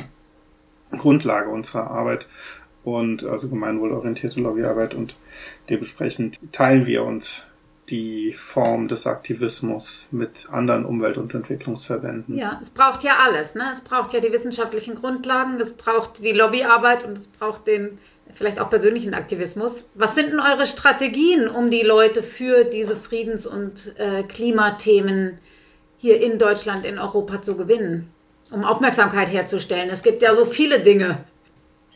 Grundlage 0.92 1.50
unserer 1.50 1.92
Arbeit 1.92 2.28
und 2.84 3.24
also 3.26 3.50
gemeinwohlorientierte 3.50 4.40
Lobbyarbeit 4.40 4.94
und 4.94 5.16
dementsprechend 5.70 6.40
teilen 6.54 6.86
wir 6.86 7.04
uns 7.04 7.44
die 7.90 8.34
Form 8.34 8.88
des 8.88 9.08
Aktivismus 9.08 10.08
mit 10.12 10.48
anderen 10.52 10.86
Umwelt- 10.86 11.18
und 11.18 11.34
Entwicklungsverbänden. 11.34 12.38
Ja, 12.38 12.58
es 12.62 12.70
braucht 12.70 13.04
ja 13.04 13.18
alles. 13.24 13.56
Ne? 13.56 13.70
Es 13.72 13.82
braucht 13.82 14.14
ja 14.14 14.20
die 14.20 14.32
wissenschaftlichen 14.32 14.96
Grundlagen, 14.96 15.60
es 15.60 15.74
braucht 15.74 16.24
die 16.24 16.34
Lobbyarbeit 16.34 17.06
und 17.06 17.18
es 17.18 17.28
braucht 17.28 17.68
den 17.68 17.98
vielleicht 18.38 18.60
auch 18.60 18.70
persönlichen 18.70 19.14
Aktivismus. 19.14 19.90
Was 19.96 20.16
sind 20.16 20.32
denn 20.32 20.40
eure 20.40 20.68
Strategien, 20.68 21.48
um 21.48 21.72
die 21.72 21.82
Leute 21.82 22.22
für 22.22 22.64
diese 22.64 22.96
Friedens- 22.96 23.48
und 23.48 23.94
äh, 23.98 24.24
Klimathemen 24.24 25.40
hier 25.98 26.22
in 26.22 26.38
Deutschland, 26.38 26.86
in 26.86 27.00
Europa 27.00 27.42
zu 27.42 27.58
gewinnen? 27.58 28.10
Um 28.52 28.64
Aufmerksamkeit 28.64 29.30
herzustellen. 29.30 29.90
Es 29.90 30.04
gibt 30.04 30.22
ja 30.22 30.34
so 30.34 30.46
viele 30.46 30.80
Dinge. 30.80 31.18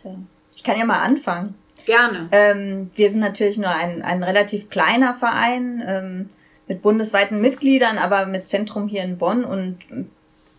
Tja, 0.01 0.15
ich 0.55 0.63
kann 0.63 0.77
ja 0.77 0.85
mal 0.85 0.99
anfangen. 0.99 1.55
Gerne. 1.85 2.27
Ähm, 2.31 2.91
wir 2.95 3.09
sind 3.09 3.21
natürlich 3.21 3.57
nur 3.57 3.69
ein, 3.69 4.01
ein 4.01 4.23
relativ 4.23 4.69
kleiner 4.69 5.13
Verein 5.13 5.83
ähm, 5.85 6.29
mit 6.67 6.81
bundesweiten 6.81 7.39
Mitgliedern, 7.39 7.97
aber 7.97 8.25
mit 8.25 8.47
Zentrum 8.47 8.87
hier 8.87 9.03
in 9.03 9.17
Bonn. 9.17 9.43
Und 9.43 9.79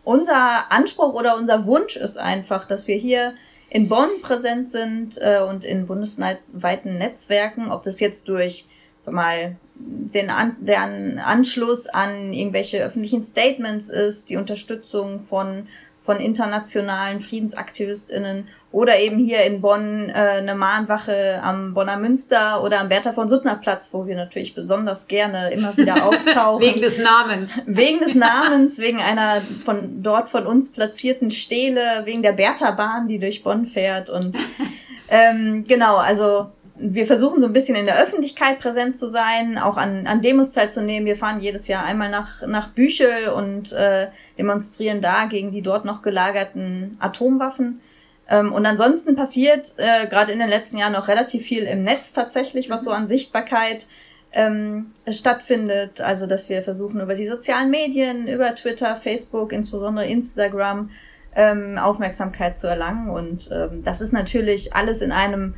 unser 0.05 0.71
Anspruch 0.71 1.13
oder 1.13 1.37
unser 1.37 1.67
Wunsch 1.67 1.97
ist 1.97 2.19
einfach, 2.19 2.67
dass 2.67 2.87
wir 2.87 2.97
hier 2.97 3.35
in 3.73 3.89
Bonn 3.89 4.21
präsent 4.21 4.71
sind 4.71 5.17
äh, 5.19 5.41
und 5.41 5.65
in 5.65 5.87
bundesweiten 5.87 6.99
Netzwerken, 6.99 7.73
ob 7.73 7.83
das 7.85 8.01
jetzt 8.01 8.29
durch 8.29 8.67
sag 9.01 9.15
mal 9.15 9.57
den 9.75 10.29
an, 10.29 10.57
deren 10.61 11.19
Anschluss 11.19 11.87
an 11.87 12.35
irgendwelche 12.35 12.85
öffentlichen 12.85 13.25
Statements 13.25 13.89
ist, 13.89 14.29
die 14.29 14.37
Unterstützung 14.37 15.21
von 15.21 15.69
von 16.13 16.21
internationalen 16.21 17.21
Friedensaktivistinnen 17.21 18.49
oder 18.71 18.99
eben 18.99 19.19
hier 19.19 19.45
in 19.45 19.63
Bonn 19.63 20.11
äh, 20.11 20.13
eine 20.13 20.55
Mahnwache 20.55 21.41
am 21.43 21.73
Bonner 21.73 21.97
Münster 21.97 22.63
oder 22.63 22.81
am 22.81 22.91
Bertha 22.91 23.13
von 23.13 23.29
Suttner 23.31 23.57
Platz, 23.57 23.91
wo 23.93 24.07
wir 24.07 24.15
natürlich 24.15 24.55
besonders 24.55 25.09
gerne 25.09 25.51
immer 25.53 25.75
wieder 25.77 26.05
auftauchen. 26.07 26.63
wegen 26.63 26.83
des 26.83 26.99
Namens. 26.99 27.51
Wegen 27.65 28.01
des 28.01 28.15
Namens, 28.15 28.79
wegen 28.79 29.01
einer 29.01 29.37
von 29.41 30.03
dort 30.03 30.29
von 30.29 30.47
uns 30.47 30.71
platzierten 30.71 31.31
Stele, 31.31 32.03
wegen 32.05 32.23
der 32.23 32.33
Bertha 32.33 32.73
Bahn, 32.73 33.09
die 33.09 33.19
durch 33.19 33.43
Bonn 33.43 33.67
fährt 33.67 34.11
und 34.11 34.37
ähm, 35.09 35.65
genau, 35.67 35.97
also 35.97 36.51
wir 36.83 37.07
versuchen 37.07 37.41
so 37.41 37.47
ein 37.47 37.53
bisschen 37.53 37.77
in 37.77 37.87
der 37.87 38.03
Öffentlichkeit 38.03 38.59
präsent 38.59 38.97
zu 38.97 39.09
sein, 39.09 39.57
auch 39.57 39.77
an, 39.77 40.07
an 40.07 40.21
Demos 40.21 40.53
teilzunehmen. 40.53 41.07
Wir 41.07 41.17
fahren 41.17 41.41
jedes 41.41 41.69
Jahr 41.69 41.85
einmal 41.85 42.11
nach, 42.11 42.47
nach 42.47 42.71
Büchel 42.71 43.29
und 43.29 43.73
äh, 43.73 44.09
demonstrieren 44.37 45.01
da 45.01 45.27
gegen 45.27 45.53
die 45.53 45.63
dort 45.63 45.85
noch 45.85 46.03
gelagerten 46.03 46.97
Atomwaffen. 47.01 47.81
Ähm, 48.29 48.53
und 48.53 48.67
ansonsten 48.67 49.15
passiert 49.15 49.75
äh, 49.77 50.07
gerade 50.09 50.33
in 50.33 50.41
den 50.41 50.49
letzten 50.49 50.77
Jahren 50.77 50.93
noch 50.93 51.09
relativ 51.09 51.45
viel 51.45 51.65
im 51.65 51.85
Netz 51.85 52.13
tatsächlich, 52.13 52.69
was 52.69 52.83
so 52.83 52.91
an 52.91 53.07
Sichtbarkeit 53.07 53.87
ähm, 54.33 54.93
stattfindet. 55.09 56.01
Also 56.01 56.27
dass 56.27 56.49
wir 56.49 56.63
versuchen 56.63 57.01
über 57.01 57.15
die 57.15 57.29
sozialen 57.29 57.71
Medien, 57.71 58.27
über 58.27 58.55
Twitter, 58.55 58.97
Facebook, 58.97 59.53
insbesondere 59.53 60.07
Instagram, 60.07 60.91
ähm, 61.37 61.79
Aufmerksamkeit 61.79 62.59
zu 62.59 62.67
erlangen. 62.67 63.09
Und 63.09 63.51
ähm, 63.53 63.85
das 63.85 64.01
ist 64.01 64.13
natürlich 64.13 64.75
alles 64.75 65.01
in 65.01 65.13
einem 65.13 65.55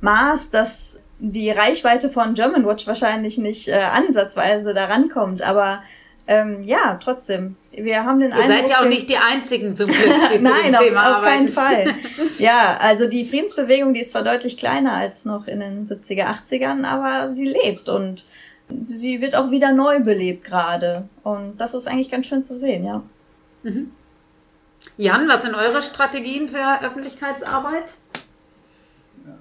Maß, 0.00 0.50
dass 0.50 0.98
die 1.18 1.50
Reichweite 1.50 2.10
von 2.10 2.34
Germanwatch 2.34 2.86
wahrscheinlich 2.86 3.38
nicht 3.38 3.68
äh, 3.68 3.74
ansatzweise 3.74 4.74
da 4.74 4.86
rankommt. 4.86 5.42
Aber 5.42 5.82
ähm, 6.26 6.62
ja, 6.62 6.98
trotzdem. 7.02 7.56
Wir 7.72 8.04
haben 8.04 8.20
den 8.20 8.30
Ihr 8.30 8.36
Eindruck, 8.36 8.50
seid 8.50 8.70
ja 8.70 8.80
auch 8.80 8.88
nicht 8.88 9.08
die 9.08 9.16
Einzigen 9.16 9.74
zum 9.74 9.86
Glück, 9.90 10.14
die 10.32 10.38
Nein, 10.40 10.74
zu 10.74 10.82
dem 10.82 10.88
Thema 10.88 11.10
auf, 11.10 11.16
auf 11.18 11.24
keinen 11.24 11.48
Fall. 11.48 11.86
ja, 12.38 12.76
also 12.80 13.08
die 13.08 13.24
Friedensbewegung, 13.24 13.94
die 13.94 14.00
ist 14.00 14.10
zwar 14.10 14.24
deutlich 14.24 14.58
kleiner 14.58 14.92
als 14.92 15.24
noch 15.24 15.46
in 15.46 15.60
den 15.60 15.86
70er, 15.86 16.26
80ern, 16.26 16.84
aber 16.84 17.32
sie 17.32 17.46
lebt 17.46 17.88
und 17.88 18.26
sie 18.88 19.20
wird 19.20 19.34
auch 19.34 19.50
wieder 19.50 19.72
neu 19.72 20.00
belebt 20.00 20.44
gerade. 20.44 21.08
Und 21.22 21.58
das 21.58 21.74
ist 21.74 21.88
eigentlich 21.88 22.10
ganz 22.10 22.26
schön 22.26 22.42
zu 22.42 22.58
sehen, 22.58 22.84
ja. 22.84 23.02
Mhm. 23.62 23.92
Jan, 24.96 25.28
was 25.28 25.42
sind 25.42 25.54
eure 25.54 25.82
Strategien 25.82 26.48
für 26.48 26.82
Öffentlichkeitsarbeit? 26.84 27.94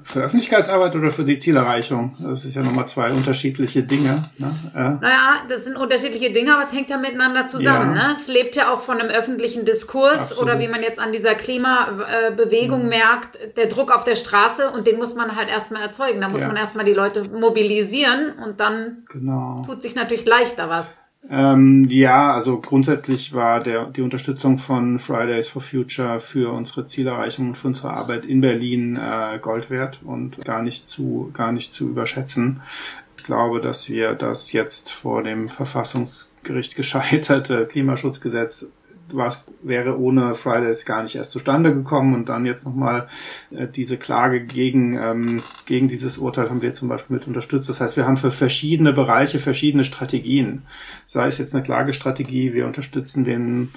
Für 0.04 0.22
Öffentlichkeitsarbeit 0.22 0.96
oder 0.96 1.12
für 1.12 1.26
die 1.26 1.38
Zielerreichung? 1.38 2.16
Das 2.20 2.46
ist 2.46 2.56
ja 2.56 2.64
nochmal 2.64 2.88
zwei 2.88 3.12
unterschiedliche 3.12 3.84
Dinge. 3.84 4.24
Ne? 4.38 4.54
Ja. 4.74 4.98
Naja, 5.02 5.36
das 5.50 5.66
sind 5.66 5.76
unterschiedliche 5.76 6.32
Dinge, 6.32 6.56
aber 6.56 6.64
es 6.64 6.72
hängt 6.72 6.90
ja 6.90 6.98
miteinander 6.98 7.48
zusammen. 7.48 7.96
Ja. 7.96 8.08
Ne? 8.08 8.14
Es 8.14 8.28
lebt 8.28 8.56
ja 8.56 8.74
auch 8.74 8.80
von 8.80 9.00
einem 9.00 9.10
öffentlichen 9.10 9.66
Diskurs 9.66 10.32
Absolut. 10.32 10.44
oder 10.44 10.60
wie 10.60 10.68
man 10.70 10.82
jetzt 10.82 11.00
an 11.00 11.12
dieser 11.12 11.36
Klimabewegung 11.36 12.84
mhm. 12.84 12.90
merkt, 12.90 13.38
der 13.58 13.66
Druck 13.66 13.94
auf 13.94 14.06
der 14.06 14.16
Straße 14.16 14.72
und 14.72 14.88
den 14.88 14.98
muss 14.98 15.14
man 15.16 15.36
halt 15.36 15.50
erstmal 15.50 15.82
erzeugen. 15.82 16.22
Da 16.22 16.30
muss 16.30 16.42
ja. 16.42 16.48
man 16.48 16.56
erstmal 16.56 16.86
die 16.86 16.94
Leute 16.94 17.24
mobilisieren 17.30 18.34
und 18.44 18.60
dann 18.62 19.04
genau. 19.10 19.62
tut 19.66 19.82
sich 19.82 19.96
natürlich 19.96 20.26
leichter 20.26 20.70
was. 20.70 20.94
Ähm, 21.30 21.88
ja, 21.90 22.34
also 22.34 22.62
grundsätzlich 22.62 23.34
war 23.34 23.62
der, 23.62 23.90
die 23.90 24.02
Unterstützung 24.02 24.60
von 24.60 24.98
Fridays 24.98 25.50
for 25.50 25.62
Future 25.62 26.20
für 26.20 26.54
unsere 26.54 26.86
Zielerreichung 26.86 27.50
und 27.50 27.56
für 27.56 27.68
unsere 27.68 27.92
Arbeit 27.92 28.26
in 28.26 28.40
Berlin 28.40 28.96
äh, 28.96 29.38
Gold 29.42 29.70
wert 29.70 30.00
und 30.06 30.44
gar 30.46 30.62
nicht 30.62 30.90
zu, 30.90 31.30
gar 31.34 31.52
nicht 31.52 31.74
zu 31.74 31.90
überschätzen. 31.90 32.62
Ich 33.18 33.24
glaube, 33.24 33.60
dass 33.60 33.90
wir 33.90 34.14
das 34.14 34.54
jetzt 34.54 34.90
vor 34.90 35.22
dem 35.22 35.50
Verfassungsgericht 35.50 36.76
gescheiterte 36.78 37.66
Klimaschutzgesetz 37.66 38.72
was 39.12 39.53
wäre 39.62 39.99
ohne 39.99 40.36
Fridays 40.36 40.86
gar 40.86 41.03
nicht 41.03 41.16
erst 41.16 41.32
zustande 41.32 41.74
gekommen. 41.74 42.14
Und 42.14 42.30
dann 42.30 42.45
jetzt 42.45 42.66
nochmal 42.66 43.08
äh, 43.51 43.68
diese 43.68 43.97
Klage 43.97 44.43
gegen, 44.43 44.97
ähm, 44.97 45.41
gegen 45.66 45.88
dieses 45.88 46.18
Urteil 46.18 46.49
haben 46.49 46.62
wir 46.62 46.74
zum 46.74 46.89
Beispiel 46.89 47.18
mit 47.18 47.28
unterstützt. 47.28 47.70
Das 47.70 47.82
heißt, 47.82 47.97
wir 47.97 48.05
haben 48.05 48.18
für 48.18 48.32
verschiedene 48.32 48.93
Bereiche 48.93 49.39
verschiedene 49.39 49.84
Strategien. 49.84 50.64
Sei 51.08 51.28
es 51.28 51.38
jetzt 51.38 51.53
eine 51.53 51.64
Klagestrategie, 51.64 52.53
wir 52.53 52.66
unterstützen 52.66 53.24
den 53.24 53.72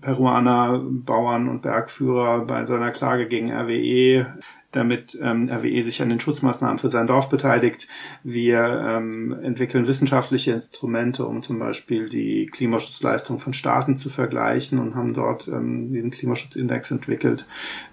Peruaner 0.00 0.82
Bauern 0.84 1.48
und 1.48 1.62
Bergführer 1.62 2.44
bei 2.44 2.66
seiner 2.66 2.90
Klage 2.90 3.26
gegen 3.26 3.50
RWE 3.50 4.26
damit 4.72 5.18
ähm, 5.20 5.48
RWE 5.50 5.82
sich 5.84 6.02
an 6.02 6.08
den 6.08 6.20
Schutzmaßnahmen 6.20 6.78
für 6.78 6.90
sein 6.90 7.06
Dorf 7.06 7.28
beteiligt. 7.28 7.88
Wir 8.22 8.60
ähm, 8.86 9.36
entwickeln 9.42 9.86
wissenschaftliche 9.86 10.52
Instrumente, 10.52 11.24
um 11.26 11.42
zum 11.42 11.58
Beispiel 11.58 12.08
die 12.08 12.46
Klimaschutzleistung 12.46 13.38
von 13.38 13.52
Staaten 13.52 13.96
zu 13.96 14.10
vergleichen 14.10 14.78
und 14.78 14.94
haben 14.94 15.14
dort 15.14 15.48
ähm, 15.48 15.92
den 15.92 16.10
Klimaschutzindex 16.10 16.90
entwickelt, 16.90 17.46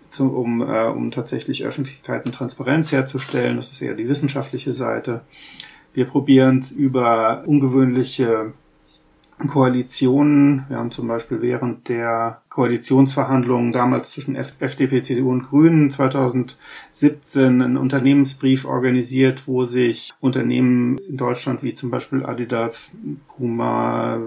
zu, 0.09 0.35
um, 0.35 0.61
äh, 0.61 0.85
um 0.85 1.11
tatsächlich 1.11 1.63
Öffentlichkeit 1.63 2.25
und 2.25 2.33
Transparenz 2.33 2.91
herzustellen. 2.91 3.57
Das 3.57 3.71
ist 3.71 3.81
eher 3.81 3.95
die 3.95 4.09
wissenschaftliche 4.09 4.73
Seite. 4.73 5.21
Wir 5.93 6.05
probieren 6.05 6.59
es 6.59 6.71
über 6.71 7.43
ungewöhnliche 7.45 8.53
Koalitionen. 9.47 10.65
Wir 10.69 10.77
haben 10.77 10.91
zum 10.91 11.07
Beispiel 11.07 11.41
während 11.41 11.89
der 11.89 12.41
Koalitionsverhandlungen 12.49 13.71
damals 13.71 14.11
zwischen 14.11 14.35
FDP, 14.35 15.01
CDU 15.01 15.31
und 15.31 15.43
Grünen 15.43 15.91
2017 15.91 17.61
einen 17.61 17.77
Unternehmensbrief 17.77 18.65
organisiert, 18.65 19.47
wo 19.47 19.65
sich 19.65 20.13
Unternehmen 20.19 20.97
in 20.97 21.17
Deutschland 21.17 21.63
wie 21.63 21.73
zum 21.73 21.89
Beispiel 21.89 22.25
Adidas, 22.25 22.91
Puma, 23.27 24.19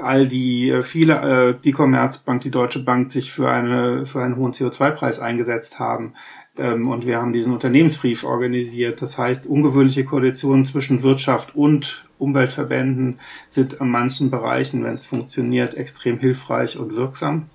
Aldi, 0.00 0.80
viele, 0.82 1.48
äh, 1.50 1.54
die 1.62 1.72
Commerzbank, 1.72 2.42
die 2.42 2.50
Deutsche 2.50 2.84
Bank 2.84 3.10
sich 3.10 3.32
für 3.32 3.50
eine, 3.50 4.06
für 4.06 4.22
einen 4.22 4.36
hohen 4.36 4.52
CO2-Preis 4.52 5.18
eingesetzt 5.18 5.80
haben. 5.80 6.14
Ähm, 6.56 6.88
und 6.88 7.06
wir 7.06 7.18
haben 7.18 7.32
diesen 7.32 7.52
Unternehmensbrief 7.52 8.24
organisiert. 8.24 9.02
Das 9.02 9.18
heißt, 9.18 9.46
ungewöhnliche 9.46 10.04
Koalitionen 10.04 10.66
zwischen 10.66 11.02
Wirtschaft 11.02 11.56
und 11.56 12.04
Umweltverbänden 12.22 13.18
sind 13.48 13.74
in 13.74 13.88
manchen 13.88 14.30
Bereichen, 14.30 14.84
wenn 14.84 14.94
es 14.94 15.06
funktioniert, 15.06 15.74
extrem 15.74 16.18
hilfreich 16.18 16.78
und 16.78 16.96
wirksam. 16.96 17.50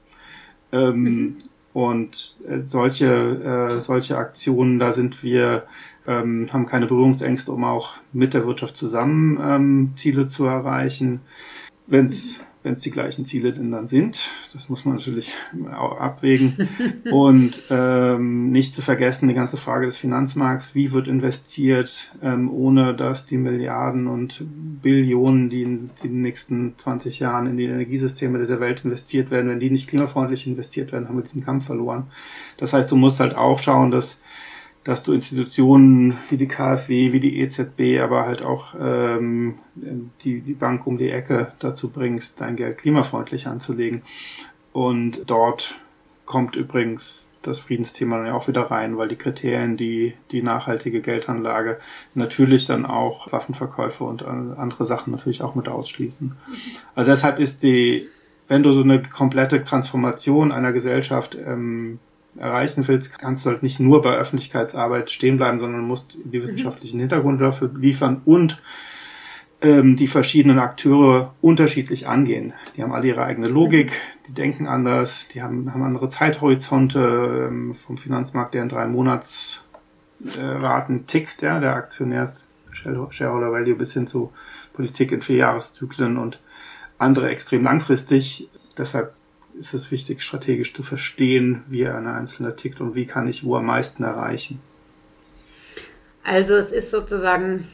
Ähm, 0.71 1.03
mhm. 1.03 1.37
Und 1.73 2.37
äh, 2.47 2.61
solche, 2.65 3.07
äh, 3.07 3.81
solche 3.81 4.17
Aktionen, 4.17 4.79
da 4.79 4.91
sind 4.91 5.23
wir, 5.23 5.63
ähm, 6.07 6.47
haben 6.51 6.65
keine 6.65 6.87
Berührungsängste, 6.87 7.51
um 7.51 7.63
auch 7.63 7.95
mit 8.13 8.33
der 8.33 8.47
Wirtschaft 8.47 8.77
zusammen 8.77 9.39
ähm, 9.41 9.93
Ziele 9.95 10.27
zu 10.27 10.45
erreichen. 10.45 11.21
Wenn 11.85 12.07
es 12.07 12.43
wenn 12.67 12.73
es 12.73 12.81
die 12.81 12.91
gleichen 12.91 13.23
Ziele 13.23 13.53
denn 13.53 13.71
dann 13.71 13.87
sind. 13.87 14.29
Das 14.51 14.67
muss 14.67 14.83
man 14.83 14.97
natürlich 14.97 15.33
auch 15.73 15.97
abwägen. 15.99 16.67
Und 17.11 17.61
ähm, 17.69 18.51
nicht 18.51 18.75
zu 18.75 18.81
vergessen 18.81 19.29
die 19.29 19.33
ganze 19.33 19.55
Frage 19.55 19.85
des 19.85 19.95
Finanzmarkts. 19.95 20.75
Wie 20.75 20.91
wird 20.91 21.07
investiert, 21.07 22.11
ähm, 22.21 22.51
ohne 22.51 22.93
dass 22.93 23.25
die 23.25 23.37
Milliarden 23.37 24.07
und 24.07 24.43
Billionen, 24.81 25.49
die 25.49 25.61
in, 25.61 25.89
die 26.03 26.07
in 26.07 26.13
den 26.15 26.21
nächsten 26.23 26.73
20 26.77 27.19
Jahren 27.19 27.47
in 27.47 27.55
die 27.55 27.65
Energiesysteme 27.65 28.37
dieser 28.37 28.59
Welt 28.59 28.83
investiert 28.83 29.31
werden, 29.31 29.49
wenn 29.49 29.61
die 29.61 29.69
nicht 29.69 29.87
klimafreundlich 29.87 30.45
investiert 30.45 30.91
werden, 30.91 31.07
haben 31.07 31.15
wir 31.15 31.23
diesen 31.23 31.45
Kampf 31.45 31.67
verloren. 31.67 32.07
Das 32.57 32.73
heißt, 32.73 32.91
du 32.91 32.97
musst 32.97 33.21
halt 33.21 33.33
auch 33.33 33.59
schauen, 33.59 33.91
dass 33.91 34.19
dass 34.87 35.03
du 35.03 35.11
Institutionen 35.11 36.17
wie 36.29 36.37
die 36.37 36.47
KfW, 36.47 37.11
wie 37.11 37.19
die 37.19 37.41
EZB, 37.41 37.99
aber 38.01 38.25
halt 38.25 38.41
auch 38.41 38.73
ähm, 38.79 39.55
die, 39.75 40.39
die 40.39 40.53
Bank 40.53 40.87
um 40.87 40.97
die 40.97 41.09
Ecke 41.09 41.51
dazu 41.59 41.89
bringst, 41.89 42.39
dein 42.39 42.55
Geld 42.55 42.77
klimafreundlich 42.77 43.47
anzulegen. 43.47 44.01
Und 44.71 45.29
dort 45.29 45.77
kommt 46.25 46.55
übrigens 46.55 47.29
das 47.41 47.59
Friedensthema 47.59 48.15
dann 48.15 48.27
ja 48.27 48.33
auch 48.33 48.47
wieder 48.47 48.61
rein, 48.61 48.97
weil 48.97 49.09
die 49.09 49.17
Kriterien, 49.17 49.75
die 49.75 50.13
die 50.31 50.41
nachhaltige 50.41 51.01
Geldanlage 51.01 51.79
natürlich 52.13 52.65
dann 52.65 52.85
auch 52.85 53.29
Waffenverkäufe 53.33 54.05
und 54.05 54.23
andere 54.23 54.85
Sachen 54.85 55.11
natürlich 55.11 55.41
auch 55.41 55.53
mit 55.53 55.67
ausschließen. 55.67 56.37
Also 56.95 57.11
deshalb 57.11 57.39
ist 57.39 57.61
die, 57.61 58.07
wenn 58.47 58.63
du 58.63 58.71
so 58.71 58.83
eine 58.83 59.03
komplette 59.03 59.65
Transformation 59.65 60.53
einer 60.53 60.71
Gesellschaft 60.71 61.35
ähm, 61.35 61.99
erreichen 62.39 62.87
willst, 62.87 63.19
kannst 63.19 63.45
du 63.45 63.49
halt 63.49 63.63
nicht 63.63 63.79
nur 63.79 64.01
bei 64.01 64.15
Öffentlichkeitsarbeit 64.15 65.11
stehen 65.11 65.37
bleiben, 65.37 65.59
sondern 65.59 65.81
musst 65.81 66.17
die 66.23 66.41
wissenschaftlichen 66.41 66.99
Hintergründe 66.99 67.43
dafür 67.43 67.71
liefern 67.75 68.21
und 68.25 68.61
ähm, 69.61 69.95
die 69.95 70.07
verschiedenen 70.07 70.59
Akteure 70.59 71.33
unterschiedlich 71.41 72.07
angehen. 72.07 72.53
Die 72.75 72.83
haben 72.83 72.93
alle 72.93 73.07
ihre 73.07 73.23
eigene 73.23 73.47
Logik, 73.47 73.93
die 74.27 74.33
denken 74.33 74.67
anders, 74.67 75.27
die 75.29 75.41
haben, 75.41 75.73
haben 75.73 75.83
andere 75.83 76.09
Zeithorizonte 76.09 77.47
ähm, 77.49 77.73
vom 77.73 77.97
Finanzmarkt, 77.97 78.53
der 78.53 78.63
in 78.63 78.69
drei 78.69 78.87
Monatsraten 78.87 80.99
äh, 80.99 81.03
tickt, 81.07 81.41
ja, 81.41 81.59
der 81.59 81.75
Aktionärs 81.75 82.45
Shareholder 82.71 83.51
Value 83.51 83.75
bis 83.75 83.93
hin 83.93 84.05
zu 84.05 84.31
Politik 84.73 85.11
in 85.11 85.23
Vierjahreszyklen 85.23 86.17
und 86.17 86.39
andere 86.99 87.29
extrem 87.29 87.63
langfristig. 87.63 88.49
Deshalb 88.77 89.16
ist 89.59 89.73
es 89.73 89.91
wichtig, 89.91 90.21
strategisch 90.21 90.73
zu 90.73 90.83
verstehen, 90.83 91.63
wie 91.67 91.87
eine 91.87 92.13
einzelne 92.13 92.55
tickt 92.55 92.81
und 92.81 92.95
wie 92.95 93.05
kann 93.05 93.27
ich 93.27 93.43
wo 93.43 93.55
am 93.55 93.65
meisten 93.65 94.03
erreichen. 94.03 94.59
Also 96.23 96.55
es 96.55 96.71
ist 96.71 96.91
sozusagen 96.91 97.67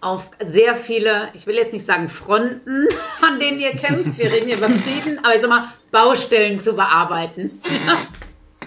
auf 0.00 0.30
sehr 0.46 0.76
viele, 0.76 1.28
ich 1.34 1.46
will 1.46 1.56
jetzt 1.56 1.72
nicht 1.72 1.86
sagen 1.86 2.08
Fronten, 2.08 2.86
an 3.20 3.40
denen 3.40 3.58
ihr 3.58 3.70
kämpft, 3.70 4.16
wir 4.16 4.32
reden 4.32 4.46
hier 4.46 4.58
über 4.58 4.70
Frieden, 4.70 5.18
aber 5.24 5.34
ich 5.34 5.40
sag 5.40 5.50
mal, 5.50 5.68
Baustellen 5.90 6.60
zu 6.60 6.74
bearbeiten. 6.74 7.50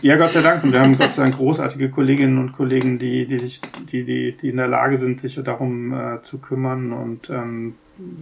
Ja, 0.04 0.16
Gott 0.16 0.32
sei 0.32 0.42
Dank. 0.42 0.64
Und 0.64 0.74
wir 0.74 0.80
haben 0.80 0.98
Gott 0.98 1.14
sei 1.14 1.22
Dank 1.22 1.38
großartige 1.38 1.92
Kolleginnen 1.92 2.40
und 2.40 2.54
Kollegen, 2.54 2.98
die, 2.98 3.28
die 3.28 3.38
sich, 3.38 3.62
die, 3.92 4.04
die, 4.04 4.36
die 4.36 4.50
in 4.50 4.58
der 4.58 4.68
Lage 4.68 4.98
sind, 4.98 5.20
sich 5.20 5.40
darum 5.44 5.94
äh, 5.94 6.24
zu 6.24 6.40
kümmern 6.40 6.92
und, 6.92 7.30
ähm, 7.30 7.76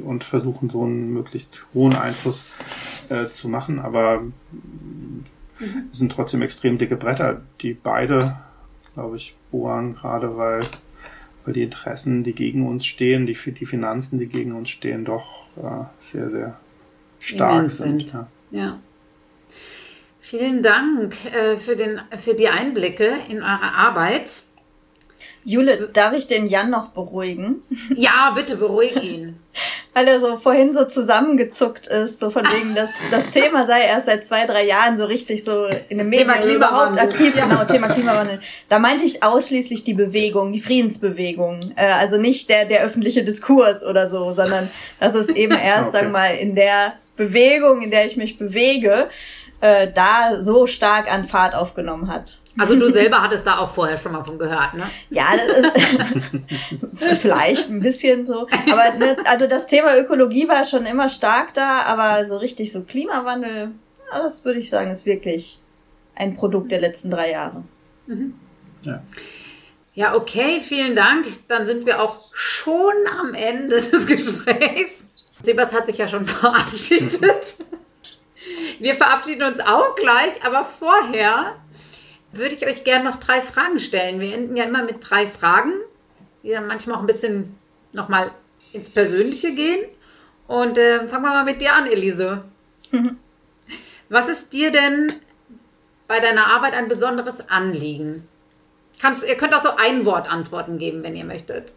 und 0.04 0.26
versuchen, 0.26 0.70
so 0.70 0.84
einen 0.84 1.14
möglichst 1.14 1.66
hohen 1.74 1.95
Einfluss 1.95 2.52
äh, 3.10 3.26
zu 3.26 3.49
machen. 3.49 3.80
Aber 3.80 4.22
mhm. 4.22 5.24
es 5.91 5.97
sind 5.97 6.12
trotzdem 6.12 6.41
extrem 6.41 6.78
dicke 6.78 6.95
Bretter, 6.95 7.41
die 7.62 7.74
beide, 7.74 8.38
glaube 8.93 9.18
ich, 9.18 9.36
bohren, 9.51 9.95
gerade 9.95 10.38
weil, 10.38 10.62
weil 11.45 11.53
die 11.53 11.64
Interessen, 11.64 12.24
die 12.24 12.34
gegen 12.34 12.68
uns 12.68 12.86
stehen, 12.86 13.26
die, 13.26 13.34
die 13.36 13.66
Finanzen, 13.66 14.20
die 14.20 14.28
gegen 14.28 14.53
uns 14.53 14.70
stehen, 14.70 15.05
doch 15.05 15.47
äh, 15.57 15.86
sehr, 16.12 16.30
sehr 16.30 16.60
stark 17.20 17.70
sind. 17.70 18.10
sind. 18.10 18.14
Ja. 18.14 18.28
ja. 18.51 18.80
Vielen 20.20 20.62
Dank 20.62 21.16
äh, 21.34 21.57
für, 21.57 21.76
den, 21.76 21.99
für 22.18 22.36
die 22.36 22.49
Einblicke 22.49 23.16
in 23.30 23.38
eure 23.38 23.74
Arbeit. 23.74 24.43
Jule, 25.43 25.89
darf 25.91 26.14
ich 26.14 26.28
den 26.28 26.47
Jan 26.47 26.70
noch 26.70 26.89
beruhigen? 26.89 27.64
Ja, 27.95 28.32
bitte 28.36 28.55
beruhig 28.57 29.01
ihn. 29.01 29.29
Weil 30.00 30.08
er 30.08 30.22
so 30.22 30.38
vorhin 30.38 30.72
so 30.72 30.86
zusammengezuckt 30.86 31.88
ist, 31.88 32.20
so 32.20 32.30
von 32.30 32.45
wegen, 32.54 32.74
dass 32.74 32.91
das 33.12 33.32
Thema 33.32 33.66
sei 33.68 33.82
erst 33.82 34.06
seit 34.06 34.26
zwei, 34.26 34.45
drei 34.45 34.66
Jahren 34.66 34.97
so 34.97 35.04
richtig 35.04 35.43
so 35.43 35.68
in 35.89 35.97
den 35.97 36.08
Medien 36.08 36.56
überhaupt 36.56 36.97
aktiv, 36.97 37.36
ja. 37.36 37.45
genau, 37.45 37.66
Thema 37.66 37.89
Klimawandel. 37.89 38.39
Da 38.70 38.80
meinte 38.80 39.04
ich 39.04 39.24
ausschließlich 39.24 39.84
die 39.84 39.93
Bewegung, 39.93 40.54
die 40.54 40.62
Friedensbewegung. 40.62 41.60
Äh, 41.76 41.91
also 41.91 42.16
nicht 42.16 42.50
der, 42.50 42.64
der 42.64 42.82
öffentliche 42.84 43.26
Diskurs 43.26 43.84
oder 43.84 44.10
so, 44.10 44.32
sondern 44.32 44.70
das 45.02 45.16
ist 45.16 45.32
eben 45.32 45.58
erst, 45.58 45.89
okay. 45.89 45.97
sagen 45.97 46.08
wir 46.08 46.20
mal, 46.20 46.36
in 46.36 46.56
der 46.56 46.93
Bewegung, 47.18 47.82
in 47.82 47.91
der 47.91 48.06
ich 48.06 48.16
mich 48.16 48.38
bewege, 48.38 49.10
äh, 49.62 49.91
da 49.91 50.41
so 50.41 50.68
stark 50.68 51.12
an 51.12 51.26
Fahrt 51.26 51.53
aufgenommen 51.53 52.07
hat. 52.07 52.39
Also 52.57 52.76
du 52.78 52.91
selber 52.91 53.22
hattest 53.22 53.45
da 53.45 53.60
auch 53.60 53.74
vorher 53.74 53.97
schon 53.97 54.12
mal 54.12 54.24
von 54.24 54.38
gehört, 54.38 54.74
ne? 54.74 54.84
Ja, 55.10 55.28
das 55.36 57.01
ist 57.01 57.18
vielleicht 57.22 57.70
ein 57.70 57.80
bisschen 57.80 58.26
so. 58.26 58.47
Aber 58.72 58.97
ne, 58.97 59.18
also 59.26 59.47
das 59.47 59.68
Thema 59.68 59.97
Ökologie 59.97 60.47
war 60.47 60.66
schon 60.66 60.86
immer 60.86 61.10
stark 61.10 61.53
da, 61.53 61.82
aber 61.84 62.26
so 62.26 62.38
richtig 62.38 62.72
so 62.72 62.84
Klimawandel, 62.84 63.72
ja, 64.12 64.24
das 64.24 64.43
würde 64.45 64.60
ich 64.60 64.70
sagen, 64.70 64.91
ist 64.91 65.05
wirklich 65.05 65.62
ein 66.16 66.36
Produkt 66.36 66.72
der 66.72 66.82
letzten 66.82 67.12
drei 67.12 67.32
Jahre. 67.32 67.64
Mhm. 68.07 68.36
Ja. 68.84 69.01
Ja, 69.93 70.16
okay, 70.16 70.62
vielen 70.62 70.95
Dank. 70.95 71.26
Dann 71.49 71.66
sind 71.66 71.86
wir 71.86 72.01
auch 72.01 72.30
schon 72.34 72.93
am 73.20 73.34
Ende 73.34 73.82
des 73.82 74.07
Gesprächs. 74.07 75.05
Sebas 75.43 75.74
hat 75.74 75.88
sich 75.88 75.97
ja 75.97 76.07
schon 76.07 76.26
verabschiedet. 76.26 77.20
Wir 78.80 78.95
verabschieden 78.95 79.43
uns 79.43 79.60
auch 79.60 79.95
gleich, 79.95 80.43
aber 80.45 80.64
vorher 80.64 81.56
würde 82.32 82.56
ich 82.56 82.66
euch 82.66 82.84
gerne 82.84 83.06
noch 83.06 83.18
drei 83.18 83.41
Fragen 83.41 83.80
stellen. 83.80 84.20
Wir 84.20 84.34
enden 84.34 84.56
ja 84.56 84.64
immer 84.66 84.84
mit 84.84 84.97
drei 85.02 85.28
Fragen, 85.28 85.74
die 86.43 86.52
dann 86.52 86.68
manchmal 86.68 86.97
auch 86.97 87.02
ein 87.02 87.08
bisschen 87.08 87.58
nochmal 87.93 88.32
ins 88.72 88.89
Persönliche 88.89 89.54
gehen. 89.54 89.86
Und 90.47 90.78
äh, 90.78 91.08
fangen 91.08 91.24
wir 91.24 91.32
mal 91.32 91.45
mit 91.45 91.62
dir 91.62 91.74
an, 91.74 91.88
Elise. 91.88 92.43
Was 94.10 94.28
ist 94.28 94.54
dir 94.54 94.72
denn 94.72 95.12
bei 96.08 96.20
deiner 96.20 96.47
Arbeit 96.47 96.74
ein 96.74 96.88
besonderes 96.88 97.50
Anliegen? 97.50 98.28
Kannst, 99.00 99.24
ihr 99.24 99.36
könnt 99.36 99.54
auch 99.54 99.62
so 99.62 99.76
ein 99.76 100.06
Wort 100.06 100.30
Antworten 100.30 100.78
geben, 100.78 101.04
wenn 101.04 101.16
ihr 101.16 101.26
möchtet. 101.26 101.72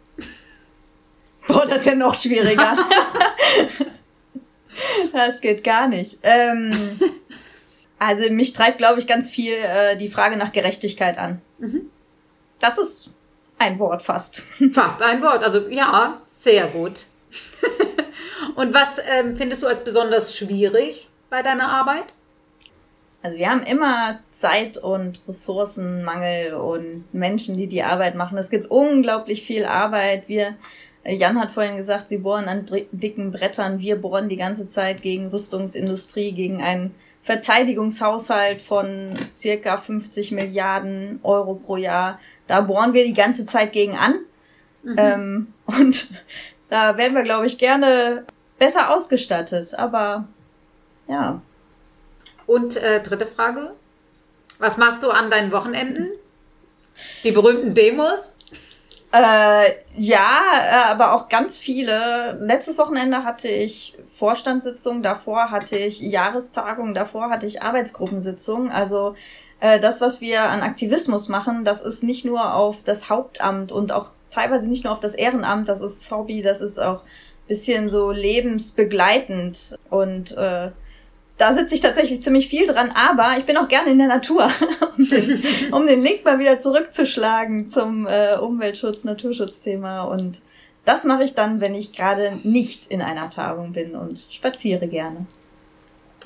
Boah, 1.47 1.65
das 1.65 1.79
ist 1.79 1.85
ja 1.85 1.95
noch 1.95 2.15
schwieriger. 2.15 2.77
Das 5.11 5.41
geht 5.41 5.63
gar 5.63 5.87
nicht. 5.87 6.19
Ähm, 6.23 6.71
also 7.99 8.31
mich 8.31 8.53
treibt, 8.53 8.77
glaube 8.77 8.99
ich, 8.99 9.07
ganz 9.07 9.29
viel 9.29 9.53
äh, 9.53 9.97
die 9.97 10.09
Frage 10.09 10.37
nach 10.37 10.51
Gerechtigkeit 10.51 11.17
an. 11.17 11.41
Mhm. 11.59 11.89
Das 12.59 12.77
ist 12.77 13.11
ein 13.59 13.79
Wort 13.79 14.01
fast. 14.01 14.43
Fast 14.71 15.01
ein 15.01 15.21
Wort. 15.21 15.43
Also 15.43 15.67
ja, 15.69 16.21
sehr 16.27 16.67
gut. 16.67 17.05
Und 18.55 18.73
was 18.73 18.99
ähm, 19.09 19.35
findest 19.35 19.63
du 19.63 19.67
als 19.67 19.83
besonders 19.83 20.35
schwierig 20.35 21.09
bei 21.29 21.41
deiner 21.41 21.69
Arbeit? 21.69 22.05
Also 23.23 23.37
wir 23.37 23.49
haben 23.49 23.63
immer 23.63 24.19
Zeit 24.25 24.77
und 24.77 25.21
Ressourcenmangel 25.25 26.55
und 26.55 27.05
Menschen, 27.13 27.55
die 27.55 27.67
die 27.67 27.81
Arbeit 27.81 28.15
machen. 28.15 28.37
Es 28.37 28.49
gibt 28.49 28.69
unglaublich 28.69 29.43
viel 29.43 29.63
Arbeit. 29.63 30.27
Wir, 30.27 30.57
Jan 31.05 31.39
hat 31.39 31.51
vorhin 31.51 31.75
gesagt, 31.75 32.09
sie 32.09 32.17
bohren 32.17 32.47
an 32.47 32.65
dicken 32.91 33.31
Brettern. 33.31 33.79
Wir 33.79 33.97
bohren 33.97 34.29
die 34.29 34.37
ganze 34.37 34.67
Zeit 34.67 35.01
gegen 35.01 35.27
Rüstungsindustrie, 35.27 36.31
gegen 36.31 36.61
einen 36.61 36.95
Verteidigungshaushalt 37.23 38.61
von 38.61 39.09
circa 39.37 39.77
50 39.77 40.31
Milliarden 40.31 41.19
Euro 41.23 41.55
pro 41.55 41.77
Jahr. 41.77 42.19
Da 42.47 42.61
bohren 42.61 42.93
wir 42.93 43.03
die 43.03 43.13
ganze 43.13 43.45
Zeit 43.45 43.73
gegen 43.73 43.95
an. 43.95 44.19
Mhm. 44.83 44.95
Ähm, 44.97 45.47
und 45.65 46.07
da 46.69 46.97
werden 46.97 47.15
wir, 47.15 47.23
glaube 47.23 47.47
ich, 47.47 47.57
gerne 47.57 48.25
besser 48.57 48.93
ausgestattet. 48.93 49.73
Aber 49.73 50.27
ja. 51.07 51.41
Und 52.45 52.77
äh, 52.77 53.01
dritte 53.01 53.25
Frage. 53.25 53.73
Was 54.59 54.77
machst 54.77 55.03
du 55.03 55.09
an 55.09 55.29
deinen 55.29 55.51
Wochenenden? 55.51 56.11
Die 57.23 57.31
berühmten 57.31 57.73
Demos? 57.73 58.35
Äh, 59.13 59.73
ja, 59.95 60.41
äh, 60.55 60.91
aber 60.91 61.13
auch 61.13 61.29
ganz 61.29 61.59
viele. 61.59 62.35
Letztes 62.41 62.79
Wochenende 62.79 63.23
hatte 63.23 63.47
ich 63.47 63.95
Vorstandssitzung, 64.11 65.03
davor 65.03 65.51
hatte 65.51 65.77
ich 65.77 65.99
Jahrestagung, 66.01 66.95
davor 66.95 67.29
hatte 67.29 67.45
ich 67.45 67.61
Arbeitsgruppensitzung. 67.61 68.71
Also 68.71 69.15
äh, 69.59 69.79
das, 69.79 70.01
was 70.01 70.19
wir 70.19 70.43
an 70.43 70.61
Aktivismus 70.61 71.29
machen, 71.29 71.63
das 71.63 71.81
ist 71.81 72.01
nicht 72.01 72.25
nur 72.25 72.55
auf 72.55 72.81
das 72.83 73.09
Hauptamt 73.09 73.71
und 73.71 73.91
auch 73.91 74.09
teilweise 74.31 74.67
nicht 74.67 74.83
nur 74.83 74.93
auf 74.93 74.99
das 74.99 75.13
Ehrenamt, 75.13 75.69
das 75.69 75.81
ist 75.81 76.09
Hobby, 76.09 76.41
das 76.41 76.59
ist 76.59 76.79
auch 76.79 77.03
bisschen 77.47 77.89
so 77.89 78.09
lebensbegleitend 78.09 79.77
und 79.91 80.35
äh, 80.35 80.71
da 81.37 81.53
sitze 81.53 81.75
ich 81.75 81.81
tatsächlich 81.81 82.21
ziemlich 82.21 82.47
viel 82.47 82.67
dran, 82.67 82.91
aber 82.91 83.35
ich 83.37 83.45
bin 83.45 83.57
auch 83.57 83.67
gerne 83.67 83.91
in 83.91 83.97
der 83.97 84.07
Natur, 84.07 84.49
um, 84.97 85.09
den, 85.09 85.43
um 85.71 85.87
den 85.87 86.01
Link 86.01 86.23
mal 86.23 86.39
wieder 86.39 86.59
zurückzuschlagen 86.59 87.69
zum 87.69 88.07
äh, 88.07 88.35
Umweltschutz, 88.35 89.03
Naturschutzthema. 89.03 90.03
Und 90.03 90.41
das 90.85 91.03
mache 91.03 91.23
ich 91.23 91.33
dann, 91.33 91.59
wenn 91.61 91.75
ich 91.75 91.93
gerade 91.93 92.39
nicht 92.43 92.87
in 92.87 93.01
einer 93.01 93.29
Tagung 93.29 93.73
bin 93.73 93.95
und 93.95 94.25
spaziere 94.29 94.87
gerne. 94.87 95.25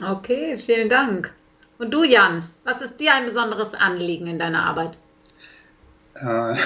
Okay, 0.05 0.57
vielen 0.57 0.89
Dank. 0.89 1.33
Und 1.79 1.93
du, 1.93 2.03
Jan, 2.03 2.49
was 2.63 2.81
ist 2.81 2.99
dir 2.99 3.13
ein 3.13 3.25
besonderes 3.25 3.73
Anliegen 3.73 4.27
in 4.27 4.39
deiner 4.39 4.65
Arbeit? 4.65 4.97
Äh, 6.19 6.23
da 6.25 6.57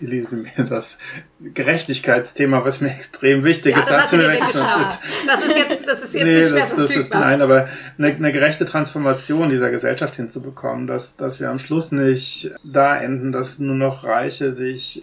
Elise 0.00 0.36
mir 0.36 0.64
das 0.68 0.98
Gerechtigkeitsthema, 1.40 2.64
was 2.64 2.80
mir 2.80 2.90
extrem 2.90 3.44
wichtig 3.44 3.72
ja, 3.74 3.82
ist, 3.82 3.90
hat 3.90 4.10
sie 4.10 4.16
mir 4.18 4.30
weggeschafft. 4.30 5.00
Das 5.26 5.46
ist 5.46 5.56
jetzt, 5.56 5.88
das 5.88 6.02
ist 6.02 6.14
jetzt 6.14 6.24
nee, 6.24 6.38
nicht 6.38 6.52
mehr 6.52 6.62
das, 6.62 6.76
das 6.76 6.90
ist, 6.90 7.14
Nein, 7.14 7.40
aber 7.40 7.68
eine, 7.98 8.08
eine 8.08 8.32
gerechte 8.32 8.66
Transformation 8.66 9.48
dieser 9.48 9.70
Gesellschaft 9.70 10.16
hinzubekommen, 10.16 10.86
dass, 10.86 11.16
dass 11.16 11.40
wir 11.40 11.50
am 11.50 11.58
Schluss 11.58 11.90
nicht 11.90 12.52
da 12.64 12.96
enden, 12.96 13.32
dass 13.32 13.58
nur 13.58 13.76
noch 13.76 14.04
Reiche 14.04 14.52
sich 14.52 15.02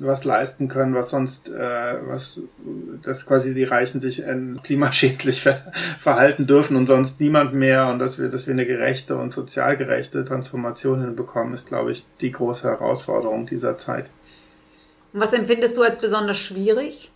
was 0.00 0.24
leisten 0.24 0.68
können, 0.68 0.94
was 0.94 1.10
sonst, 1.10 1.48
äh, 1.48 1.98
was, 2.06 2.40
dass 3.02 3.26
quasi 3.26 3.54
die 3.54 3.64
Reichen 3.64 4.00
sich 4.00 4.22
äh, 4.24 4.36
klimaschädlich 4.62 5.42
ver 5.42 5.72
verhalten 6.00 6.46
dürfen 6.46 6.76
und 6.76 6.86
sonst 6.86 7.20
niemand 7.20 7.54
mehr 7.54 7.88
und 7.88 7.98
dass 7.98 8.18
wir, 8.18 8.28
dass 8.28 8.46
wir 8.46 8.54
eine 8.54 8.66
gerechte 8.66 9.16
und 9.16 9.30
sozial 9.30 9.76
gerechte 9.76 10.24
Transformation 10.24 11.00
hinbekommen, 11.00 11.54
ist, 11.54 11.68
glaube 11.68 11.90
ich, 11.90 12.04
die 12.20 12.32
große 12.32 12.68
Herausforderung 12.68 13.46
dieser 13.46 13.78
Zeit. 13.78 14.10
Und 15.12 15.20
was 15.20 15.32
empfindest 15.32 15.76
du 15.76 15.82
als 15.82 15.98
besonders 15.98 16.38
schwierig? 16.38 17.10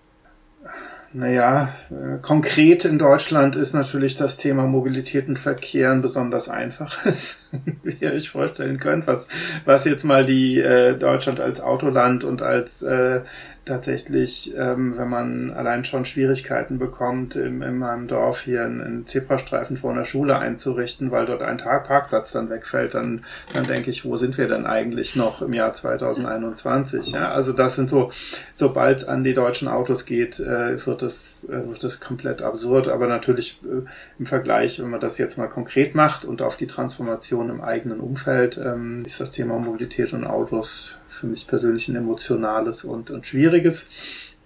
Naja, 1.16 1.72
äh, 1.90 2.18
konkret 2.20 2.84
in 2.84 2.98
Deutschland 2.98 3.54
ist 3.54 3.72
natürlich 3.72 4.16
das 4.16 4.36
Thema 4.36 4.66
Mobilität 4.66 5.28
und 5.28 5.38
Verkehr 5.38 5.92
ein 5.92 6.02
besonders 6.02 6.48
einfaches, 6.48 7.38
wie 7.84 7.96
ihr 8.00 8.12
euch 8.12 8.30
vorstellen 8.30 8.80
könnt, 8.80 9.06
was, 9.06 9.28
was 9.64 9.84
jetzt 9.84 10.02
mal 10.02 10.26
die 10.26 10.58
äh, 10.58 10.98
Deutschland 10.98 11.38
als 11.38 11.60
Autoland 11.60 12.24
und 12.24 12.42
als 12.42 12.82
äh, 12.82 13.20
tatsächlich, 13.64 14.54
ähm, 14.56 14.96
wenn 14.96 15.08
man 15.08 15.50
allein 15.50 15.84
schon 15.84 16.04
Schwierigkeiten 16.04 16.78
bekommt, 16.78 17.36
in, 17.36 17.62
in 17.62 17.78
meinem 17.78 18.08
Dorf 18.08 18.42
hier 18.42 18.64
einen, 18.64 18.80
einen 18.80 19.06
Zebrastreifen 19.06 19.76
vor 19.76 19.92
einer 19.92 20.04
Schule 20.04 20.38
einzurichten, 20.38 21.10
weil 21.10 21.26
dort 21.26 21.42
ein 21.42 21.58
Tag 21.58 21.86
Parkplatz 21.86 22.32
dann 22.32 22.50
wegfällt, 22.50 22.94
dann, 22.94 23.24
dann 23.52 23.66
denke 23.66 23.90
ich, 23.90 24.04
wo 24.04 24.16
sind 24.16 24.36
wir 24.36 24.48
denn 24.48 24.66
eigentlich 24.66 25.16
noch 25.16 25.42
im 25.42 25.52
Jahr 25.52 25.72
2021? 25.72 27.12
Ja, 27.12 27.30
also 27.30 27.52
das 27.52 27.76
sind 27.76 27.88
so, 27.88 28.10
sobald 28.52 28.98
es 28.98 29.08
an 29.08 29.24
die 29.24 29.34
deutschen 29.34 29.68
Autos 29.68 30.04
geht, 30.04 30.38
äh, 30.40 30.84
wird 30.84 31.02
es 31.02 31.44
äh, 31.48 31.66
wird 31.68 31.84
es 31.84 32.00
komplett 32.00 32.42
absurd. 32.42 32.88
Aber 32.88 33.06
natürlich 33.06 33.60
äh, 33.64 33.88
im 34.18 34.26
Vergleich, 34.26 34.80
wenn 34.80 34.90
man 34.90 35.00
das 35.00 35.18
jetzt 35.18 35.38
mal 35.38 35.48
konkret 35.48 35.94
macht 35.94 36.24
und 36.24 36.42
auf 36.42 36.56
die 36.56 36.66
Transformation 36.66 37.50
im 37.50 37.60
eigenen 37.60 38.00
Umfeld, 38.00 38.58
ähm, 38.58 39.02
ist 39.04 39.20
das 39.20 39.30
Thema 39.30 39.58
Mobilität 39.58 40.12
und 40.12 40.24
Autos 40.24 40.98
für 41.14 41.26
mich 41.26 41.46
persönlich 41.46 41.88
ein 41.88 41.96
emotionales 41.96 42.84
und, 42.84 43.10
und 43.10 43.26
schwieriges. 43.26 43.88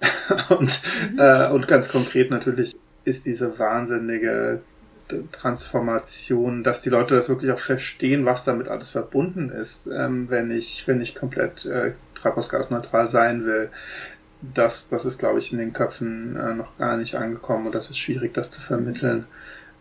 und, 0.50 0.80
mhm. 1.12 1.18
äh, 1.18 1.48
und 1.48 1.66
ganz 1.66 1.88
konkret 1.88 2.30
natürlich 2.30 2.76
ist 3.04 3.26
diese 3.26 3.58
wahnsinnige 3.58 4.60
Transformation, 5.32 6.62
dass 6.62 6.80
die 6.80 6.90
Leute 6.90 7.14
das 7.14 7.28
wirklich 7.28 7.50
auch 7.52 7.58
verstehen, 7.58 8.26
was 8.26 8.44
damit 8.44 8.68
alles 8.68 8.90
verbunden 8.90 9.50
ist, 9.50 9.86
ähm, 9.86 10.28
wenn 10.28 10.50
ich, 10.50 10.86
wenn 10.86 11.00
ich 11.00 11.14
komplett 11.14 11.64
äh, 11.64 11.92
treibhausgasneutral 12.14 13.08
sein 13.08 13.44
will. 13.44 13.70
Das, 14.40 14.88
das 14.88 15.04
ist, 15.04 15.18
glaube 15.18 15.38
ich, 15.38 15.52
in 15.52 15.58
den 15.58 15.72
Köpfen 15.72 16.36
äh, 16.36 16.54
noch 16.54 16.76
gar 16.76 16.96
nicht 16.96 17.16
angekommen 17.16 17.66
und 17.66 17.74
das 17.74 17.90
ist 17.90 17.98
schwierig, 17.98 18.34
das 18.34 18.50
zu 18.50 18.60
vermitteln. 18.60 19.26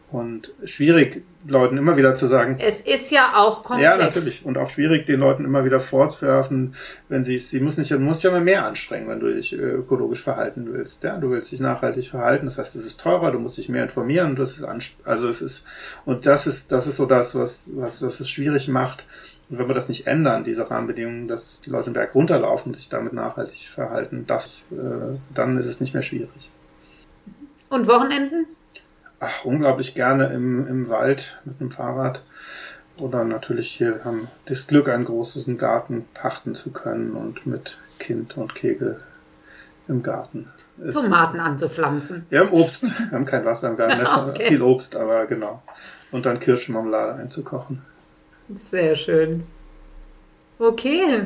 Und 0.10 0.54
schwierig, 0.64 1.24
Leuten 1.46 1.78
immer 1.78 1.98
wieder 1.98 2.16
zu 2.16 2.28
sagen. 2.28 2.58
Es 2.60 2.80
ist 2.80 3.12
ja 3.12 3.34
auch 3.36 3.62
komplex. 3.62 3.84
Ja, 3.84 3.98
natürlich. 3.98 4.46
Und 4.46 4.58
auch 4.58 4.70
schwierig, 4.70 5.06
den 5.06 5.20
Leuten 5.20 5.44
immer 5.44 5.66
wieder 5.66 5.82
vorzuwerfen, 5.82 6.76
wenn 7.10 7.26
sie 7.26 7.36
es, 7.36 7.50
sie 7.50 7.60
müssen 7.60 7.82
nicht, 7.82 7.92
du 7.92 8.00
musst 8.00 8.24
ja 8.24 8.32
mal 8.32 8.40
mehr 8.40 8.66
anstrengen, 8.66 9.10
wenn 9.10 9.20
du 9.20 9.34
dich 9.34 9.52
äh, 9.52 9.58
ökologisch 9.58 10.22
verhalten 10.22 10.70
willst. 10.72 11.04
Ja, 11.04 11.18
du 11.18 11.30
willst 11.32 11.52
dich 11.52 11.60
nachhaltig 11.60 12.08
verhalten. 12.08 12.46
Das 12.46 12.58
heißt, 12.58 12.78
es 12.78 12.86
ist 12.86 13.02
teurer, 13.02 13.32
du 13.32 13.40
musst 13.40 13.58
dich 13.58 13.68
mehr 13.68 13.84
informieren. 13.84 14.38
Das 14.38 14.58
ist, 14.58 14.64
also 15.04 15.28
es 15.28 15.42
ist, 15.42 15.66
und 16.06 16.26
das 16.26 16.48
ist, 16.48 16.72
das 16.72 16.88
ist 16.88 16.96
so 16.96 17.06
das, 17.06 17.36
was, 17.36 17.72
was, 17.76 18.02
was 18.02 18.20
es 18.22 18.30
schwierig 18.30 18.70
macht. 18.70 19.06
Und 19.50 19.60
wenn 19.60 19.68
wir 19.68 19.76
das 19.76 19.90
nicht 19.90 20.08
ändern, 20.08 20.46
diese 20.46 20.70
Rahmenbedingungen, 20.70 21.28
dass 21.28 21.60
die 21.60 21.70
Leute 21.70 21.90
den 21.90 21.94
Berg 21.94 22.16
runterlaufen 22.16 22.72
und 22.72 22.78
sich 22.78 22.88
damit 22.88 23.12
nachhaltig 23.12 23.68
verhalten, 23.68 24.24
das, 24.26 24.68
äh, 24.72 25.18
dann 25.34 25.58
ist 25.58 25.66
es 25.66 25.82
nicht 25.82 25.94
mehr 25.94 26.04
schwierig. 26.04 26.50
Und 27.70 27.88
Wochenenden? 27.88 28.46
Ach, 29.20 29.46
unglaublich 29.46 29.96
gerne 29.96 30.28
im, 30.28 30.68
im 30.68 30.90
Wald 30.90 31.40
mit 31.46 31.60
dem 31.60 31.72
Fahrrad. 31.72 32.22
Oder 33.00 33.24
natürlich 33.24 33.72
hier 33.72 34.02
haben 34.04 34.28
das 34.46 34.68
Glück, 34.68 34.90
einen 34.90 35.06
großen 35.06 35.58
Garten 35.58 36.08
pachten 36.14 36.56
zu 36.56 36.72
können 36.72 37.12
und 37.12 37.46
mit 37.46 37.78
Kind 38.00 38.38
und 38.38 38.56
Kegel 38.56 39.00
im 39.88 40.04
Garten. 40.04 40.48
Tomaten 40.94 41.40
anzupflanzen. 41.40 42.26
Ja, 42.30 42.42
im 42.42 42.52
Obst. 42.52 42.84
Wir 42.84 43.12
haben 43.12 43.26
kein 43.26 43.46
Wasser 43.46 43.70
im 43.70 43.78
Garten, 43.78 44.02
okay. 44.30 44.48
viel 44.48 44.62
Obst, 44.62 44.96
aber 44.96 45.26
genau. 45.28 45.62
Und 46.12 46.26
dann 46.26 46.40
Kirschenmarmelade 46.40 47.20
einzukochen. 47.20 47.82
Sehr 48.72 48.96
schön. 48.96 49.46
Okay. 50.60 51.26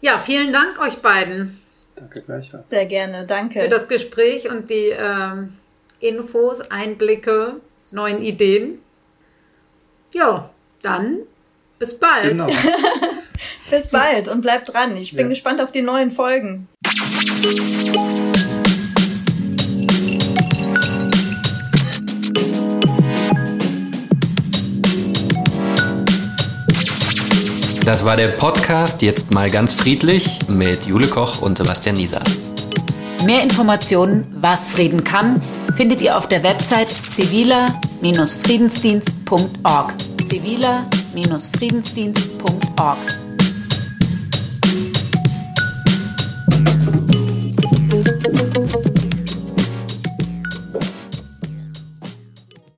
Ja, 0.00 0.18
vielen 0.18 0.52
Dank 0.52 0.80
euch 0.80 1.00
beiden. 1.00 1.60
Danke 1.94 2.22
gleichfalls. 2.22 2.68
Sehr 2.68 2.86
gerne, 2.86 3.26
danke. 3.26 3.62
Für 3.62 3.68
das 3.68 3.88
Gespräch 3.88 4.50
und 4.50 4.68
die 4.68 4.92
ähm, 4.96 5.54
Infos, 6.00 6.60
Einblicke, 6.60 7.60
neuen 7.90 8.22
Ideen. 8.22 8.80
Ja, 10.12 10.50
dann 10.82 11.20
bis 11.78 11.98
bald. 11.98 12.30
Genau. 12.30 12.46
bis 13.70 13.88
bald 13.88 14.28
und 14.28 14.42
bleibt 14.42 14.72
dran. 14.72 14.96
Ich 14.96 15.12
bin 15.12 15.26
ja. 15.26 15.28
gespannt 15.28 15.60
auf 15.60 15.72
die 15.72 15.82
neuen 15.82 16.12
Folgen. 16.12 16.68
Das 27.84 28.04
war 28.04 28.16
der 28.16 28.28
Podcast 28.28 29.00
Jetzt 29.00 29.30
mal 29.30 29.48
ganz 29.48 29.72
friedlich 29.72 30.40
mit 30.48 30.86
Jule 30.86 31.06
Koch 31.06 31.40
und 31.40 31.56
Sebastian 31.56 31.94
Nieser. 31.94 32.22
Mehr 33.24 33.42
Informationen, 33.42 34.26
was 34.38 34.70
Frieden 34.70 35.02
kann, 35.02 35.40
findet 35.74 36.02
ihr 36.02 36.16
auf 36.16 36.28
der 36.28 36.42
Website 36.42 36.88
ziviler-friedensdienst.org. 37.12 39.94
ziviler-friedensdienst.org 40.26 43.25